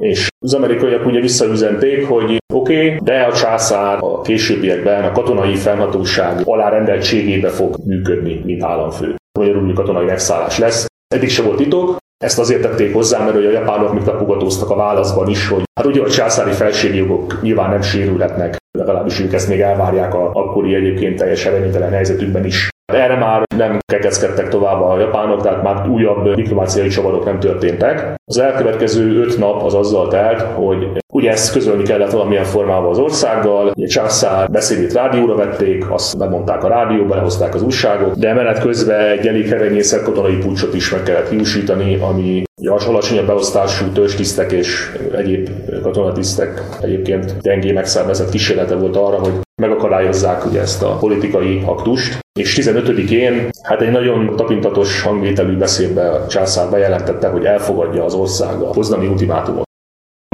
És 0.00 0.28
az 0.44 0.54
amerikaiak 0.54 1.06
ugye 1.06 1.20
visszaüzenték, 1.20 2.06
hogy 2.06 2.38
oké, 2.54 2.86
okay, 2.86 2.98
de 3.02 3.22
a 3.22 3.32
császár 3.32 3.98
a 4.00 4.20
későbbiekben 4.20 5.04
a 5.04 5.12
katonai 5.12 5.54
fennhatóság 5.54 6.40
alárendeltségébe 6.44 7.48
fog 7.48 7.76
működni, 7.84 8.40
mint 8.44 8.62
államfő. 8.62 9.14
Magyarul 9.38 9.72
katonai 9.72 10.04
megszállás 10.04 10.58
lesz. 10.58 10.86
Eddig 11.14 11.28
se 11.28 11.42
volt 11.42 11.56
titok, 11.56 11.96
Ezt 12.24 12.38
azért 12.38 12.62
tették 12.62 12.92
hozzá, 12.92 13.24
mert 13.24 13.36
a 13.36 13.50
japánok 13.50 13.92
még 13.92 14.02
tapogatóztak 14.02 14.70
a 14.70 14.76
válaszban 14.76 15.28
is, 15.28 15.48
hogy 15.48 15.62
hát 15.74 15.86
ugye 15.86 16.02
a 16.02 16.10
császári 16.10 16.52
felségjogok 16.52 17.42
nyilván 17.42 17.70
nem 17.70 17.82
sérülhetnek, 17.82 18.56
legalábbis 18.78 19.20
ők 19.20 19.32
ezt 19.32 19.48
még 19.48 19.60
elvárják 19.60 20.14
a 20.14 20.30
akkori 20.32 20.74
egyébként 20.74 21.16
teljesen 21.16 21.52
reménytelen 21.52 21.90
helyzetükben 21.90 22.44
is. 22.44 22.68
Erre 22.94 23.16
már 23.16 23.42
nem 23.56 23.78
kekeckedtek 23.92 24.48
tovább 24.48 24.82
a 24.82 24.98
japánok, 24.98 25.42
tehát 25.42 25.62
már 25.62 25.88
újabb 25.88 26.34
diplomáciai 26.34 26.88
csavarok 26.88 27.24
nem 27.24 27.38
történtek. 27.38 28.14
Az 28.24 28.38
elkövetkező 28.38 29.20
öt 29.20 29.38
nap 29.38 29.62
az 29.62 29.74
azzal 29.74 30.08
telt, 30.08 30.40
hogy 30.40 30.88
ugye 31.12 31.30
ezt 31.30 31.52
közölni 31.52 31.82
kellett 31.82 32.10
valamilyen 32.10 32.44
formában 32.44 32.90
az 32.90 32.98
országgal, 32.98 33.72
ugye 33.76 33.86
Császár 33.86 34.50
beszédét 34.50 34.92
rádióra 34.92 35.34
vették, 35.34 35.90
azt 35.90 36.18
bemondták 36.18 36.64
a 36.64 36.68
rádióba, 36.68 37.14
lehozták 37.14 37.54
az 37.54 37.62
újságot, 37.62 38.18
de 38.18 38.34
menet 38.34 38.60
közben 38.60 39.00
egy 39.00 39.26
elég 39.26 39.48
herenyészet 39.48 40.02
katonai 40.02 40.36
pucsot 40.36 40.74
is 40.74 40.90
meg 40.90 41.02
kellett 41.02 41.28
hiúsítani, 41.28 41.98
ami 42.00 42.42
a 42.68 42.84
alacsonyabb 42.88 43.26
beosztású 43.26 43.86
tőzstisztek 43.92 44.52
és 44.52 44.92
egyéb 45.16 45.48
katonatisztek 45.82 46.62
egyébként 46.80 47.40
gyengé 47.40 47.72
megszervezett 47.72 48.30
kísérlete 48.30 48.74
volt 48.74 48.96
arra, 48.96 49.18
hogy 49.18 49.32
megakadályozzák 49.60 50.46
ugye 50.46 50.60
ezt 50.60 50.82
a 50.82 50.96
politikai 50.96 51.62
aktust. 51.66 52.18
És 52.40 52.58
15-én 52.62 53.48
hát 53.62 53.80
egy 53.80 53.90
nagyon 53.90 54.36
tapintatos 54.36 55.02
hangvételű 55.02 55.56
beszédbe 55.56 56.10
a 56.10 56.26
császár 56.26 56.70
bejelentette, 56.70 57.28
hogy 57.28 57.44
elfogadja 57.44 58.04
az 58.04 58.14
ország 58.14 58.60
a 58.60 58.70
poznani 58.70 59.06
ultimátumot. 59.06 59.68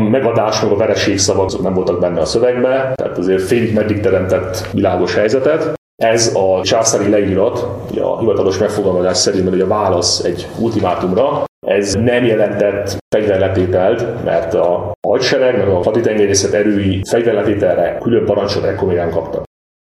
A 0.03 0.09
megadás 0.09 0.61
meg 0.61 0.70
a 0.70 0.77
vereség 0.77 1.18
szavak 1.18 1.62
nem 1.62 1.74
voltak 1.74 2.01
benne 2.01 2.20
a 2.20 2.24
szövegbe, 2.24 2.93
tehát 2.95 3.18
azért 3.18 3.43
félig 3.43 3.74
meddig 3.74 4.01
teremtett 4.01 4.70
világos 4.72 5.14
helyzetet. 5.14 5.76
Ez 6.03 6.34
a 6.34 6.62
császári 6.62 7.09
leírat, 7.09 7.59
a 8.01 8.18
hivatalos 8.18 8.59
megfogalmazás 8.59 9.16
szerint, 9.16 9.49
hogy 9.49 9.61
a 9.61 9.66
válasz 9.66 10.24
egy 10.24 10.47
ultimátumra, 10.59 11.44
ez 11.66 11.94
nem 11.94 12.24
jelentett 12.24 12.97
fegyverletételt, 13.14 14.24
mert 14.24 14.55
a 14.55 14.92
hadsereg, 15.07 15.57
meg 15.57 15.68
a 15.68 15.82
haditengerészet 15.82 16.53
erői 16.53 17.03
fegyverletételre 17.09 17.99
külön 17.99 18.24
parancsot 18.24 18.64
ekkor 18.64 18.88
még 18.88 18.97
nem 18.97 19.11
kaptak. 19.11 19.44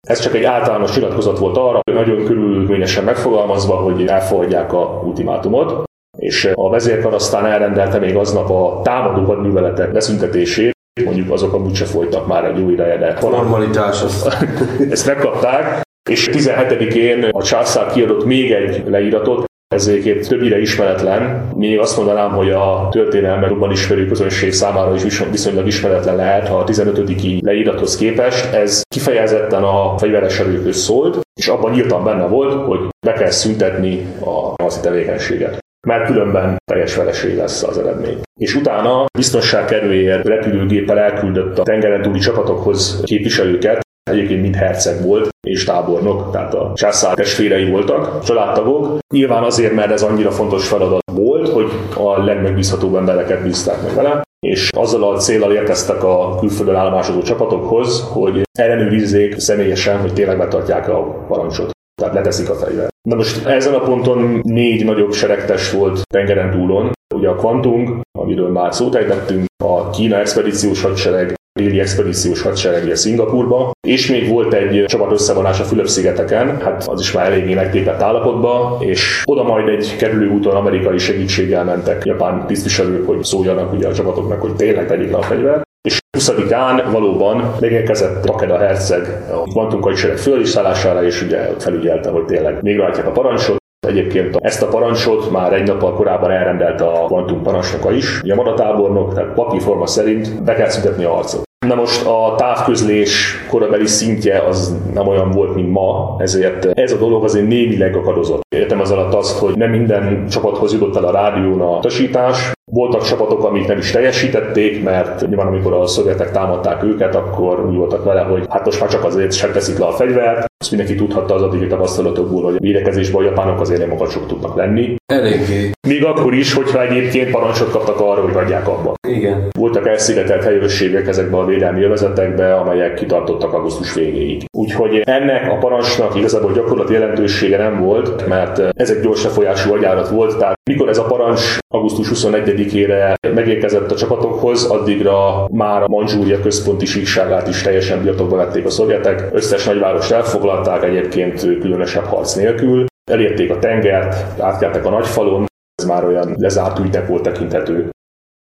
Ez 0.08 0.18
csak 0.18 0.34
egy 0.34 0.44
általános 0.44 0.96
nyilatkozat 0.96 1.38
volt 1.38 1.56
arra, 1.56 1.80
hogy 1.82 1.94
nagyon 1.94 2.24
körülményesen 2.24 3.04
megfogalmazva, 3.04 3.74
hogy 3.74 4.06
elfogadják 4.06 4.72
a 4.72 5.02
ultimátumot, 5.04 5.82
és 6.18 6.50
a 6.54 6.70
vezérkar 6.70 7.14
aztán 7.14 7.46
elrendelte 7.46 7.98
még 7.98 8.16
aznap 8.16 8.50
a 8.50 8.80
támadó 8.82 9.24
hadműveletek 9.24 9.92
beszüntetését, 9.92 10.72
mondjuk 11.04 11.30
azok 11.30 11.52
amúgy 11.52 11.74
se 11.74 11.84
folytak 11.84 12.26
már 12.26 12.44
egy 12.44 12.58
jó 12.58 12.70
ideje, 12.70 12.98
de 12.98 13.18
Normalitás 13.20 14.02
az. 14.02 14.28
ezt 14.90 15.06
megkapták, 15.06 15.82
és 16.10 16.30
17-én 16.32 17.24
a 17.30 17.42
császár 17.42 17.92
kiadott 17.92 18.24
még 18.24 18.52
egy 18.52 18.82
leíratot, 18.86 19.44
ez 19.74 19.86
egyébként 19.86 20.28
többire 20.28 20.60
ismeretlen. 20.60 21.48
Még 21.56 21.78
azt 21.78 21.96
mondanám, 21.96 22.30
hogy 22.30 22.50
a 22.50 22.88
történelme 22.90 23.46
jobban 23.46 23.70
ismerő 23.70 24.06
közönség 24.06 24.52
számára 24.52 24.94
is 24.94 25.22
viszonylag 25.30 25.66
ismeretlen 25.66 26.16
lehet, 26.16 26.48
ha 26.48 26.58
a 26.58 26.64
15. 26.64 27.40
leírathoz 27.40 27.96
képest. 27.96 28.52
Ez 28.52 28.82
kifejezetten 28.94 29.62
a 29.62 29.98
fegyveres 29.98 30.38
erőkhöz 30.38 30.76
szólt, 30.76 31.20
és 31.40 31.48
abban 31.48 31.72
nyíltan 31.72 32.04
benne 32.04 32.26
volt, 32.26 32.66
hogy 32.66 32.78
be 33.06 33.12
kell 33.12 33.30
szüntetni 33.30 34.06
a 34.20 34.62
nazi 34.62 34.80
tevékenységet 34.80 35.62
mert 35.86 36.06
különben 36.06 36.56
teljes 36.64 36.96
vereség 36.96 37.36
lesz 37.36 37.62
az 37.62 37.78
eredmény. 37.78 38.20
És 38.40 38.54
utána 38.54 39.04
biztonság 39.18 39.72
erőért 39.72 40.26
repülőgéppel 40.26 40.98
elküldött 40.98 41.58
a 41.58 41.62
tengeren 41.62 42.02
túli 42.02 42.18
csapatokhoz 42.18 43.00
képviselőket, 43.04 43.83
egyébként 44.10 44.42
mind 44.42 44.54
herceg 44.54 45.02
volt, 45.02 45.28
és 45.46 45.64
tábornok, 45.64 46.30
tehát 46.30 46.54
a 46.54 46.72
császár 46.74 47.14
testvérei 47.14 47.70
voltak, 47.70 48.24
családtagok. 48.24 48.98
Nyilván 49.14 49.42
azért, 49.42 49.74
mert 49.74 49.90
ez 49.90 50.02
annyira 50.02 50.30
fontos 50.30 50.68
feladat 50.68 51.02
volt, 51.12 51.48
hogy 51.48 51.70
a 51.96 52.24
legmegbízhatóbb 52.24 52.94
embereket 52.94 53.42
bízták 53.42 53.82
meg 53.82 53.94
vele, 53.94 54.22
és 54.46 54.70
azzal 54.76 55.02
a 55.04 55.16
célral 55.16 55.52
érkeztek 55.52 56.04
a 56.04 56.36
külföldön 56.38 56.74
állomásozó 56.74 57.22
csapatokhoz, 57.22 58.04
hogy 58.12 58.42
ellenőrizzék 58.58 59.38
személyesen, 59.38 60.00
hogy 60.00 60.12
tényleg 60.12 60.38
betartják 60.38 60.88
a 60.88 61.24
parancsot. 61.28 61.70
Tehát 62.02 62.14
leteszik 62.14 62.50
a 62.50 62.54
fegyvert. 62.54 62.92
Na 63.08 63.14
most 63.14 63.46
ezen 63.46 63.74
a 63.74 63.80
ponton 63.80 64.40
négy 64.42 64.84
nagyobb 64.84 65.12
seregtes 65.12 65.70
volt 65.70 66.02
tengeren 66.12 66.50
túlon. 66.50 66.92
Ugye 67.14 67.28
a 67.28 67.34
Quantung, 67.34 68.00
amiről 68.18 68.48
már 68.48 68.74
szót 68.74 68.94
ejtettünk, 68.94 69.44
a 69.64 69.90
Kína 69.90 70.16
expedíciós 70.16 70.82
hadsereg, 70.82 71.34
déli 71.60 71.80
expedíciós 71.80 72.42
hadseregje 72.42 72.94
Szingapurba, 72.94 73.72
és 73.88 74.10
még 74.10 74.28
volt 74.28 74.54
egy 74.54 74.84
csapat 74.84 75.12
összevonás 75.12 75.60
a 75.60 75.64
Fülöp-szigeteken, 75.64 76.60
hát 76.60 76.86
az 76.86 77.00
is 77.00 77.12
már 77.12 77.26
eléggé 77.26 77.54
megtépett 77.54 78.00
állapotba, 78.00 78.78
és 78.80 79.22
oda 79.24 79.42
majd 79.42 79.68
egy 79.68 79.96
kerülő 79.96 80.28
úton 80.28 80.56
amerikai 80.56 80.98
segítséggel 80.98 81.64
mentek 81.64 82.04
japán 82.04 82.46
tisztviselők, 82.46 83.06
hogy 83.06 83.24
szóljanak 83.24 83.72
ugye 83.72 83.88
a 83.88 83.94
csapatoknak, 83.94 84.40
hogy 84.40 84.54
tényleg 84.56 84.86
tegyék 84.86 85.10
le 85.10 85.16
a 85.16 85.22
fegyvert. 85.22 85.62
És 85.88 85.98
20-án 86.18 86.84
valóban 86.90 87.54
megérkezett 87.60 88.24
Takeda 88.24 88.58
herceg 88.58 89.24
a 89.30 89.52
Quantum 89.52 89.82
hadsereg 89.82 90.16
földiszállására, 90.16 91.04
és 91.04 91.22
ugye 91.22 91.48
felügyelte, 91.58 92.10
hogy 92.10 92.24
tényleg 92.24 92.62
végrehajtják 92.62 93.06
a 93.06 93.10
parancsot, 93.10 93.63
Egyébként 93.84 94.36
ezt 94.40 94.62
a 94.62 94.68
parancsot 94.68 95.30
már 95.30 95.52
egy 95.52 95.66
nappal 95.66 95.94
korábban 95.94 96.30
elrendelte 96.30 96.84
a 96.84 97.06
Quantum 97.06 97.42
parancsnoka 97.42 97.92
is, 97.92 98.20
Yamada 98.22 98.54
tábornok, 98.54 99.14
tehát 99.14 99.34
papírforma 99.34 99.86
szerint 99.86 100.42
be 100.42 100.54
kell 100.54 100.68
szüntetni 100.68 101.04
a 101.04 101.10
harcot. 101.10 101.42
Na 101.66 101.74
most 101.74 102.06
a 102.06 102.34
távközlés 102.36 103.36
korabeli 103.50 103.86
szintje 103.86 104.38
az 104.38 104.76
nem 104.94 105.06
olyan 105.08 105.30
volt, 105.30 105.54
mint 105.54 105.70
ma, 105.70 106.16
ezért 106.18 106.64
ez 106.64 106.92
a 106.92 106.96
dolog 106.96 107.24
azért 107.24 107.48
némileg 107.48 107.96
akadozott. 107.96 108.42
Értem 108.56 108.80
az 108.80 108.90
alatt 108.90 109.14
azt, 109.14 109.38
hogy 109.38 109.56
nem 109.56 109.70
minden 109.70 110.26
csapathoz 110.28 110.72
jutott 110.72 110.96
el 110.96 111.04
a 111.04 111.12
rádión 111.12 111.60
a 111.60 111.78
tasítás, 111.80 112.52
voltak 112.72 113.02
csapatok, 113.02 113.44
amik 113.44 113.66
nem 113.66 113.78
is 113.78 113.90
teljesítették, 113.90 114.82
mert 114.82 115.26
nyilván 115.26 115.46
amikor 115.46 115.72
a 115.72 115.86
szovjetek 115.86 116.30
támadták 116.30 116.82
őket, 116.82 117.14
akkor 117.14 117.66
úgy 117.66 117.76
voltak 117.76 118.04
vele, 118.04 118.20
hogy 118.20 118.46
hát 118.48 118.64
most 118.64 118.80
már 118.80 118.90
csak 118.90 119.04
azért 119.04 119.32
sem 119.32 119.52
teszik 119.52 119.78
le 119.78 119.86
a 119.86 119.92
fegyvert. 119.92 120.44
Ezt 120.56 120.70
mindenki 120.70 120.94
tudhatta 120.94 121.34
az 121.34 121.42
addigi 121.42 121.66
tapasztalatokból, 121.66 122.42
hogy 122.42 122.54
a 122.54 122.60
védekezésben 122.60 123.22
a 123.22 123.24
japánok 123.24 123.60
azért 123.60 123.80
nem 123.80 123.88
magacsok 123.88 124.26
tudnak 124.26 124.56
lenni. 124.56 124.94
Eléggé. 125.12 125.70
Még 125.88 126.04
akkor 126.04 126.34
is, 126.34 126.54
hogyha 126.54 126.82
egyébként 126.82 127.30
parancsot 127.30 127.70
kaptak 127.70 128.00
arra, 128.00 128.22
hogy 128.22 128.32
hagyják 128.32 128.68
abba. 128.68 128.94
Igen. 129.08 129.48
Voltak 129.58 129.86
elszigetelt 129.86 130.42
helyőrségek 130.42 131.06
ezekben 131.06 131.40
a 131.40 131.44
védelmi 131.44 131.82
övezetekben, 131.82 132.52
amelyek 132.52 132.94
kitartottak 132.94 133.52
augusztus 133.52 133.94
végéig. 133.94 134.44
Úgyhogy 134.58 135.02
ennek 135.04 135.50
a 135.50 135.56
parancsnak 135.58 136.14
igazából 136.14 136.52
gyakorlati 136.52 136.92
jelentősége 136.92 137.56
nem 137.56 137.80
volt, 137.80 138.26
mert 138.26 138.62
ez 138.76 138.90
egy 138.90 139.00
gyors 139.00 139.24
lefolyású 139.24 139.72
agyárat 139.72 140.08
volt, 140.08 140.38
tehát 140.38 140.56
mikor 140.70 140.88
ez 140.88 140.98
a 140.98 141.04
parancs 141.04 141.58
augusztus 141.74 142.10
21-ére 142.14 143.14
megérkezett 143.34 143.90
a 143.90 143.96
csapatokhoz, 143.96 144.64
addigra 144.64 145.48
már 145.52 145.82
a 145.82 145.88
Manzsúria 145.88 146.40
központi 146.40 146.86
síkságát 146.86 147.48
is 147.48 147.62
teljesen 147.62 148.02
birtokba 148.02 148.36
vették 148.36 148.64
a 148.64 148.70
szovjetek, 148.70 149.28
összes 149.32 149.64
nagyvárost 149.64 150.10
elfoglalták 150.10 150.82
egyébként 150.82 151.40
különösebb 151.40 152.04
harc 152.04 152.34
nélkül, 152.34 152.84
elérték 153.10 153.50
a 153.50 153.58
tengert, 153.58 154.40
átkeltek 154.40 154.84
a 154.84 154.90
nagyfalon, 154.90 155.44
ez 155.74 155.84
már 155.84 156.04
olyan 156.04 156.34
lezárt 156.38 156.78
ügynek 156.78 157.06
volt 157.06 157.22
tekinthető. 157.22 157.90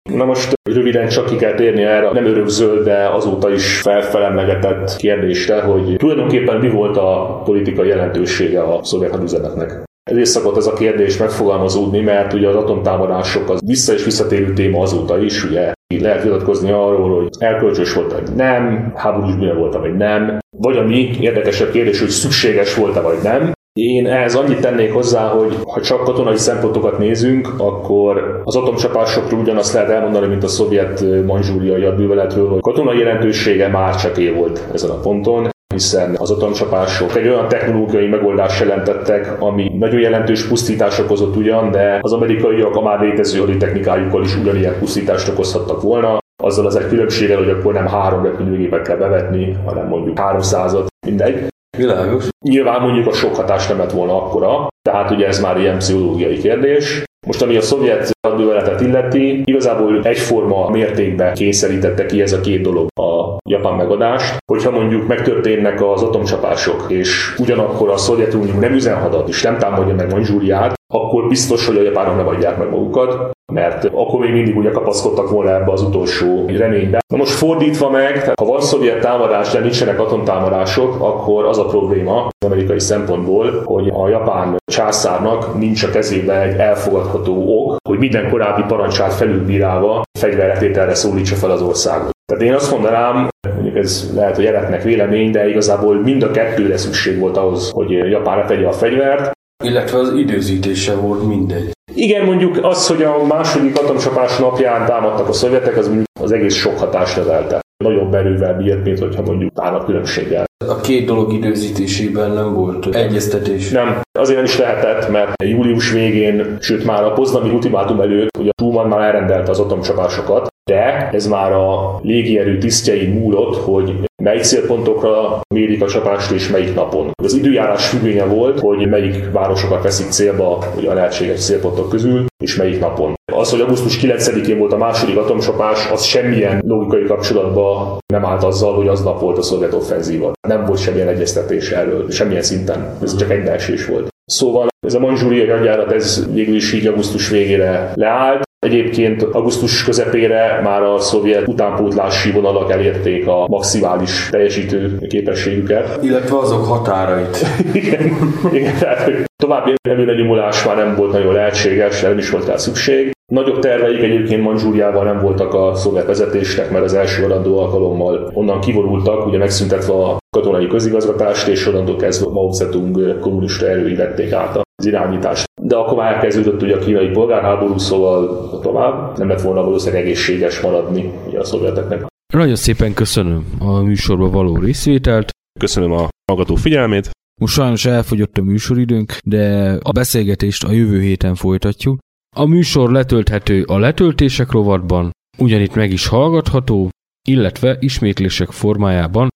Na 0.09 0.25
most 0.25 0.53
röviden 0.69 1.07
csak 1.07 1.25
ki 1.25 1.35
kell 1.35 1.53
térni 1.53 1.83
erre 1.83 2.11
nem 2.11 2.25
örökzöld, 2.25 2.83
de 2.83 3.09
azóta 3.09 3.51
is 3.51 3.79
felfelemlegetett 3.81 4.95
kérdésre, 4.95 5.61
hogy 5.61 5.95
tulajdonképpen 5.97 6.59
mi 6.59 6.69
volt 6.69 6.97
a 6.97 7.41
politikai 7.43 7.87
jelentősége 7.87 8.63
a 8.63 8.83
szovjet 8.83 9.11
hadüzenetnek. 9.11 9.86
Ezért 10.07 10.25
szokott 10.25 10.57
ez 10.57 10.67
a 10.67 10.73
kérdés 10.73 11.17
megfogalmazódni, 11.17 11.99
mert 11.99 12.33
ugye 12.33 12.47
az 12.47 12.55
atomtámadások 12.55 13.49
az 13.49 13.59
vissza 13.65 13.93
és 13.93 14.03
visszatérő 14.03 14.53
téma 14.53 14.81
azóta 14.81 15.21
is, 15.21 15.43
ugye 15.43 15.73
lehet 15.99 16.23
vitatkozni 16.23 16.71
arról, 16.71 17.15
hogy 17.15 17.29
elkölcsös 17.39 17.93
volt 17.93 18.11
vagy 18.11 18.35
nem, 18.35 18.93
háborús 18.95 19.35
bűne 19.35 19.53
volt 19.53 19.75
vagy 19.75 19.95
nem, 19.95 20.37
vagy 20.57 20.77
ami 20.77 21.09
érdekesebb 21.19 21.71
kérdés, 21.71 21.99
hogy 21.99 22.09
szükséges 22.09 22.75
volt-e 22.75 23.01
vagy 23.01 23.17
nem. 23.23 23.51
Én 23.79 24.07
ehhez 24.07 24.35
annyit 24.35 24.59
tennék 24.59 24.93
hozzá, 24.93 25.27
hogy 25.27 25.55
ha 25.67 25.81
csak 25.81 26.03
katonai 26.03 26.37
szempontokat 26.37 26.97
nézünk, 26.97 27.53
akkor 27.57 28.41
az 28.43 28.55
atomcsapásokról 28.55 29.39
ugyanazt 29.39 29.73
lehet 29.73 29.89
elmondani, 29.89 30.27
mint 30.27 30.43
a 30.43 30.47
szovjet 30.47 31.03
manzsúriai 31.25 31.83
hadműveletről, 31.83 32.49
hogy 32.49 32.61
katonai 32.61 32.97
jelentősége 32.97 33.67
már 33.67 33.95
csak 33.95 34.17
él 34.17 34.33
volt 34.33 34.67
ezen 34.73 34.89
a 34.89 34.99
ponton 34.99 35.49
hiszen 35.77 36.15
az 36.19 36.31
atomcsapások 36.31 37.15
egy 37.15 37.27
olyan 37.27 37.47
technológiai 37.47 38.07
megoldást 38.07 38.59
jelentettek, 38.59 39.41
ami 39.41 39.71
nagyon 39.79 39.99
jelentős 39.99 40.47
pusztítás 40.47 40.99
okozott 40.99 41.35
ugyan, 41.35 41.71
de 41.71 41.99
az 42.01 42.13
amerikaiak 42.13 42.75
a 42.75 42.81
már 42.81 42.99
létező 42.99 43.39
haditechnikájukkal 43.39 44.23
is 44.23 44.37
ugyanilyen 44.37 44.79
pusztítást 44.79 45.29
okozhattak 45.29 45.81
volna. 45.81 46.17
Azzal 46.43 46.65
az 46.65 46.75
egy 46.75 46.87
különbséggel, 46.87 47.37
hogy 47.37 47.49
akkor 47.49 47.73
nem 47.73 47.87
három 47.87 48.23
repülőgépet 48.23 48.87
kell 48.87 48.97
bevetni, 48.97 49.57
hanem 49.65 49.87
mondjuk 49.87 50.17
300-at, 50.21 50.85
mindegy. 51.07 51.47
Világos. 51.77 52.27
Nyilván 52.45 52.81
mondjuk 52.81 53.07
a 53.07 53.13
sok 53.13 53.35
hatás 53.35 53.67
nem 53.67 53.77
lett 53.77 53.91
volna 53.91 54.23
akkora, 54.23 54.67
tehát 54.81 55.11
ugye 55.11 55.27
ez 55.27 55.39
már 55.39 55.59
ilyen 55.59 55.77
pszichológiai 55.77 56.37
kérdés. 56.37 57.03
Most 57.27 57.41
ami 57.41 57.55
a 57.55 57.61
szovjet 57.61 58.11
hadműveletet 58.27 58.81
illeti, 58.81 59.41
igazából 59.45 60.03
egyforma 60.03 60.69
mértékben 60.69 61.33
kényszerítette 61.33 62.05
ki 62.05 62.21
ez 62.21 62.33
a 62.33 62.39
két 62.39 62.61
dolog 62.61 62.87
a 62.99 63.37
japán 63.49 63.73
megadást. 63.73 64.37
Hogyha 64.51 64.71
mondjuk 64.71 65.07
megtörténnek 65.07 65.81
az 65.81 66.03
atomcsapások, 66.03 66.85
és 66.87 67.35
ugyanakkor 67.37 67.89
a 67.89 67.97
Szovjetunió 67.97 68.59
nem 68.59 68.73
üzenhadat 68.73 69.27
és 69.27 69.41
nem 69.41 69.57
támadja 69.57 69.95
meg 69.95 70.11
Manzsúriát, 70.11 70.73
akkor 70.93 71.27
biztos, 71.27 71.67
hogy 71.67 71.77
a 71.77 71.81
japánok 71.81 72.15
nem 72.15 72.27
adják 72.27 72.57
meg 72.57 72.69
magukat. 72.69 73.36
Mert 73.57 73.85
akkor 73.85 74.19
még 74.19 74.31
mindig 74.31 74.57
ugye 74.57 74.71
kapaszkodtak 74.71 75.29
volna 75.29 75.53
ebbe 75.55 75.71
az 75.71 75.81
utolsó 75.81 76.45
reménybe. 76.57 76.99
Na 77.13 77.17
most 77.17 77.31
fordítva 77.31 77.89
meg, 77.89 78.19
tehát 78.19 78.39
ha 78.39 78.45
van 78.45 78.61
szovjet 78.61 78.99
támadás, 78.99 79.51
de 79.51 79.59
nincsenek 79.59 79.99
atomtámadások, 79.99 80.95
akkor 80.99 81.45
az 81.45 81.57
a 81.57 81.65
probléma 81.65 82.25
az 82.25 82.45
amerikai 82.45 82.79
szempontból, 82.79 83.61
hogy 83.65 83.87
a 83.87 84.09
japán 84.09 84.55
császárnak 84.71 85.57
nincs 85.57 85.83
a 85.83 85.89
kezében 85.89 86.41
egy 86.41 86.57
elfogadható 86.59 87.59
ok, 87.59 87.75
hogy 87.89 87.97
minden 87.97 88.29
korábbi 88.29 88.63
parancsát 88.67 89.13
felülbírálva 89.13 90.03
fegyverletételre 90.19 90.95
szólítsa 90.95 91.35
fel 91.35 91.51
az 91.51 91.61
országot. 91.61 92.11
Tehát 92.25 92.43
én 92.43 92.53
azt 92.53 92.71
mondanám, 92.71 93.27
mondjuk 93.53 93.77
ez 93.77 94.11
lehet, 94.15 94.35
hogy 94.35 94.45
eretnek 94.45 94.83
vélemény, 94.83 95.31
de 95.31 95.49
igazából 95.49 96.01
mind 96.01 96.23
a 96.23 96.31
kettőre 96.31 96.77
szükség 96.77 97.19
volt 97.19 97.37
ahhoz, 97.37 97.71
hogy 97.71 97.91
Japán 97.91 98.47
tegye 98.47 98.67
a 98.67 98.71
fegyvert. 98.71 99.31
Illetve 99.63 99.97
az 99.97 100.13
időzítése 100.13 100.95
volt 100.95 101.27
mindegy. 101.27 101.75
Igen, 101.99 102.25
mondjuk 102.25 102.63
az, 102.63 102.87
hogy 102.87 103.03
a 103.03 103.25
második 103.25 103.77
atomcsapás 103.79 104.37
napján 104.37 104.85
támadtak 104.85 105.27
a 105.27 105.33
szovjetek, 105.33 105.77
az 105.77 105.85
mondjuk 105.85 106.07
az 106.19 106.31
egész 106.31 106.55
sok 106.55 106.77
hatást 106.77 107.15
növelte. 107.15 107.59
Nagyobb 107.83 108.13
erővel 108.13 108.57
bírt, 108.57 108.83
mint 108.83 108.99
hogyha 108.99 109.21
mondjuk 109.21 109.51
állnak 109.55 109.85
különbséggel. 109.85 110.46
A 110.65 110.75
két 110.75 111.05
dolog 111.05 111.33
időzítésében 111.33 112.31
nem 112.31 112.53
volt 112.53 112.95
egyeztetés. 112.95 113.69
Nem, 113.69 114.01
azért 114.19 114.35
nem 114.35 114.45
is 114.45 114.57
lehetett, 114.57 115.09
mert 115.09 115.43
július 115.43 115.91
végén, 115.91 116.57
sőt 116.59 116.85
már 116.85 117.03
a 117.03 117.13
poznami 117.13 117.49
ultimátum 117.49 118.01
előtt, 118.01 118.37
ugye 118.37 118.51
Truman 118.55 118.87
már 118.87 118.99
elrendelte 118.99 119.51
az 119.51 119.59
atomcsapásokat, 119.59 120.47
de 120.69 121.09
ez 121.11 121.27
már 121.27 121.51
a 121.51 121.99
légierő 122.01 122.57
tisztjei 122.57 123.07
múlott, 123.07 123.55
hogy 123.55 124.05
melyik 124.23 124.43
célpontokra 124.43 125.41
mérik 125.55 125.83
a 125.83 125.87
csapást 125.87 126.31
és 126.31 126.49
melyik 126.49 126.75
napon. 126.75 127.11
Az 127.23 127.33
időjárás 127.33 127.87
függvénye 127.87 128.25
volt, 128.25 128.59
hogy 128.59 128.89
melyik 128.89 129.31
városokat 129.31 129.83
veszik 129.83 130.09
célba 130.09 130.63
ugye 130.77 130.89
a 130.89 130.93
lehetséges 130.93 131.45
célpontok 131.45 131.89
közül, 131.89 132.25
és 132.43 132.55
melyik 132.55 132.79
napon. 132.79 133.13
Az, 133.33 133.51
hogy 133.51 133.61
augusztus 133.61 133.99
9-én 134.01 134.57
volt 134.57 134.73
a 134.73 134.77
második 134.77 135.17
atomcsapás, 135.17 135.91
az 135.91 136.03
semmilyen 136.03 136.61
logikai 136.65 137.03
kapcsolatban 137.03 137.97
nem 138.13 138.25
állt 138.25 138.43
azzal, 138.43 138.75
hogy 138.75 138.87
aznap 138.87 139.19
volt 139.19 139.37
a 139.37 139.41
szovjet 139.41 139.73
offenzíva. 139.73 140.31
Nem 140.47 140.65
volt 140.65 140.79
semmilyen 140.79 141.07
egyeztetés 141.07 141.71
erről, 141.71 142.11
semmilyen 142.11 142.43
szinten. 142.43 142.97
Ez 143.01 143.15
csak 143.15 143.31
egybeesés 143.31 143.85
volt. 143.85 144.07
Szóval 144.25 144.67
ez 144.87 144.93
a 144.93 144.99
manzsúriai 144.99 145.47
hadjárat, 145.47 145.91
ez 145.91 146.25
végül 146.33 146.55
is 146.55 146.73
így 146.73 146.87
augusztus 146.87 147.29
végére 147.29 147.91
leállt. 147.93 148.45
Egyébként 148.59 149.23
augusztus 149.23 149.83
közepére 149.83 150.61
már 150.63 150.81
a 150.81 150.99
szovjet 150.99 151.47
utánpótlási 151.47 152.31
vonalak 152.31 152.71
elérték 152.71 153.27
a 153.27 153.47
maximális 153.47 154.29
teljesítő 154.29 154.97
képességüket. 155.07 156.03
Illetve 156.03 156.37
azok 156.37 156.65
határait. 156.65 157.45
igen, 157.73 158.17
igen, 158.51 158.77
tehát 158.79 159.01
hogy 159.01 159.23
további 159.35 159.73
előrenyomulás 159.89 160.63
már 160.63 160.75
nem 160.75 160.95
volt 160.95 161.11
nagyon 161.11 161.33
lehetséges, 161.33 162.01
nem 162.01 162.17
is 162.17 162.29
volt 162.29 162.45
rá 162.45 162.57
szükség. 162.57 163.16
Nagyobb 163.33 163.59
terveik 163.59 164.01
egyébként 164.01 164.43
Manzsúriával 164.43 165.03
nem 165.03 165.19
voltak 165.19 165.53
a 165.53 165.75
szovjet 165.75 166.05
vezetésnek, 166.05 166.71
mert 166.71 166.83
az 166.83 166.93
első 166.93 167.23
adandó 167.23 167.59
alkalommal 167.59 168.31
onnan 168.33 168.59
kivonultak, 168.59 169.25
ugye 169.25 169.37
megszüntetve 169.37 169.93
a 169.93 170.17
katonai 170.37 170.67
közigazgatást, 170.67 171.47
és 171.47 171.67
onnantól 171.67 171.95
kezdve 171.95 172.31
Mao 172.31 172.51
Zedong 172.51 173.19
kommunista 173.19 173.67
erői 173.67 173.95
vették 173.95 174.31
át 174.31 174.55
az 174.55 174.85
irányítást. 174.85 175.45
De 175.61 175.75
akkor 175.75 175.97
már 175.97 176.13
elkezdődött 176.13 176.61
ugye 176.61 176.75
a 176.75 176.79
kínai 176.79 177.07
polgárháború, 177.07 177.77
szóval 177.77 178.49
tovább 178.61 179.17
nem 179.17 179.27
lett 179.27 179.41
volna 179.41 179.63
valószínűleg 179.63 180.03
egészséges 180.03 180.61
maradni 180.61 181.11
ugye 181.27 181.39
a 181.39 181.43
szovjeteknek. 181.43 182.05
Nagyon 182.33 182.55
szépen 182.55 182.93
köszönöm 182.93 183.45
a 183.59 183.79
műsorba 183.81 184.29
való 184.29 184.57
részvételt. 184.57 185.29
Köszönöm 185.59 185.91
a 185.91 186.07
hallgató 186.31 186.55
figyelmét. 186.55 187.09
Most 187.41 187.53
sajnos 187.53 187.85
elfogyott 187.85 188.37
a 188.37 188.41
műsoridőnk, 188.41 189.17
de 189.25 189.75
a 189.81 189.91
beszélgetést 189.91 190.63
a 190.63 190.71
jövő 190.71 191.01
héten 191.01 191.35
folytatjuk. 191.35 191.97
A 192.37 192.45
műsor 192.45 192.91
letölthető 192.91 193.63
a 193.63 193.77
letöltések 193.77 194.51
rovatban, 194.51 195.11
ugyanitt 195.37 195.75
meg 195.75 195.91
is 195.91 196.07
hallgatható, 196.07 196.89
illetve 197.27 197.77
ismétlések 197.79 198.51
formájában 198.51 199.27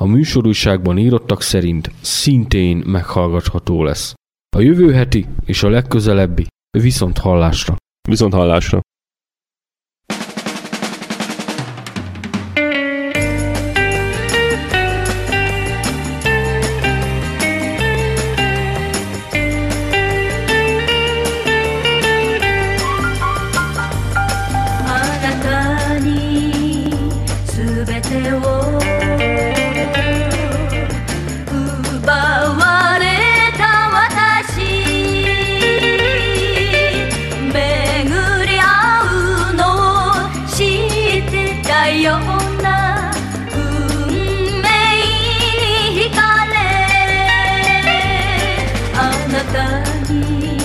a 0.00 0.06
műsorújságban 0.06 0.98
írottak 0.98 1.42
szerint 1.42 1.90
szintén 2.00 2.76
meghallgatható 2.76 3.82
lesz. 3.82 4.14
A 4.56 4.60
jövő 4.60 4.92
heti 4.92 5.26
és 5.44 5.62
a 5.62 5.68
legközelebbi 5.68 6.46
viszont 6.78 7.18
hallásra. 7.18 7.76
Viszont 8.08 8.32
hallásra. 8.32 8.80
nh 50.12 50.61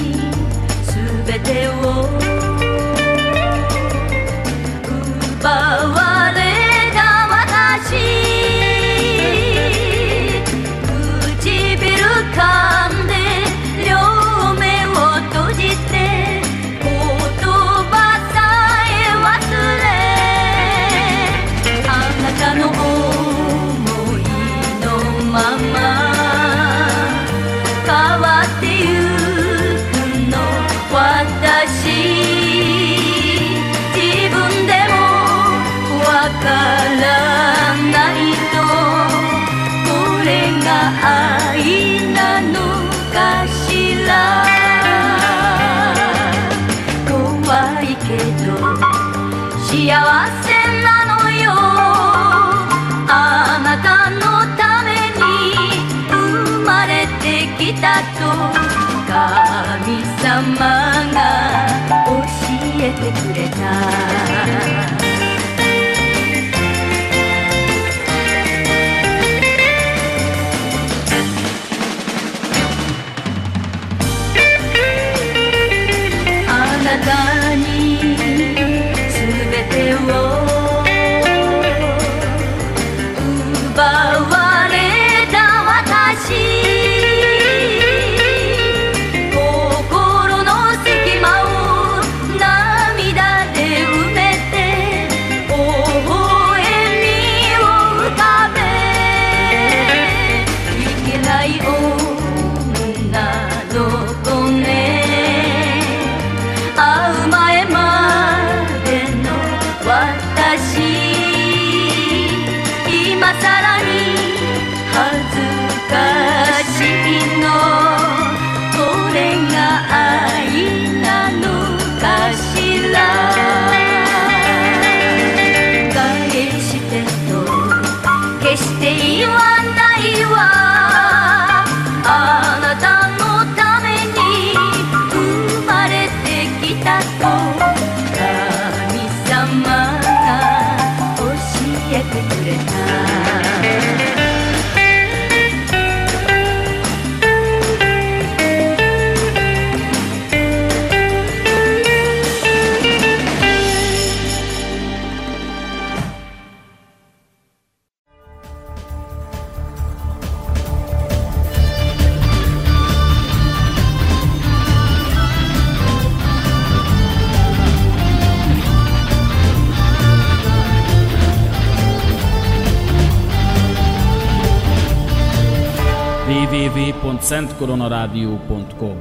www.szentkoronarádió.com 177.28 178.96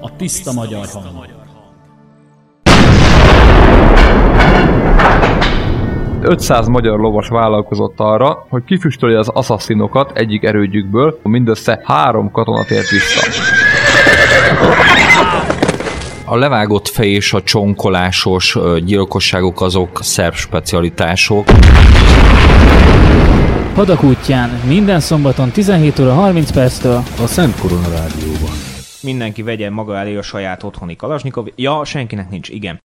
A 0.00 0.16
tiszta 0.16 0.52
magyar 0.52 0.86
hang. 0.86 1.28
500 6.22 6.66
magyar 6.66 6.98
lovas 6.98 7.28
vállalkozott 7.28 7.94
arra, 7.96 8.46
hogy 8.48 8.64
kifüstölje 8.64 9.18
az 9.18 9.28
assasszinokat 9.28 10.10
egyik 10.14 10.44
erődjükből, 10.44 11.18
mindössze 11.22 11.80
három 11.84 12.30
katona 12.30 12.64
tért 12.64 12.88
vissza. 12.88 13.26
A 16.24 16.36
levágott 16.36 16.88
fej 16.88 17.08
és 17.08 17.32
a 17.32 17.42
csonkolásos 17.42 18.58
gyilkosságok 18.84 19.60
azok 19.60 19.98
szerb 20.02 20.34
specialitások. 20.34 21.44
Hadak 23.74 24.02
útján 24.02 24.50
minden 24.66 25.00
szombaton 25.00 25.50
17 25.50 25.98
óra 25.98 26.12
30 26.12 26.52
perctől 26.52 27.02
a 27.22 27.26
Szent 27.26 27.60
Korona 27.60 27.88
Rádióban. 27.88 28.50
Mindenki 29.02 29.42
vegye 29.42 29.70
maga 29.70 29.96
elé 29.96 30.16
a 30.16 30.22
saját 30.22 30.62
otthoni 30.62 30.96
Kalasnyikov. 30.96 31.46
Ja, 31.56 31.84
senkinek 31.84 32.30
nincs, 32.30 32.48
igen. 32.48 32.78